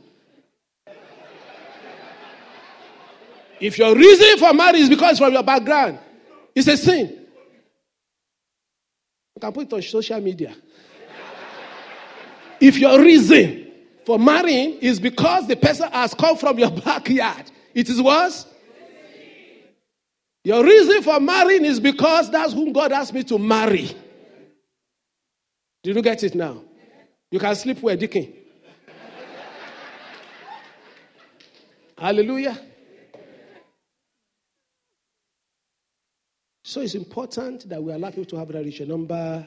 if 3.61 3.79
your 3.79 3.95
reason 3.95 4.39
for 4.39 4.53
marriage 4.53 4.81
is 4.81 4.89
because 4.89 5.19
from 5.19 5.33
your 5.33 5.43
background, 5.43 5.99
it's 6.55 6.67
a 6.67 6.77
sin. 6.77 7.27
You 9.37 9.41
can 9.41 9.53
put 9.53 9.67
it 9.67 9.73
on 9.73 9.83
social 9.83 10.21
media. 10.21 10.55
If 12.63 12.79
your 12.79 13.01
reason 13.03 13.73
for 14.07 14.21
marrying 14.21 14.75
is 14.79 15.01
because 15.01 15.49
the 15.49 15.57
person 15.57 15.91
has 15.91 16.15
come 16.15 16.37
from 16.37 16.61
your 16.61 16.71
backyard, 16.85 17.51
it 17.75 17.89
is 17.89 18.01
worse. 18.01 18.47
Your 20.45 20.65
reason 20.65 21.03
for 21.03 21.19
marrying 21.19 21.65
is 21.65 21.81
because 21.81 22.31
that's 22.31 22.53
whom 22.53 22.73
God 22.73 22.93
asked 22.93 23.15
me 23.15 23.25
to 23.25 23.37
marry. 23.37 23.91
Did 25.83 25.97
you 25.97 26.03
get 26.03 26.23
it 26.23 26.37
now? 26.37 26.63
You 27.33 27.41
can 27.41 27.53
sleep 27.57 27.83
where, 27.83 27.97
Dickie. 27.97 28.33
Hallelujah. 31.99 32.61
So 36.63 36.81
it's 36.81 36.95
important 36.95 37.69
that 37.69 37.83
we 37.83 37.93
allow 37.93 38.11
people 38.11 38.25
to 38.27 38.37
have 38.37 38.47
that 38.49 38.59
relationship. 38.59 38.87
Number, 38.87 39.45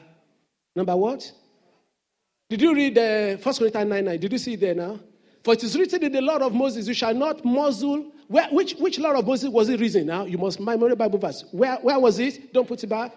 number 0.74 0.94
what? 0.94 1.32
Did 2.48 2.62
you 2.62 2.74
read 2.74 2.96
uh, 2.96 3.36
1 3.36 3.40
Corinthians 3.40 3.90
9 3.90 4.04
9? 4.04 4.20
Did 4.20 4.32
you 4.32 4.38
see 4.38 4.54
it 4.54 4.60
there 4.60 4.74
now? 4.74 5.00
For 5.42 5.54
it 5.54 5.62
is 5.64 5.76
written 5.76 6.02
in 6.02 6.12
the 6.12 6.20
law 6.20 6.38
of 6.38 6.52
Moses, 6.52 6.86
you 6.88 6.94
shall 6.94 7.14
not 7.14 7.44
muzzle. 7.44 8.12
Where, 8.28 8.48
which, 8.48 8.74
which 8.74 8.98
law 8.98 9.12
of 9.12 9.26
Moses 9.26 9.48
was 9.48 9.68
it 9.68 9.78
written 9.78 10.06
now? 10.06 10.24
You 10.24 10.38
must 10.38 10.58
memory 10.58 10.94
Bible 10.96 11.18
verse. 11.18 11.44
Where, 11.52 11.76
where 11.76 11.98
was 11.98 12.18
it? 12.18 12.52
Don't 12.52 12.66
put 12.66 12.82
it 12.82 12.88
back. 12.88 13.16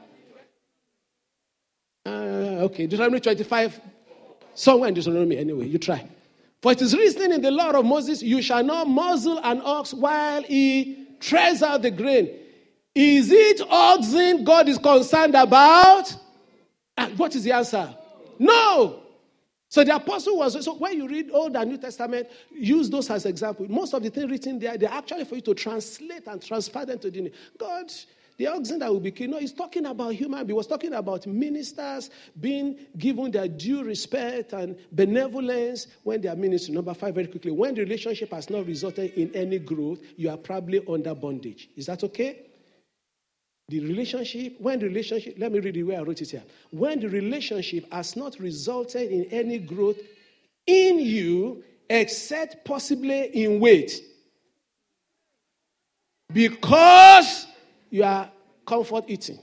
Uh, 2.05 2.65
okay, 2.65 2.85
Deuteronomy 2.85 3.19
25. 3.19 3.81
Somewhere 4.53 4.89
in 4.89 4.95
Deuteronomy, 4.95 5.37
anyway. 5.37 5.67
You 5.67 5.77
try. 5.79 6.07
For 6.61 6.71
it 6.71 6.81
is 6.81 6.95
written 6.95 7.31
in 7.31 7.41
the 7.41 7.51
law 7.51 7.71
of 7.71 7.85
Moses, 7.85 8.21
you 8.21 8.41
shall 8.41 8.63
not 8.63 8.87
muzzle 8.87 9.39
an 9.43 9.61
ox 9.63 9.93
while 9.93 10.43
he 10.43 11.07
treads 11.19 11.63
out 11.63 11.81
the 11.81 11.91
grain. 11.91 12.29
Is 12.93 13.31
it 13.31 13.61
oxen 13.69 14.43
God 14.43 14.67
is 14.67 14.77
concerned 14.77 15.35
about? 15.35 16.15
And 16.97 17.17
what 17.17 17.35
is 17.35 17.43
the 17.43 17.53
answer? 17.53 17.95
No. 18.37 19.03
So 19.69 19.83
the 19.83 19.95
apostle 19.95 20.37
was 20.37 20.65
so 20.65 20.75
when 20.75 20.97
you 20.97 21.07
read 21.07 21.29
Old 21.31 21.55
and 21.55 21.69
New 21.69 21.77
Testament, 21.77 22.27
use 22.51 22.89
those 22.89 23.09
as 23.11 23.27
example. 23.27 23.67
Most 23.69 23.93
of 23.93 24.01
the 24.01 24.09
things 24.09 24.29
written 24.29 24.57
there, 24.57 24.77
they're 24.77 24.91
actually 24.91 25.25
for 25.25 25.35
you 25.35 25.41
to 25.41 25.53
translate 25.53 26.25
and 26.25 26.41
transfer 26.41 26.85
them 26.85 26.97
to 26.97 27.11
the 27.11 27.21
new. 27.21 27.31
God, 27.57 27.91
the 28.37 28.47
oxen 28.47 28.79
that 28.79 28.91
will 28.91 28.99
be 28.99 29.11
killed. 29.11 29.29
No, 29.29 29.37
he's 29.37 29.53
talking 29.53 29.85
about 29.85 30.15
human. 30.15 30.47
He 30.47 30.53
was 30.53 30.65
talking 30.65 30.93
about 30.93 31.27
ministers 31.27 32.09
being 32.39 32.79
given 32.97 33.29
their 33.29 33.47
due 33.47 33.83
respect 33.83 34.53
and 34.53 34.75
benevolence 34.91 35.85
when 36.03 36.21
they 36.21 36.29
are 36.29 36.35
ministering. 36.35 36.73
Number 36.73 36.95
five, 36.95 37.13
very 37.13 37.27
quickly. 37.27 37.51
When 37.51 37.75
the 37.75 37.81
relationship 37.81 38.31
has 38.31 38.49
not 38.49 38.65
resulted 38.65 39.11
in 39.13 39.35
any 39.35 39.59
growth, 39.59 39.99
you 40.15 40.31
are 40.31 40.37
probably 40.37 40.83
under 40.89 41.13
bondage. 41.13 41.69
Is 41.75 41.85
that 41.85 42.03
okay? 42.05 42.48
The 43.69 43.79
relationship, 43.81 44.55
when 44.59 44.79
the 44.79 44.87
relationship, 44.87 45.35
let 45.37 45.51
me 45.51 45.59
read 45.59 45.75
the 45.75 45.83
way 45.83 45.95
I 45.95 46.01
wrote 46.01 46.21
it 46.21 46.31
here. 46.31 46.43
When 46.71 46.99
the 46.99 47.07
relationship 47.07 47.85
has 47.93 48.15
not 48.15 48.39
resulted 48.39 49.11
in 49.11 49.25
any 49.25 49.59
growth 49.59 49.99
in 50.65 50.99
you, 50.99 51.63
except 51.87 52.65
possibly 52.65 53.25
in 53.25 53.59
weight, 53.59 54.01
because 56.33 57.45
you 57.91 58.03
are 58.03 58.31
comfort 58.65 59.05
eating. 59.07 59.39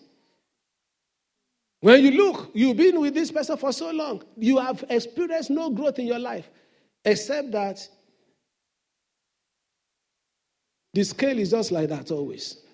When 1.80 2.02
you 2.02 2.10
look, 2.10 2.50
you've 2.52 2.76
been 2.76 3.00
with 3.00 3.14
this 3.14 3.30
person 3.30 3.56
for 3.56 3.72
so 3.72 3.92
long, 3.92 4.24
you 4.36 4.58
have 4.58 4.84
experienced 4.90 5.50
no 5.50 5.70
growth 5.70 6.00
in 6.00 6.06
your 6.06 6.18
life, 6.18 6.50
except 7.04 7.52
that 7.52 7.88
the 10.94 11.04
scale 11.04 11.38
is 11.38 11.50
just 11.50 11.70
like 11.70 11.88
that 11.90 12.10
always. 12.10 12.65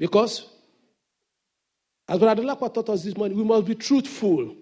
Because, 0.00 0.46
as 2.08 2.18
Brother 2.18 2.42
Lapa 2.42 2.70
taught 2.70 2.88
us 2.88 3.04
this 3.04 3.14
morning, 3.14 3.36
we 3.36 3.44
must 3.44 3.66
be 3.66 3.74
truthful. 3.74 4.56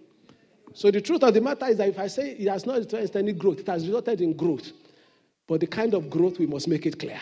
So 0.74 0.90
the 0.90 1.00
truth 1.00 1.22
of 1.22 1.32
the 1.32 1.40
matter 1.40 1.66
is 1.66 1.76
that 1.78 1.88
if 1.88 1.98
I 1.98 2.08
say 2.08 2.32
it 2.32 2.48
has 2.48 2.66
not 2.66 2.78
experienced 2.78 3.14
any 3.14 3.32
growth, 3.32 3.60
it 3.60 3.68
has 3.68 3.86
resulted 3.86 4.20
in 4.20 4.36
growth. 4.36 4.72
But 5.46 5.60
the 5.60 5.68
kind 5.68 5.94
of 5.94 6.10
growth, 6.10 6.40
we 6.40 6.46
must 6.46 6.66
make 6.66 6.86
it 6.86 6.98
clear. 6.98 7.20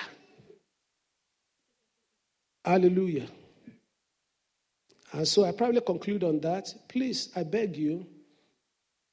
Hallelujah. 2.65 3.27
And 5.13 5.29
so 5.29 5.45
I 5.45 5.53
probably 5.53 5.83
conclude 5.83 6.25
on 6.25 6.41
that. 6.41 6.73
Please, 6.89 7.31
I 7.37 7.43
beg 7.43 7.77
you, 7.77 8.07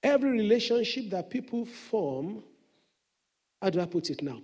every 0.01 0.32
relationship 0.32 1.10
that 1.10 1.30
people 1.30 1.66
form, 1.66 2.41
how 3.62 3.70
do 3.70 3.82
I 3.82 3.86
put 3.86 4.10
it 4.10 4.24
now? 4.24 4.41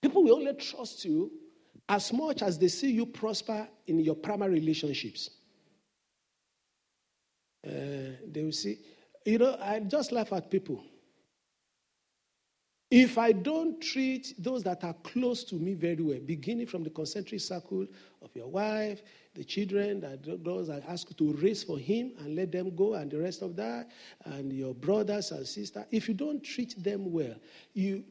People 0.00 0.24
will 0.24 0.36
only 0.36 0.54
trust 0.54 1.04
you 1.04 1.30
as 1.88 2.12
much 2.12 2.42
as 2.42 2.58
they 2.58 2.68
see 2.68 2.90
you 2.90 3.06
prosper 3.06 3.68
in 3.86 4.00
your 4.00 4.14
primary 4.14 4.54
relationships. 4.54 5.30
Uh, 7.66 8.16
they 8.26 8.42
will 8.42 8.52
see, 8.52 8.78
you 9.24 9.38
know, 9.38 9.56
I 9.60 9.80
just 9.80 10.10
laugh 10.10 10.32
at 10.32 10.50
people. 10.50 10.82
If 12.90 13.16
I 13.16 13.32
don't 13.32 13.80
treat 13.80 14.34
those 14.38 14.62
that 14.64 14.84
are 14.84 14.92
close 14.92 15.44
to 15.44 15.54
me 15.54 15.72
very 15.72 16.02
well, 16.02 16.18
beginning 16.26 16.66
from 16.66 16.82
the 16.82 16.90
concentric 16.90 17.40
circle 17.40 17.86
of 18.20 18.30
your 18.34 18.48
wife, 18.48 19.00
the 19.34 19.44
children 19.44 20.00
that 20.00 20.44
those 20.44 20.68
I 20.68 20.80
ask 20.86 21.16
to 21.16 21.32
raise 21.32 21.64
for 21.64 21.78
him 21.78 22.12
and 22.18 22.36
let 22.36 22.52
them 22.52 22.76
go, 22.76 22.92
and 22.92 23.10
the 23.10 23.18
rest 23.18 23.40
of 23.40 23.56
that, 23.56 23.88
and 24.26 24.52
your 24.52 24.74
brothers 24.74 25.30
and 25.30 25.46
sisters, 25.46 25.86
if 25.90 26.06
you 26.06 26.12
don't 26.12 26.44
treat 26.44 26.82
them 26.82 27.10
well, 27.10 27.34
you 27.72 28.04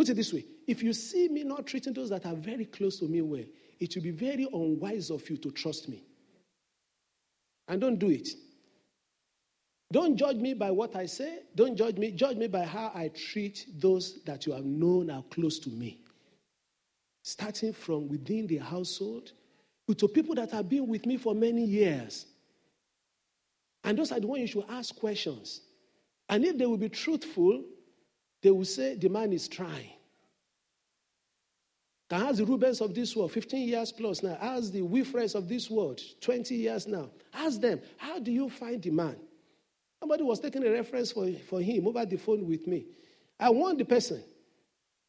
Put 0.00 0.08
it 0.08 0.14
this 0.14 0.32
way 0.32 0.46
if 0.66 0.82
you 0.82 0.94
see 0.94 1.28
me 1.28 1.44
not 1.44 1.66
treating 1.66 1.92
those 1.92 2.08
that 2.08 2.24
are 2.24 2.34
very 2.34 2.64
close 2.64 2.98
to 3.00 3.04
me 3.04 3.20
well, 3.20 3.44
it 3.78 3.94
will 3.94 4.02
be 4.02 4.12
very 4.12 4.48
unwise 4.50 5.10
of 5.10 5.28
you 5.28 5.36
to 5.36 5.50
trust 5.50 5.90
me. 5.90 6.02
And 7.68 7.82
don't 7.82 7.98
do 7.98 8.08
it. 8.08 8.30
Don't 9.92 10.16
judge 10.16 10.38
me 10.38 10.54
by 10.54 10.70
what 10.70 10.96
I 10.96 11.04
say. 11.04 11.40
Don't 11.54 11.76
judge 11.76 11.98
me. 11.98 12.12
Judge 12.12 12.38
me 12.38 12.46
by 12.46 12.64
how 12.64 12.90
I 12.94 13.08
treat 13.08 13.66
those 13.78 14.22
that 14.24 14.46
you 14.46 14.54
have 14.54 14.64
known 14.64 15.10
are 15.10 15.22
close 15.24 15.58
to 15.58 15.68
me. 15.68 16.00
Starting 17.22 17.74
from 17.74 18.08
within 18.08 18.46
the 18.46 18.56
household 18.56 19.32
to 19.94 20.08
people 20.08 20.34
that 20.36 20.50
have 20.52 20.66
been 20.66 20.86
with 20.86 21.04
me 21.04 21.18
for 21.18 21.34
many 21.34 21.66
years. 21.66 22.24
And 23.84 23.98
those 23.98 24.12
are 24.12 24.20
the 24.20 24.26
ones 24.26 24.40
you 24.40 24.46
should 24.46 24.70
ask 24.70 24.96
questions. 24.96 25.60
And 26.26 26.42
if 26.42 26.56
they 26.56 26.64
will 26.64 26.78
be 26.78 26.88
truthful, 26.88 27.64
they 28.42 28.50
will 28.50 28.64
say 28.64 28.94
the 28.94 29.08
man 29.08 29.32
is 29.32 29.48
trying. 29.48 29.90
Can 32.08 32.22
ask 32.22 32.38
the 32.38 32.44
Rubens 32.44 32.80
of 32.80 32.92
this 32.92 33.14
world, 33.14 33.30
15 33.30 33.68
years 33.68 33.92
plus 33.92 34.22
now. 34.22 34.36
Ask 34.40 34.72
the 34.72 34.80
Wilfreds 34.80 35.36
of 35.36 35.48
this 35.48 35.70
world, 35.70 36.00
20 36.20 36.56
years 36.56 36.88
now. 36.88 37.10
Ask 37.32 37.60
them, 37.60 37.80
how 37.98 38.18
do 38.18 38.32
you 38.32 38.50
find 38.50 38.82
the 38.82 38.90
man? 38.90 39.16
Somebody 40.00 40.24
was 40.24 40.40
taking 40.40 40.66
a 40.66 40.70
reference 40.70 41.12
for, 41.12 41.30
for 41.48 41.60
him 41.60 41.86
over 41.86 42.04
the 42.04 42.16
phone 42.16 42.48
with 42.48 42.66
me. 42.66 42.86
I 43.38 43.50
want 43.50 43.78
the 43.78 43.84
person. 43.84 44.24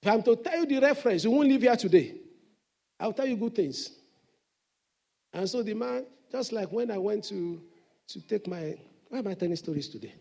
If 0.02 0.12
I'm 0.12 0.22
to 0.24 0.36
tell 0.36 0.60
you 0.60 0.66
the 0.66 0.80
reference, 0.80 1.24
you 1.24 1.32
won't 1.32 1.50
leave 1.50 1.62
here 1.62 1.76
today. 1.76 2.16
I'll 3.00 3.14
tell 3.14 3.26
you 3.26 3.36
good 3.36 3.56
things. 3.56 3.90
And 5.34 5.50
so 5.50 5.64
the 5.64 5.74
man, 5.74 6.06
just 6.32 6.52
like 6.52 6.72
when 6.72 6.92
I 6.92 6.98
went 6.98 7.24
to, 7.26 7.62
to 8.10 8.22
take 8.28 8.48
my, 8.48 8.76
why 9.10 9.20
am 9.20 9.28
I 9.28 9.34
telling 9.34 9.56
stories 9.56 9.88
today? 9.88 10.14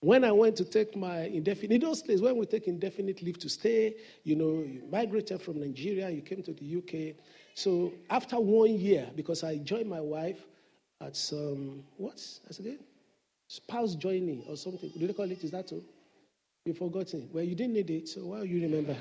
When 0.00 0.22
I 0.22 0.30
went 0.30 0.54
to 0.56 0.64
take 0.64 0.96
my 0.96 1.22
indefinite, 1.22 1.72
in 1.72 1.80
those 1.80 2.02
days, 2.02 2.22
when 2.22 2.36
we 2.36 2.46
take 2.46 2.68
indefinite 2.68 3.20
leave 3.20 3.38
to 3.40 3.48
stay, 3.48 3.96
you 4.22 4.36
know, 4.36 4.62
you 4.62 4.82
migrated 4.90 5.42
from 5.42 5.58
Nigeria, 5.58 6.08
you 6.08 6.22
came 6.22 6.42
to 6.44 6.52
the 6.52 6.76
UK. 6.76 7.16
So 7.54 7.92
after 8.08 8.38
one 8.38 8.78
year, 8.78 9.08
because 9.16 9.42
I 9.42 9.58
joined 9.58 9.90
my 9.90 10.00
wife 10.00 10.38
at 11.00 11.16
some, 11.16 11.82
what's 11.96 12.38
that 12.46 12.58
again? 12.60 12.78
Spouse 13.48 13.96
joining 13.96 14.44
or 14.48 14.56
something. 14.56 14.90
Do 14.96 15.06
they 15.06 15.12
call 15.12 15.28
it? 15.30 15.42
Is 15.42 15.50
that 15.50 15.68
so? 15.68 15.80
You've 16.64 16.78
forgotten. 16.78 17.28
Well, 17.32 17.42
you 17.42 17.56
didn't 17.56 17.72
need 17.72 17.90
it, 17.90 18.08
so 18.08 18.20
why 18.26 18.42
you 18.42 18.60
remember? 18.62 18.94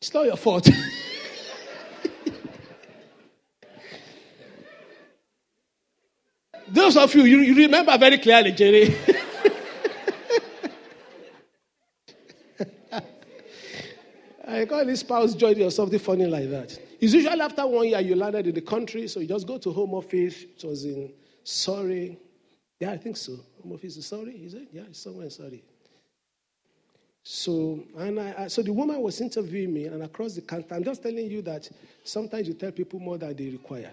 it's 0.00 0.14
not 0.14 0.24
your 0.24 0.36
fault. 0.36 0.70
Those 6.88 6.96
of 6.96 7.14
you, 7.14 7.24
you, 7.24 7.40
you 7.40 7.54
remember 7.54 7.98
very 7.98 8.16
clearly, 8.16 8.50
Jerry. 8.52 8.96
I 14.48 14.64
call 14.64 14.88
it 14.88 14.96
spouse 14.96 15.34
joining 15.34 15.64
or 15.64 15.70
something 15.70 15.98
funny 15.98 16.24
like 16.24 16.48
that. 16.48 16.78
It's 16.98 17.12
usually 17.12 17.42
after 17.42 17.66
one 17.66 17.88
year 17.88 18.00
you 18.00 18.14
landed 18.16 18.46
in 18.46 18.54
the 18.54 18.62
country, 18.62 19.06
so 19.06 19.20
you 19.20 19.28
just 19.28 19.46
go 19.46 19.58
to 19.58 19.70
home 19.70 19.92
office. 19.92 20.44
It 20.44 20.64
was 20.64 20.86
in 20.86 21.12
Surrey. 21.44 22.18
Yeah, 22.80 22.92
I 22.92 22.96
think 22.96 23.18
so. 23.18 23.32
Home 23.62 23.72
office 23.74 23.98
is 23.98 24.06
Surrey, 24.06 24.36
is 24.36 24.54
it? 24.54 24.68
Yeah, 24.72 24.84
it's 24.88 25.02
somewhere 25.02 25.26
in 25.26 25.30
Surrey. 25.30 25.62
So, 27.22 27.84
and 27.98 28.18
I, 28.18 28.48
so 28.48 28.62
the 28.62 28.72
woman 28.72 28.98
was 29.02 29.20
interviewing 29.20 29.74
me, 29.74 29.84
and 29.84 30.02
across 30.02 30.36
the 30.36 30.40
counter, 30.40 30.74
I'm 30.74 30.84
just 30.84 31.02
telling 31.02 31.30
you 31.30 31.42
that 31.42 31.68
sometimes 32.02 32.48
you 32.48 32.54
tell 32.54 32.72
people 32.72 32.98
more 32.98 33.18
than 33.18 33.36
they 33.36 33.50
require. 33.50 33.92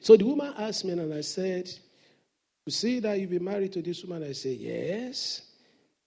So 0.00 0.16
the 0.16 0.24
woman 0.24 0.54
asked 0.56 0.84
me, 0.84 0.92
and 0.92 1.12
I 1.12 1.20
said, 1.22 1.68
You 2.66 2.72
see 2.72 3.00
that 3.00 3.18
you've 3.18 3.30
been 3.30 3.44
married 3.44 3.72
to 3.72 3.82
this 3.82 4.02
woman? 4.04 4.28
I 4.28 4.32
said, 4.32 4.56
Yes. 4.56 5.42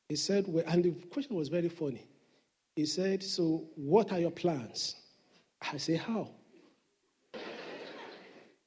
He 0.10 0.18
said, 0.18 0.46
well, 0.48 0.66
and 0.68 0.84
the 0.84 0.92
question 1.10 1.38
was 1.38 1.48
very 1.48 1.70
funny. 1.70 2.06
He 2.76 2.86
said, 2.86 3.24
So 3.24 3.66
what 3.76 4.12
are 4.12 4.20
your 4.20 4.32
plans? 4.32 4.96
I 5.62 5.78
said, 5.78 6.00
How? 6.00 6.30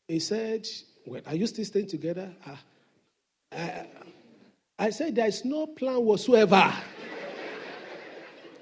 he 0.09 0.19
said, 0.21 0.67
Well, 1.07 1.21
are 1.27 1.35
you 1.35 1.47
still 1.47 1.65
staying 1.65 1.89
together? 1.89 2.31
I, 2.47 2.59
I, 3.57 3.87
I 4.79 4.91
said, 4.91 5.15
There 5.15 5.27
is 5.27 5.45
no 5.45 5.67
plan 5.67 6.03
whatsoever. 6.03 6.73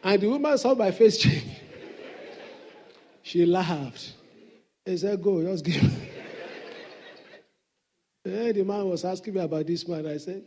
and 0.04 0.20
the 0.20 0.28
woman 0.28 0.58
saw 0.58 0.74
my 0.74 0.90
face 0.90 1.18
change. 1.18 1.44
she 3.22 3.46
laughed. 3.46 4.12
He 4.84 4.96
said, 4.96 5.22
Go, 5.22 5.42
just 5.42 5.64
give 5.64 5.82
me. 8.24 8.52
The 8.52 8.64
man 8.64 8.88
was 8.88 9.04
asking 9.04 9.34
me 9.34 9.40
about 9.40 9.66
this 9.66 9.86
man. 9.86 10.06
I 10.06 10.16
said, 10.18 10.44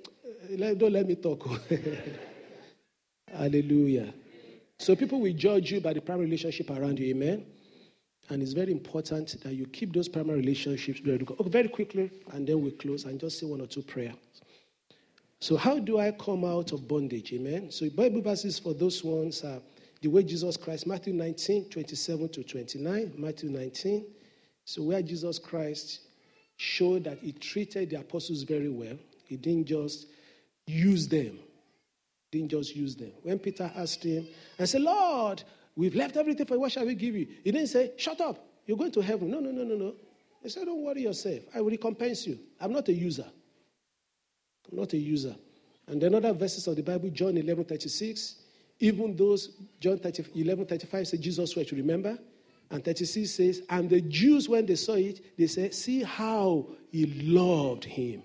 eh, 0.49 0.73
Don't 0.73 0.93
let 0.93 1.07
me 1.07 1.15
talk. 1.15 1.47
Hallelujah. 3.32 4.13
So 4.78 4.95
people 4.95 5.19
will 5.19 5.34
judge 5.34 5.71
you 5.71 5.82
by 5.82 5.93
the 5.93 6.01
primary 6.01 6.26
relationship 6.26 6.69
around 6.69 6.99
you. 6.99 7.07
Amen. 7.07 7.45
And 8.30 8.41
it's 8.41 8.53
very 8.53 8.71
important 8.71 9.41
that 9.43 9.53
you 9.53 9.67
keep 9.67 9.93
those 9.93 10.09
primary 10.09 10.39
relationships 10.39 10.99
very, 10.99 11.26
very 11.45 11.67
quickly, 11.67 12.11
and 12.32 12.47
then 12.47 12.61
we 12.63 12.71
close 12.71 13.05
and 13.05 13.19
just 13.19 13.39
say 13.39 13.45
one 13.45 13.61
or 13.61 13.67
two 13.67 13.84
prayers. 13.84 14.15
So, 15.39 15.57
how 15.57 15.78
do 15.78 15.99
I 15.99 16.11
come 16.11 16.43
out 16.43 16.71
of 16.71 16.88
bondage? 16.88 17.34
Amen. 17.34 17.69
So, 17.69 17.88
Bible 17.89 18.21
verses 18.21 18.57
for 18.57 18.73
those 18.73 19.03
ones 19.03 19.43
are 19.43 19.59
the 20.01 20.07
way 20.07 20.23
Jesus 20.23 20.57
Christ, 20.57 20.88
Matthew 20.88 21.13
19, 21.13 21.69
27 21.69 22.30
to 22.30 22.43
29, 22.43 23.13
Matthew 23.15 23.49
19. 23.51 24.05
So, 24.63 24.82
where 24.84 25.03
Jesus 25.03 25.38
Christ 25.38 26.01
showed 26.58 27.03
that 27.06 27.20
he 27.20 27.32
treated 27.32 27.89
the 27.89 27.99
apostles 27.99 28.43
very 28.43 28.70
well, 28.70 28.97
he 29.26 29.38
didn't 29.38 29.66
just 29.66 30.08
use 30.66 31.08
them. 31.08 31.39
Didn't 32.32 32.49
just 32.49 32.76
use 32.76 32.95
them. 32.95 33.12
When 33.24 33.39
Peter 33.39 33.72
asked 33.76 34.03
him 34.03 34.28
and 34.58 34.68
said, 34.68 34.82
Lord, 34.82 35.43
we've 35.76 35.95
left 35.95 36.18
everything 36.18 36.45
for 36.45 36.56
you. 36.56 36.60
What 36.60 36.72
shall 36.72 36.86
we 36.86 36.95
give 36.95 37.16
you? 37.16 37.28
He 37.43 37.51
didn't 37.51 37.68
say, 37.68 37.93
Shut 37.97 38.20
up. 38.22 38.45
You're 38.66 38.78
going 38.78 38.91
to 38.91 39.01
heaven. 39.01 39.30
No, 39.30 39.39
no, 39.39 39.51
no, 39.51 39.64
no, 39.64 39.76
no. 39.76 39.93
He 40.41 40.49
said, 40.49 40.66
Don't 40.66 40.84
worry 40.84 41.03
yourself. 41.03 41.43
I 41.53 41.62
will 41.62 41.72
recompense 41.72 42.28
you. 42.28 42.39
I'm 42.60 42.72
not 42.72 42.88
a 42.88 42.93
user. 42.93 43.28
I'm 44.72 44.78
not 44.78 44.93
a 44.93 44.97
user. 44.97 45.36
And 45.88 46.01
then 46.01 46.16
other 46.16 46.34
verses 46.34 46.68
of 46.68 46.76
the 46.76 46.82
Bible, 46.82 47.10
John 47.10 47.38
11 47.38 47.66
36, 47.66 48.36
even 48.80 49.16
those, 49.16 49.49
John 49.80 49.99
30, 49.99 50.26
11 50.36 50.66
35 50.66 51.08
says 51.08 51.20
Jesus 51.20 51.56
wept, 51.56 51.72
remember? 51.72 52.18
And 52.72 52.84
36 52.84 53.30
says, 53.30 53.61
And 53.70 53.89
the 53.89 54.01
Jews, 54.01 54.49
when 54.49 54.66
they 54.66 54.76
saw 54.76 54.93
it, 54.93 55.38
they 55.38 55.47
said, 55.47 55.74
See 55.74 56.03
how 56.03 56.68
he 56.91 57.05
loved 57.05 57.84
him. 57.84 58.24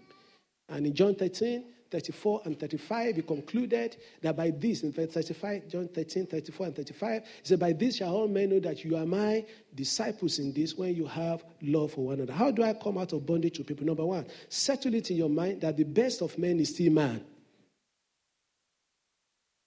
And 0.68 0.86
in 0.86 0.95
John 0.95 1.14
13, 1.14 1.64
34 1.91 2.43
and 2.45 2.59
35, 2.59 3.16
he 3.16 3.22
concluded 3.22 3.97
that 4.22 4.36
by 4.36 4.51
this, 4.51 4.82
in 4.82 4.93
verse 4.93 5.12
35, 5.12 5.68
John 5.68 5.88
13, 5.88 6.26
34 6.26 6.66
and 6.66 6.76
35, 6.76 7.22
he 7.22 7.28
said, 7.43 7.59
By 7.59 7.72
this 7.72 7.97
shall 7.97 8.14
all 8.14 8.28
men 8.28 8.51
know 8.51 8.61
that 8.61 8.84
you 8.84 8.97
are 8.97 9.07
my 9.07 9.45
disciples 9.74 10.38
in 10.38 10.53
this 10.53 10.74
when 10.76 10.95
you 10.95 11.07
have 11.07 11.45
love 11.62 11.93
for 11.93 12.07
one 12.07 12.14
another. 12.14 12.32
How 12.32 12.51
do 12.51 12.62
I 12.62 12.74
come 12.74 12.99
out 12.99 13.12
of 13.12 13.26
bondage 13.26 13.57
to 13.57 13.64
people? 13.64 13.84
Number 13.84 14.07
one, 14.07 14.26
settle 14.49 14.95
it 14.95 15.11
in 15.11 15.16
your 15.16 15.28
mind 15.28 15.62
that 15.62 15.76
the 15.76 15.84
best 15.84 16.22
of 16.22 16.38
men 16.38 16.61
is 16.61 16.70
still 16.70 16.93
man. 16.93 17.24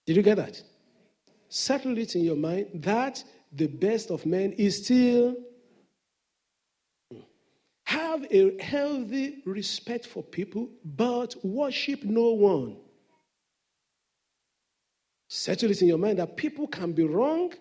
Did 0.05 0.15
you 0.15 0.21
get 0.21 0.37
that? 0.37 0.61
Settle 1.49 1.97
it 1.97 2.15
in 2.15 2.23
your 2.23 2.35
mind 2.35 2.67
that 2.75 3.23
the 3.55 3.67
best 3.67 4.09
of 4.09 4.25
men 4.25 4.51
is 4.53 4.83
still 4.83 5.35
have 7.83 8.25
a 8.31 8.61
healthy 8.61 9.43
respect 9.45 10.07
for 10.07 10.23
people, 10.23 10.69
but 10.83 11.35
worship 11.43 12.03
no 12.03 12.31
one. 12.31 12.77
Settle 15.27 15.71
it 15.71 15.81
in 15.81 15.87
your 15.89 15.97
mind 15.97 16.19
that 16.19 16.37
people 16.37 16.67
can 16.67 16.93
be 16.93 17.03
wrong 17.03 17.53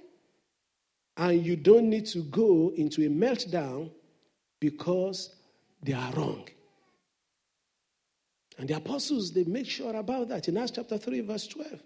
and 1.17 1.45
you 1.45 1.57
don't 1.57 1.91
need 1.91 2.07
to 2.07 2.21
go 2.23 2.73
into 2.77 3.05
a 3.05 3.11
meltdown 3.11 3.91
because 4.61 5.35
they 5.83 5.93
are 5.93 6.13
wrong. 6.13 6.49
And 8.59 8.69
the 8.69 8.77
apostles, 8.77 9.33
they 9.33 9.45
make 9.45 9.67
sure 9.67 9.95
about 9.97 10.29
that 10.29 10.49
in 10.49 10.57
Acts 10.57 10.73
chapter 10.73 10.97
3, 10.97 11.21
verse 11.21 11.47
12 11.47 11.81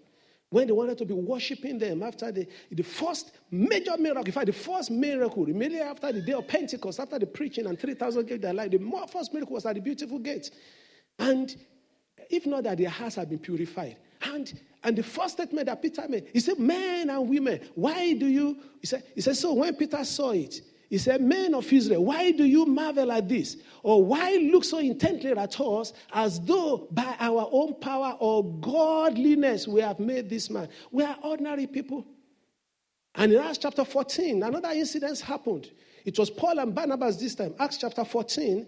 when 0.49 0.67
they 0.67 0.73
wanted 0.73 0.97
to 0.97 1.05
be 1.05 1.13
worshiping 1.13 1.77
them 1.77 2.01
after 2.03 2.31
the, 2.31 2.47
the 2.71 2.83
first 2.83 3.31
major 3.51 3.97
miracle, 3.97 4.25
in 4.25 4.31
fact, 4.31 4.45
the 4.45 4.53
first 4.53 4.89
miracle, 4.89 5.45
immediately 5.45 5.81
after 5.81 6.11
the 6.11 6.21
day 6.21 6.33
of 6.33 6.47
Pentecost, 6.47 6.99
after 6.99 7.19
the 7.19 7.25
preaching 7.25 7.65
and 7.65 7.77
3,000 7.77 8.25
gave 8.25 8.41
their 8.41 8.53
life, 8.53 8.71
the 8.71 9.07
first 9.11 9.33
miracle 9.33 9.55
was 9.55 9.65
at 9.65 9.75
the 9.75 9.81
beautiful 9.81 10.19
gate. 10.19 10.49
And 11.19 11.53
if 12.29 12.45
not 12.45 12.63
that 12.63 12.77
their 12.77 12.89
hearts 12.89 13.15
had 13.15 13.29
been 13.29 13.39
purified. 13.39 13.97
And, 14.21 14.59
and 14.83 14.97
the 14.97 15.03
first 15.03 15.33
statement 15.33 15.65
that 15.67 15.81
Peter 15.81 16.05
made, 16.07 16.29
he 16.31 16.39
said, 16.39 16.59
Men 16.59 17.09
and 17.09 17.29
women, 17.29 17.59
why 17.75 18.13
do 18.13 18.25
you? 18.25 18.57
He 18.79 18.87
said, 18.87 19.03
he 19.13 19.21
said, 19.21 19.35
So 19.35 19.53
when 19.53 19.75
Peter 19.75 20.03
saw 20.03 20.31
it, 20.31 20.61
he 20.89 20.97
said, 20.97 21.21
Men 21.21 21.53
of 21.53 21.71
Israel, 21.71 22.05
why 22.05 22.31
do 22.31 22.45
you 22.45 22.65
marvel 22.65 23.11
at 23.11 23.27
this? 23.27 23.57
Or 23.83 24.03
why 24.03 24.37
look 24.51 24.63
so 24.63 24.77
intently 24.79 25.31
at 25.31 25.59
us 25.59 25.93
as 26.13 26.39
though 26.39 26.87
by 26.91 27.15
our 27.19 27.49
own 27.51 27.75
power 27.75 28.15
or 28.19 28.43
godliness 28.59 29.67
we 29.67 29.81
have 29.81 29.99
made 29.99 30.29
this 30.29 30.49
man? 30.49 30.69
We 30.91 31.03
are 31.03 31.17
ordinary 31.23 31.67
people. 31.67 32.05
And 33.15 33.33
in 33.33 33.39
Acts 33.39 33.57
chapter 33.57 33.83
14, 33.83 34.43
another 34.43 34.69
incident 34.69 35.19
happened. 35.19 35.71
It 36.05 36.17
was 36.17 36.29
Paul 36.29 36.59
and 36.59 36.73
Barnabas 36.73 37.17
this 37.17 37.35
time. 37.35 37.53
Acts 37.59 37.77
chapter 37.77 38.05
14, 38.05 38.65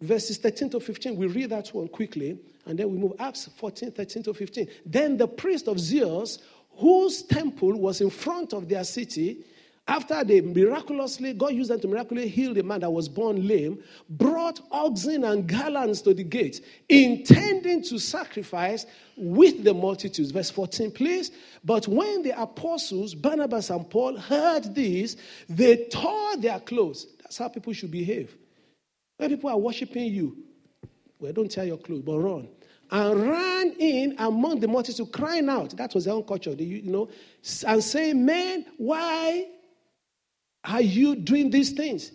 verses 0.00 0.38
13 0.38 0.70
to 0.70 0.80
15. 0.80 1.16
We 1.16 1.26
read 1.26 1.50
that 1.50 1.68
one 1.68 1.86
quickly, 1.86 2.40
and 2.66 2.76
then 2.78 2.90
we 2.90 2.98
move 2.98 3.12
Acts 3.20 3.48
14, 3.58 3.92
13 3.92 4.22
to 4.24 4.34
15. 4.34 4.68
Then 4.86 5.16
the 5.16 5.28
priest 5.28 5.68
of 5.68 5.78
Zeus, 5.78 6.38
whose 6.78 7.22
temple 7.22 7.78
was 7.78 8.00
in 8.00 8.10
front 8.10 8.54
of 8.54 8.68
their 8.68 8.82
city, 8.82 9.44
after 9.90 10.22
they 10.22 10.40
miraculously, 10.40 11.32
God 11.32 11.52
used 11.52 11.68
them 11.68 11.80
to 11.80 11.88
miraculously 11.88 12.30
heal 12.30 12.54
the 12.54 12.62
man 12.62 12.78
that 12.80 12.90
was 12.90 13.08
born 13.08 13.48
lame, 13.48 13.82
brought 14.08 14.60
oxen 14.70 15.24
and 15.24 15.48
garlands 15.48 16.00
to 16.02 16.14
the 16.14 16.22
gate, 16.22 16.64
intending 16.88 17.82
to 17.82 17.98
sacrifice 17.98 18.86
with 19.16 19.64
the 19.64 19.74
multitudes. 19.74 20.30
Verse 20.30 20.48
14, 20.48 20.92
please. 20.92 21.32
But 21.64 21.88
when 21.88 22.22
the 22.22 22.40
apostles, 22.40 23.16
Barnabas 23.16 23.70
and 23.70 23.90
Paul, 23.90 24.16
heard 24.16 24.76
this, 24.76 25.16
they 25.48 25.86
tore 25.86 26.36
their 26.36 26.60
clothes. 26.60 27.08
That's 27.22 27.38
how 27.38 27.48
people 27.48 27.72
should 27.72 27.90
behave. 27.90 28.36
When 29.16 29.28
people 29.28 29.50
are 29.50 29.58
worshiping 29.58 30.12
you, 30.12 30.36
well, 31.18 31.32
don't 31.32 31.50
tear 31.50 31.64
your 31.64 31.78
clothes, 31.78 32.02
but 32.02 32.16
run 32.16 32.48
and 32.92 33.28
ran 33.28 33.72
in 33.80 34.14
among 34.18 34.60
the 34.60 34.68
multitude, 34.68 35.10
crying 35.10 35.48
out. 35.48 35.76
That 35.76 35.94
was 35.94 36.04
their 36.04 36.14
own 36.14 36.22
culture, 36.22 36.52
you 36.52 36.82
know, 36.82 37.08
and 37.66 37.82
saying, 37.82 38.24
Men, 38.24 38.66
why 38.76 39.48
are 40.64 40.82
you 40.82 41.16
doing 41.16 41.50
these 41.50 41.70
things? 41.70 42.12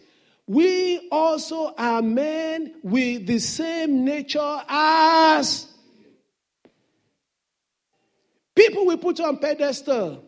We 0.47 1.07
also 1.11 1.73
are 1.77 2.01
men 2.01 2.75
with 2.83 3.25
the 3.25 3.39
same 3.39 4.05
nature 4.05 4.61
as 4.67 5.67
people 8.55 8.85
we 8.85 8.95
put 8.97 9.19
on 9.19 9.37
pedestal. 9.37 10.23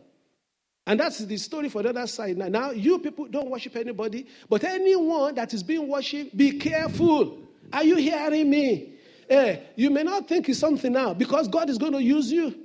And 0.88 1.00
that's 1.00 1.20
the 1.20 1.38
story 1.38 1.70
for 1.70 1.84
the 1.84 1.90
other 1.90 2.08
side. 2.08 2.38
Now, 2.38 2.48
now, 2.48 2.72
you 2.72 2.98
people 3.00 3.28
don't 3.28 3.50
worship 3.50 3.76
anybody, 3.76 4.26
but 4.50 4.64
anyone 4.64 5.36
that 5.36 5.54
is 5.54 5.62
being 5.62 5.88
worshipped, 5.88 6.36
be 6.36 6.58
careful. 6.58 7.40
Are 7.74 7.84
you 7.84 7.98
hearing 7.98 8.50
me? 8.50 8.94
Eh, 9.30 9.58
you 9.76 9.90
may 9.90 10.04
not 10.04 10.28
think 10.30 10.48
it's 10.48 10.60
something 10.60 10.94
now 10.94 11.14
because 11.14 11.50
God 11.50 11.70
is 11.70 11.78
going 11.78 11.92
to 11.92 12.02
use 12.02 12.32
you. 12.32 12.56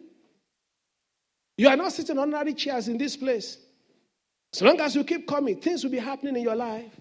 You 1.59 1.69
are 1.69 1.77
not 1.77 1.93
sitting 1.93 2.17
on 2.17 2.33
ordinary 2.33 2.55
chairs 2.55 2.89
in 2.89 2.97
this 2.97 3.17
place. 3.17 3.59
As 4.53 4.63
long 4.63 4.81
as 4.81 4.95
you 4.95 5.05
keep 5.05 5.27
coming, 5.27 5.61
things 5.61 5.83
will 5.83 5.91
be 5.91 5.99
happening 5.99 6.37
in 6.37 6.43
your 6.43 6.57
life. 6.57 6.93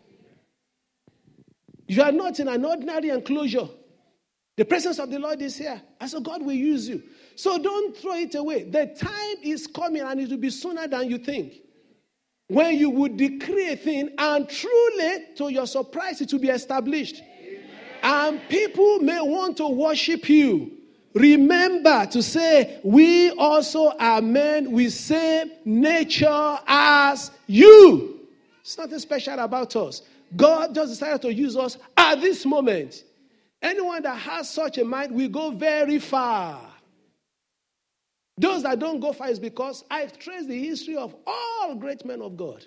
You 1.88 2.04
are 2.04 2.12
not 2.12 2.40
in 2.40 2.48
an 2.48 2.64
ordinary 2.64 3.10
enclosure. 3.10 3.68
The 4.56 4.66
presence 4.66 5.00
of 5.00 5.10
the 5.10 5.20
Lord 5.20 5.42
is 5.42 5.58
here. 5.58 5.82
And 6.00 6.10
so 6.10 6.22
God 6.22 6.42
will 6.46 6.54
use 6.54 6.88
you. 6.88 7.04
So 7.36 7.58
don't 7.58 7.96
throw 7.98 8.16
it 8.16 8.36
away. 8.36 8.64
The 8.64 8.88
time 8.98 9.44
is 9.44 9.68
coming 9.68 10.02
and 10.02 10.20
it 10.20 10.30
will 10.30 10.38
be 10.38 10.50
sooner 10.50 10.88
than 10.88 11.10
you 11.10 11.18
think. 11.18 11.56
When 12.48 12.78
you 12.78 12.90
would 12.90 13.18
decree 13.18 13.70
a 13.70 13.76
thing 13.76 14.10
and 14.18 14.48
truly, 14.48 15.26
to 15.38 15.50
your 15.50 15.68
surprise, 15.68 16.22
it 16.22 16.32
will 16.32 16.40
be 16.40 16.50
established. 16.50 17.22
And 18.04 18.42
people 18.50 19.00
may 19.00 19.22
want 19.22 19.58
to 19.58 19.68
worship 19.68 20.28
you. 20.30 20.81
Remember 21.14 22.06
to 22.08 22.24
say, 22.24 22.80
we 22.84 23.32
also 23.32 23.90
are 24.00 24.22
men 24.22 24.72
with 24.72 24.94
same 24.94 25.52
nature 25.66 26.60
as 26.66 27.32
you. 27.48 28.20
It's 28.62 28.78
nothing 28.78 29.00
special 29.00 29.40
about 29.40 29.76
us. 29.76 30.04
God 30.36 30.74
just 30.74 30.94
decided 30.94 31.22
to 31.24 31.34
use 31.34 31.58
us 31.58 31.78
at 31.98 32.22
this 32.22 32.46
moment. 32.46 33.04
Anyone 33.62 34.02
that 34.04 34.18
has 34.18 34.50
such 34.50 34.78
a 34.78 34.86
mind 34.86 35.14
will 35.14 35.30
go 35.30 35.52
very 35.52 36.00
far. 36.00 36.62
Those 38.38 38.64
that 38.64 38.80
don't 38.80 39.00
go 39.00 39.12
far 39.12 39.30
is 39.30 39.40
because 39.40 39.84
I've 39.92 40.18
traced 40.18 40.48
the 40.48 40.58
history 40.58 40.96
of 40.96 41.14
all 41.28 41.76
great 41.76 42.06
men 42.06 42.22
of 42.22 42.38
God. 42.38 42.66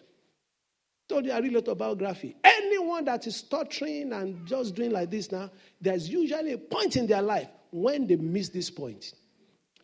Told 1.08 1.24
you 1.26 1.32
I 1.32 1.38
read 1.38 1.52
a 1.52 1.54
little 1.56 1.74
biography. 1.74 2.36
Anyone 2.44 3.04
that 3.06 3.26
is 3.26 3.36
stuttering 3.36 4.12
and 4.12 4.46
just 4.46 4.74
doing 4.74 4.90
like 4.90 5.10
this 5.10 5.32
now, 5.32 5.50
there's 5.80 6.08
usually 6.08 6.52
a 6.52 6.58
point 6.58 6.96
in 6.96 7.06
their 7.06 7.22
life 7.22 7.48
when 7.74 8.06
they 8.06 8.14
miss 8.14 8.50
this 8.50 8.70
point. 8.70 9.14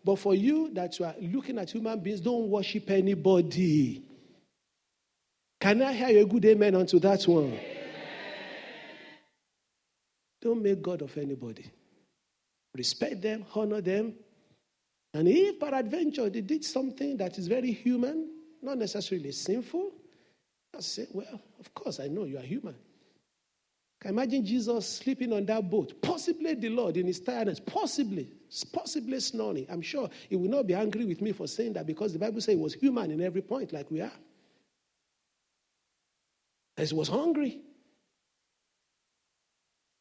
But 0.05 0.21
for 0.21 0.33
you 0.33 0.73
that 0.75 0.97
you 0.99 1.05
are 1.05 1.15
looking 1.21 1.59
at 1.59 1.71
human 1.71 1.99
beings, 1.99 2.21
don't 2.21 2.49
worship 2.49 2.89
anybody. 2.89 4.05
Can 5.61 5.83
I 5.83 5.93
hear 5.93 6.23
a 6.23 6.25
good 6.25 6.45
amen 6.45 6.77
onto 6.77 7.01
that 7.01 7.25
one? 7.25 7.47
Amen. 7.47 7.59
Don't 10.41 10.63
make 10.63 10.81
God 10.81 11.03
of 11.03 11.19
anybody. 11.19 11.69
Respect 12.77 13.21
them, 13.21 13.45
honor 13.57 13.81
them. 13.81 14.15
And 15.13 15.27
if 15.27 15.59
peradventure 15.59 16.31
they 16.31 16.43
did 16.43 16.65
something 16.65 17.17
that 17.17 17.39
is 17.39 17.49
very 17.49 17.73
human, 17.73 18.31
not 18.63 18.79
necessarily 18.79 19.33
sinful, 19.33 19.91
I 20.77 20.81
say, 20.81 21.09
well, 21.13 21.41
of 21.59 21.75
course 21.75 21.99
I 21.99 22.07
know 22.07 22.23
you 22.23 22.39
are 22.39 22.43
human. 22.43 22.77
Imagine 24.05 24.45
Jesus 24.45 24.89
sleeping 24.89 25.33
on 25.33 25.45
that 25.47 25.69
boat? 25.69 26.01
Possibly 26.01 26.55
the 26.55 26.71
Lord 26.71 26.97
in 26.97 27.07
his 27.07 27.21
tiredness. 27.21 27.61
Possibly. 27.61 28.33
Possibly 28.73 29.21
snoring. 29.21 29.67
I'm 29.69 29.83
sure 29.83 30.09
he 30.29 30.37
will 30.37 30.49
not 30.49 30.67
be 30.67 30.75
angry 30.75 31.05
with 31.05 31.21
me 31.21 31.33
for 31.33 31.47
saying 31.47 31.75
that 31.75 31.87
because 31.87 32.13
the 32.13 32.19
Bible 32.19 32.41
says 32.41 32.55
he 32.55 32.61
was 32.61 32.75
human 32.75 33.11
in 33.11 33.21
every 33.21 33.43
point, 33.43 33.73
like 33.73 33.91
we 33.91 34.01
are. 34.01 34.13
As 36.79 36.91
he 36.91 36.97
was 36.97 37.09
hungry. 37.09 37.61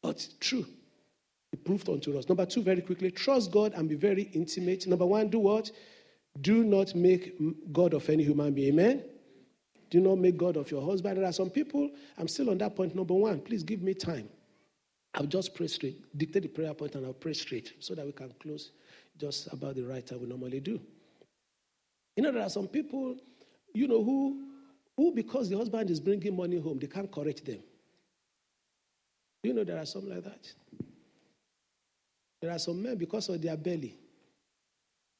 But 0.02 0.26
true. 0.40 0.66
He 1.50 1.58
proved 1.58 1.88
unto 1.88 2.16
us. 2.16 2.26
Number 2.28 2.46
two, 2.46 2.62
very 2.62 2.80
quickly, 2.80 3.10
trust 3.10 3.50
God 3.50 3.74
and 3.74 3.88
be 3.88 3.96
very 3.96 4.30
intimate. 4.32 4.86
Number 4.86 5.04
one, 5.04 5.28
do 5.28 5.40
what? 5.40 5.70
Do 6.40 6.64
not 6.64 6.94
make 6.94 7.34
God 7.72 7.92
of 7.92 8.08
any 8.08 8.22
human 8.24 8.54
being. 8.54 8.78
Amen? 8.78 9.04
Do 9.90 10.00
not 10.00 10.18
make 10.18 10.36
God 10.36 10.56
of 10.56 10.70
your 10.70 10.82
husband. 10.82 11.18
There 11.18 11.24
are 11.24 11.32
some 11.32 11.50
people, 11.50 11.90
I'm 12.16 12.28
still 12.28 12.50
on 12.50 12.58
that 12.58 12.76
point. 12.76 12.94
Number 12.94 13.14
one, 13.14 13.40
please 13.40 13.62
give 13.62 13.82
me 13.82 13.94
time. 13.94 14.28
I'll 15.14 15.26
just 15.26 15.54
pray 15.54 15.66
straight, 15.66 16.16
dictate 16.16 16.42
the 16.42 16.48
prayer 16.48 16.72
point, 16.72 16.94
and 16.94 17.04
I'll 17.04 17.12
pray 17.12 17.32
straight 17.32 17.74
so 17.80 17.94
that 17.96 18.06
we 18.06 18.12
can 18.12 18.32
close 18.40 18.70
just 19.18 19.52
about 19.52 19.74
the 19.74 19.82
right 19.82 20.06
time 20.06 20.20
we 20.20 20.26
normally 20.26 20.60
do. 20.60 20.80
You 22.16 22.22
know, 22.22 22.32
there 22.32 22.42
are 22.42 22.50
some 22.50 22.68
people, 22.68 23.16
you 23.74 23.88
know, 23.88 24.02
who, 24.04 24.44
who 24.96 25.12
because 25.12 25.48
the 25.50 25.56
husband 25.56 25.90
is 25.90 25.98
bringing 25.98 26.36
money 26.36 26.60
home, 26.60 26.78
they 26.78 26.86
can't 26.86 27.10
correct 27.10 27.44
them. 27.44 27.58
You 29.42 29.54
know 29.54 29.64
there 29.64 29.78
are 29.78 29.86
some 29.86 30.08
like 30.08 30.22
that? 30.24 30.52
There 32.42 32.50
are 32.50 32.58
some 32.58 32.82
men, 32.82 32.96
because 32.96 33.28
of 33.28 33.40
their 33.42 33.56
belly, 33.56 33.96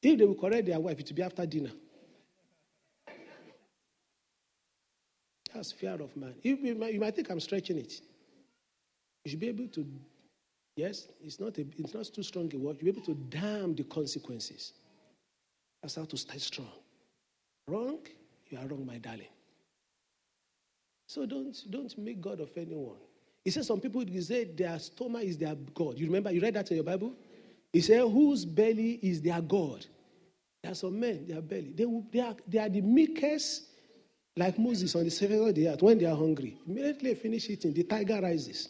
if 0.01 0.17
they 0.17 0.25
will 0.25 0.35
correct 0.35 0.65
their 0.67 0.79
wife, 0.79 0.99
it 0.99 1.09
will 1.09 1.15
be 1.15 1.23
after 1.23 1.45
dinner. 1.45 1.71
That's 5.53 5.71
fear 5.71 5.97
of 5.99 6.15
man. 6.15 6.33
You, 6.43 6.75
might, 6.75 6.93
you 6.93 6.99
might 6.99 7.15
think 7.15 7.29
I'm 7.29 7.39
stretching 7.39 7.77
it. 7.77 8.01
You 9.25 9.31
should 9.31 9.39
be 9.39 9.49
able 9.49 9.67
to, 9.67 9.85
yes, 10.75 11.07
it's 11.23 11.39
not, 11.39 11.57
a, 11.57 11.65
it's 11.77 11.93
not 11.93 12.05
too 12.05 12.23
strong 12.23 12.51
a 12.53 12.57
word. 12.57 12.77
You'll 12.79 12.93
be 12.93 12.99
able 12.99 13.13
to 13.13 13.15
damn 13.29 13.75
the 13.75 13.83
consequences. 13.83 14.73
That's 15.81 15.95
how 15.95 16.05
to 16.05 16.17
stay 16.17 16.37
strong. 16.37 16.71
Wrong, 17.67 17.99
you 18.49 18.57
are 18.57 18.67
wrong, 18.67 18.85
my 18.85 18.97
darling. 18.97 19.27
So 21.07 21.25
don't, 21.25 21.55
don't 21.69 21.97
make 21.97 22.21
God 22.21 22.39
of 22.39 22.49
anyone. 22.55 22.97
He 23.43 23.51
says 23.51 23.67
some 23.67 23.79
people 23.79 24.01
he 24.01 24.21
say 24.21 24.45
their 24.45 24.79
stomach 24.79 25.23
is 25.23 25.37
their 25.37 25.55
God. 25.73 25.97
You 25.97 26.05
remember, 26.05 26.31
you 26.31 26.41
read 26.41 26.53
that 26.53 26.69
in 26.71 26.77
your 26.77 26.83
Bible? 26.83 27.13
He 27.73 27.81
said, 27.81 28.01
whose 28.01 28.45
belly 28.45 28.99
is 29.01 29.21
their 29.21 29.41
God? 29.41 29.85
There 30.61 30.71
are 30.71 30.75
some 30.75 30.99
men, 30.99 31.25
their 31.27 31.41
belly. 31.41 31.73
They, 31.75 31.85
they, 32.11 32.19
are, 32.19 32.35
they 32.47 32.59
are 32.59 32.69
the 32.69 32.81
meekest 32.81 33.70
like 34.37 34.57
Moses 34.57 34.95
on 34.95 35.03
the 35.03 35.11
surface 35.11 35.39
of 35.39 35.55
the 35.55 35.67
earth, 35.67 35.81
when 35.81 35.97
they 35.97 36.05
are 36.05 36.15
hungry, 36.15 36.57
immediately 36.67 37.15
finish 37.15 37.49
eating, 37.49 37.73
the 37.73 37.83
tiger 37.83 38.19
rises. 38.21 38.69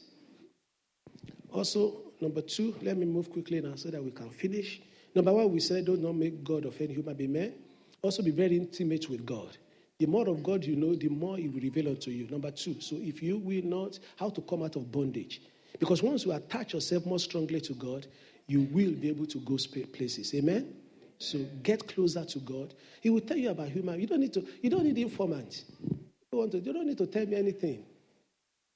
Also, 1.51 2.13
number 2.19 2.41
two, 2.41 2.73
let 2.81 2.97
me 2.97 3.05
move 3.05 3.31
quickly 3.31 3.61
now 3.61 3.75
so 3.75 3.89
that 3.89 4.03
we 4.03 4.11
can 4.11 4.29
finish. 4.29 4.81
Number 5.13 5.33
one, 5.33 5.51
we 5.51 5.59
said, 5.59 5.85
do 5.85 5.97
not 5.97 6.15
make 6.15 6.43
God 6.43 6.65
of 6.65 6.79
any 6.81 6.93
human 6.93 7.15
being. 7.15 7.33
Man. 7.33 7.53
Also, 8.01 8.23
be 8.23 8.31
very 8.31 8.57
intimate 8.57 9.09
with 9.09 9.25
God. 9.25 9.57
The 9.99 10.07
more 10.07 10.27
of 10.29 10.41
God 10.41 10.65
you 10.65 10.75
know, 10.75 10.95
the 10.95 11.09
more 11.09 11.37
He 11.37 11.47
will 11.47 11.61
reveal 11.61 11.89
unto 11.89 12.09
you. 12.09 12.27
Number 12.27 12.49
two, 12.49 12.81
so 12.81 12.95
if 12.99 13.21
you 13.21 13.37
will 13.37 13.63
not, 13.63 13.99
how 14.17 14.29
to 14.29 14.41
come 14.41 14.63
out 14.63 14.75
of 14.75 14.91
bondage. 14.91 15.41
Because 15.79 16.01
once 16.01 16.25
you 16.25 16.31
attach 16.31 16.73
yourself 16.73 17.05
more 17.05 17.19
strongly 17.19 17.61
to 17.61 17.73
God, 17.73 18.07
you 18.47 18.61
will 18.71 18.93
be 18.93 19.09
able 19.09 19.27
to 19.27 19.37
go 19.39 19.57
places. 19.93 20.33
Amen? 20.33 20.73
So 21.21 21.37
get 21.61 21.87
closer 21.87 22.25
to 22.25 22.39
God. 22.39 22.73
He 22.99 23.11
will 23.11 23.21
tell 23.21 23.37
you 23.37 23.51
about 23.51 23.69
human. 23.69 23.99
You 23.99 24.07
don't 24.07 24.21
need 24.21 24.33
to, 24.33 24.45
you 24.61 24.71
don't 24.71 24.83
need 24.83 24.97
informants. 24.97 25.65
You, 26.31 26.39
want 26.39 26.51
to, 26.53 26.59
you 26.59 26.73
don't 26.73 26.87
need 26.87 26.97
to 26.97 27.05
tell 27.05 27.25
me 27.27 27.35
anything. 27.35 27.85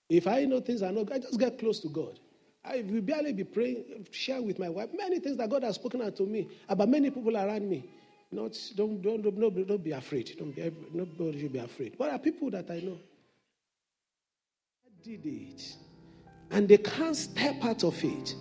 If 0.09 0.27
I 0.27 0.45
know 0.45 0.59
things 0.59 0.83
I 0.83 0.91
know, 0.91 1.07
I 1.11 1.17
just 1.17 1.39
get 1.39 1.57
close 1.57 1.79
to 1.79 1.89
God. 1.89 2.19
I 2.63 2.83
will 2.87 3.01
barely 3.01 3.33
be 3.33 3.43
praying, 3.43 4.05
share 4.11 4.41
with 4.43 4.59
my 4.59 4.69
wife 4.69 4.89
many 4.95 5.19
things 5.19 5.37
that 5.37 5.49
God 5.49 5.63
has 5.63 5.75
spoken 5.75 6.03
out 6.03 6.15
to 6.17 6.23
me 6.23 6.47
about 6.69 6.87
many 6.87 7.09
people 7.09 7.35
around 7.35 7.67
me. 7.67 7.89
Not, 8.31 8.55
don't, 8.75 9.01
don't, 9.01 9.23
don't, 9.23 9.67
don't 9.67 9.83
be 9.83 9.91
afraid. 9.91 10.35
Don't 10.37 10.55
be, 10.55 10.71
nobody 10.93 11.41
should 11.41 11.53
be 11.53 11.59
afraid. 11.59 11.95
But 11.97 12.11
are 12.11 12.19
people 12.19 12.51
that 12.51 12.69
I 12.69 12.79
know. 12.79 12.99
I 14.85 15.03
did 15.03 15.25
it. 15.25 15.75
And 16.51 16.67
they 16.67 16.77
can't 16.77 17.15
step 17.15 17.63
out 17.63 17.83
of 17.83 18.03
it. 18.03 18.35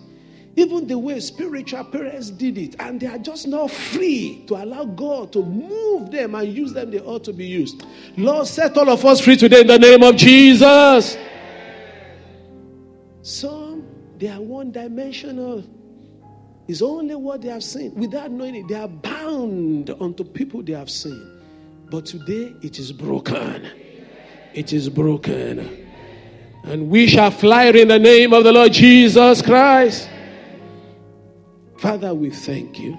Even 0.57 0.87
the 0.87 0.97
way 0.97 1.19
spiritual 1.19 1.83
parents 1.83 2.29
did 2.29 2.57
it, 2.57 2.75
and 2.79 2.99
they 2.99 3.07
are 3.07 3.17
just 3.17 3.45
not 3.47 3.69
free 3.69 4.45
to 4.47 4.55
allow 4.55 4.85
God 4.85 5.33
to 5.33 5.43
move 5.43 6.11
them 6.11 6.33
and 6.35 6.53
use 6.53 6.71
them, 6.71 6.91
they 6.91 7.01
ought 7.01 7.25
to 7.25 7.33
be 7.33 7.45
used. 7.45 7.85
Lord, 8.15 8.47
set 8.47 8.77
all 8.77 8.89
of 8.89 9.03
us 9.05 9.19
free 9.19 9.35
today 9.35 9.61
in 9.61 9.67
the 9.67 9.77
name 9.77 10.01
of 10.01 10.15
Jesus. 10.15 11.17
Some, 13.21 13.85
they 14.17 14.29
are 14.29 14.39
one 14.39 14.71
dimensional. 14.71 15.63
It's 16.69 16.81
only 16.81 17.15
what 17.15 17.41
they 17.41 17.49
have 17.49 17.63
seen. 17.63 17.93
Without 17.95 18.31
knowing 18.31 18.55
it, 18.55 18.67
they 18.69 18.75
are 18.75 18.87
bound 18.87 19.89
unto 19.99 20.23
people 20.23 20.63
they 20.63 20.73
have 20.73 20.89
seen. 20.89 21.41
But 21.91 22.05
today, 22.05 22.55
it 22.61 22.79
is 22.79 22.93
broken. 22.93 23.67
It 24.53 24.71
is 24.71 24.87
broken. 24.87 25.85
And 26.63 26.89
we 26.89 27.07
shall 27.07 27.29
fly 27.29 27.65
in 27.65 27.89
the 27.89 27.99
name 27.99 28.33
of 28.33 28.45
the 28.45 28.53
Lord 28.53 28.71
Jesus 28.71 29.41
Christ. 29.41 30.09
Father, 31.77 32.13
we 32.13 32.29
thank 32.29 32.79
you. 32.79 32.97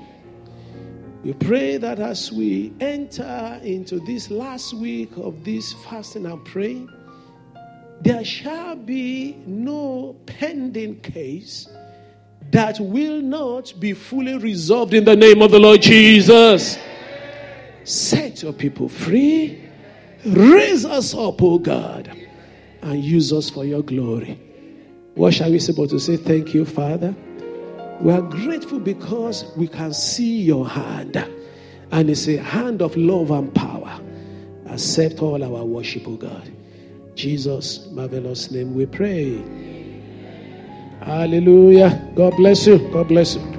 We 1.25 1.33
pray 1.33 1.77
that 1.79 1.99
as 1.99 2.31
we 2.31 2.73
enter 2.79 3.61
into 3.63 3.99
this 4.01 4.31
last 4.31 4.75
week 4.75 5.11
of 5.17 5.45
this 5.45 5.73
fasting 5.85 6.27
and 6.27 6.45
praying, 6.45 6.89
there 8.03 8.25
shall 8.25 8.77
be 8.77 9.37
no 9.47 10.17
pending 10.27 11.01
case 11.01 11.69
that 12.53 12.79
will 12.79 13.21
not 13.21 13.73
be 13.81 13.93
fully 13.93 14.37
resolved 14.37 14.95
in 14.95 15.05
the 15.05 15.17
name 15.17 15.43
of 15.43 15.51
the 15.51 15.59
Lord 15.59 15.83
Jesus. 15.83 16.79
Set 17.83 18.43
your 18.43 18.53
people 18.53 18.89
free. 18.89 19.63
Raise 20.25 20.85
us 20.85 21.15
up, 21.15 21.43
O 21.43 21.55
oh 21.55 21.59
God, 21.59 22.11
and 22.83 23.03
use 23.03 23.33
us 23.33 23.51
for 23.51 23.65
your 23.65 23.83
glory. 23.83 24.39
What 25.15 25.35
shall 25.35 25.51
we 25.51 25.59
say 25.59 25.73
but 25.73 25.89
to 25.91 25.99
say 25.99 26.17
thank 26.17 26.53
you, 26.53 26.65
Father? 26.65 27.17
We 28.01 28.13
are 28.13 28.23
grateful 28.23 28.79
because 28.79 29.53
we 29.57 29.69
can 29.69 29.93
see 29.93 30.43
your 30.43 30.69
hand. 30.69 31.17
And 31.93 32.11
it's 32.11 32.29
a 32.29 32.37
hand 32.37 32.83
of 32.83 32.97
love 32.97 33.31
and 33.31 33.55
power. 33.55 34.01
Accept 34.67 35.21
all 35.23 35.43
our 35.43 35.65
worship, 35.65 36.07
O 36.07 36.17
God. 36.17 36.53
Jesus' 37.15 37.87
marvelous 37.93 38.51
name 38.51 38.75
we 38.75 38.87
pray. 38.87 39.43
Hallelujah. 41.01 42.13
God 42.15 42.37
bless 42.37 42.67
you. 42.67 42.79
God 42.93 43.09
bless 43.09 43.37
you. 43.37 43.56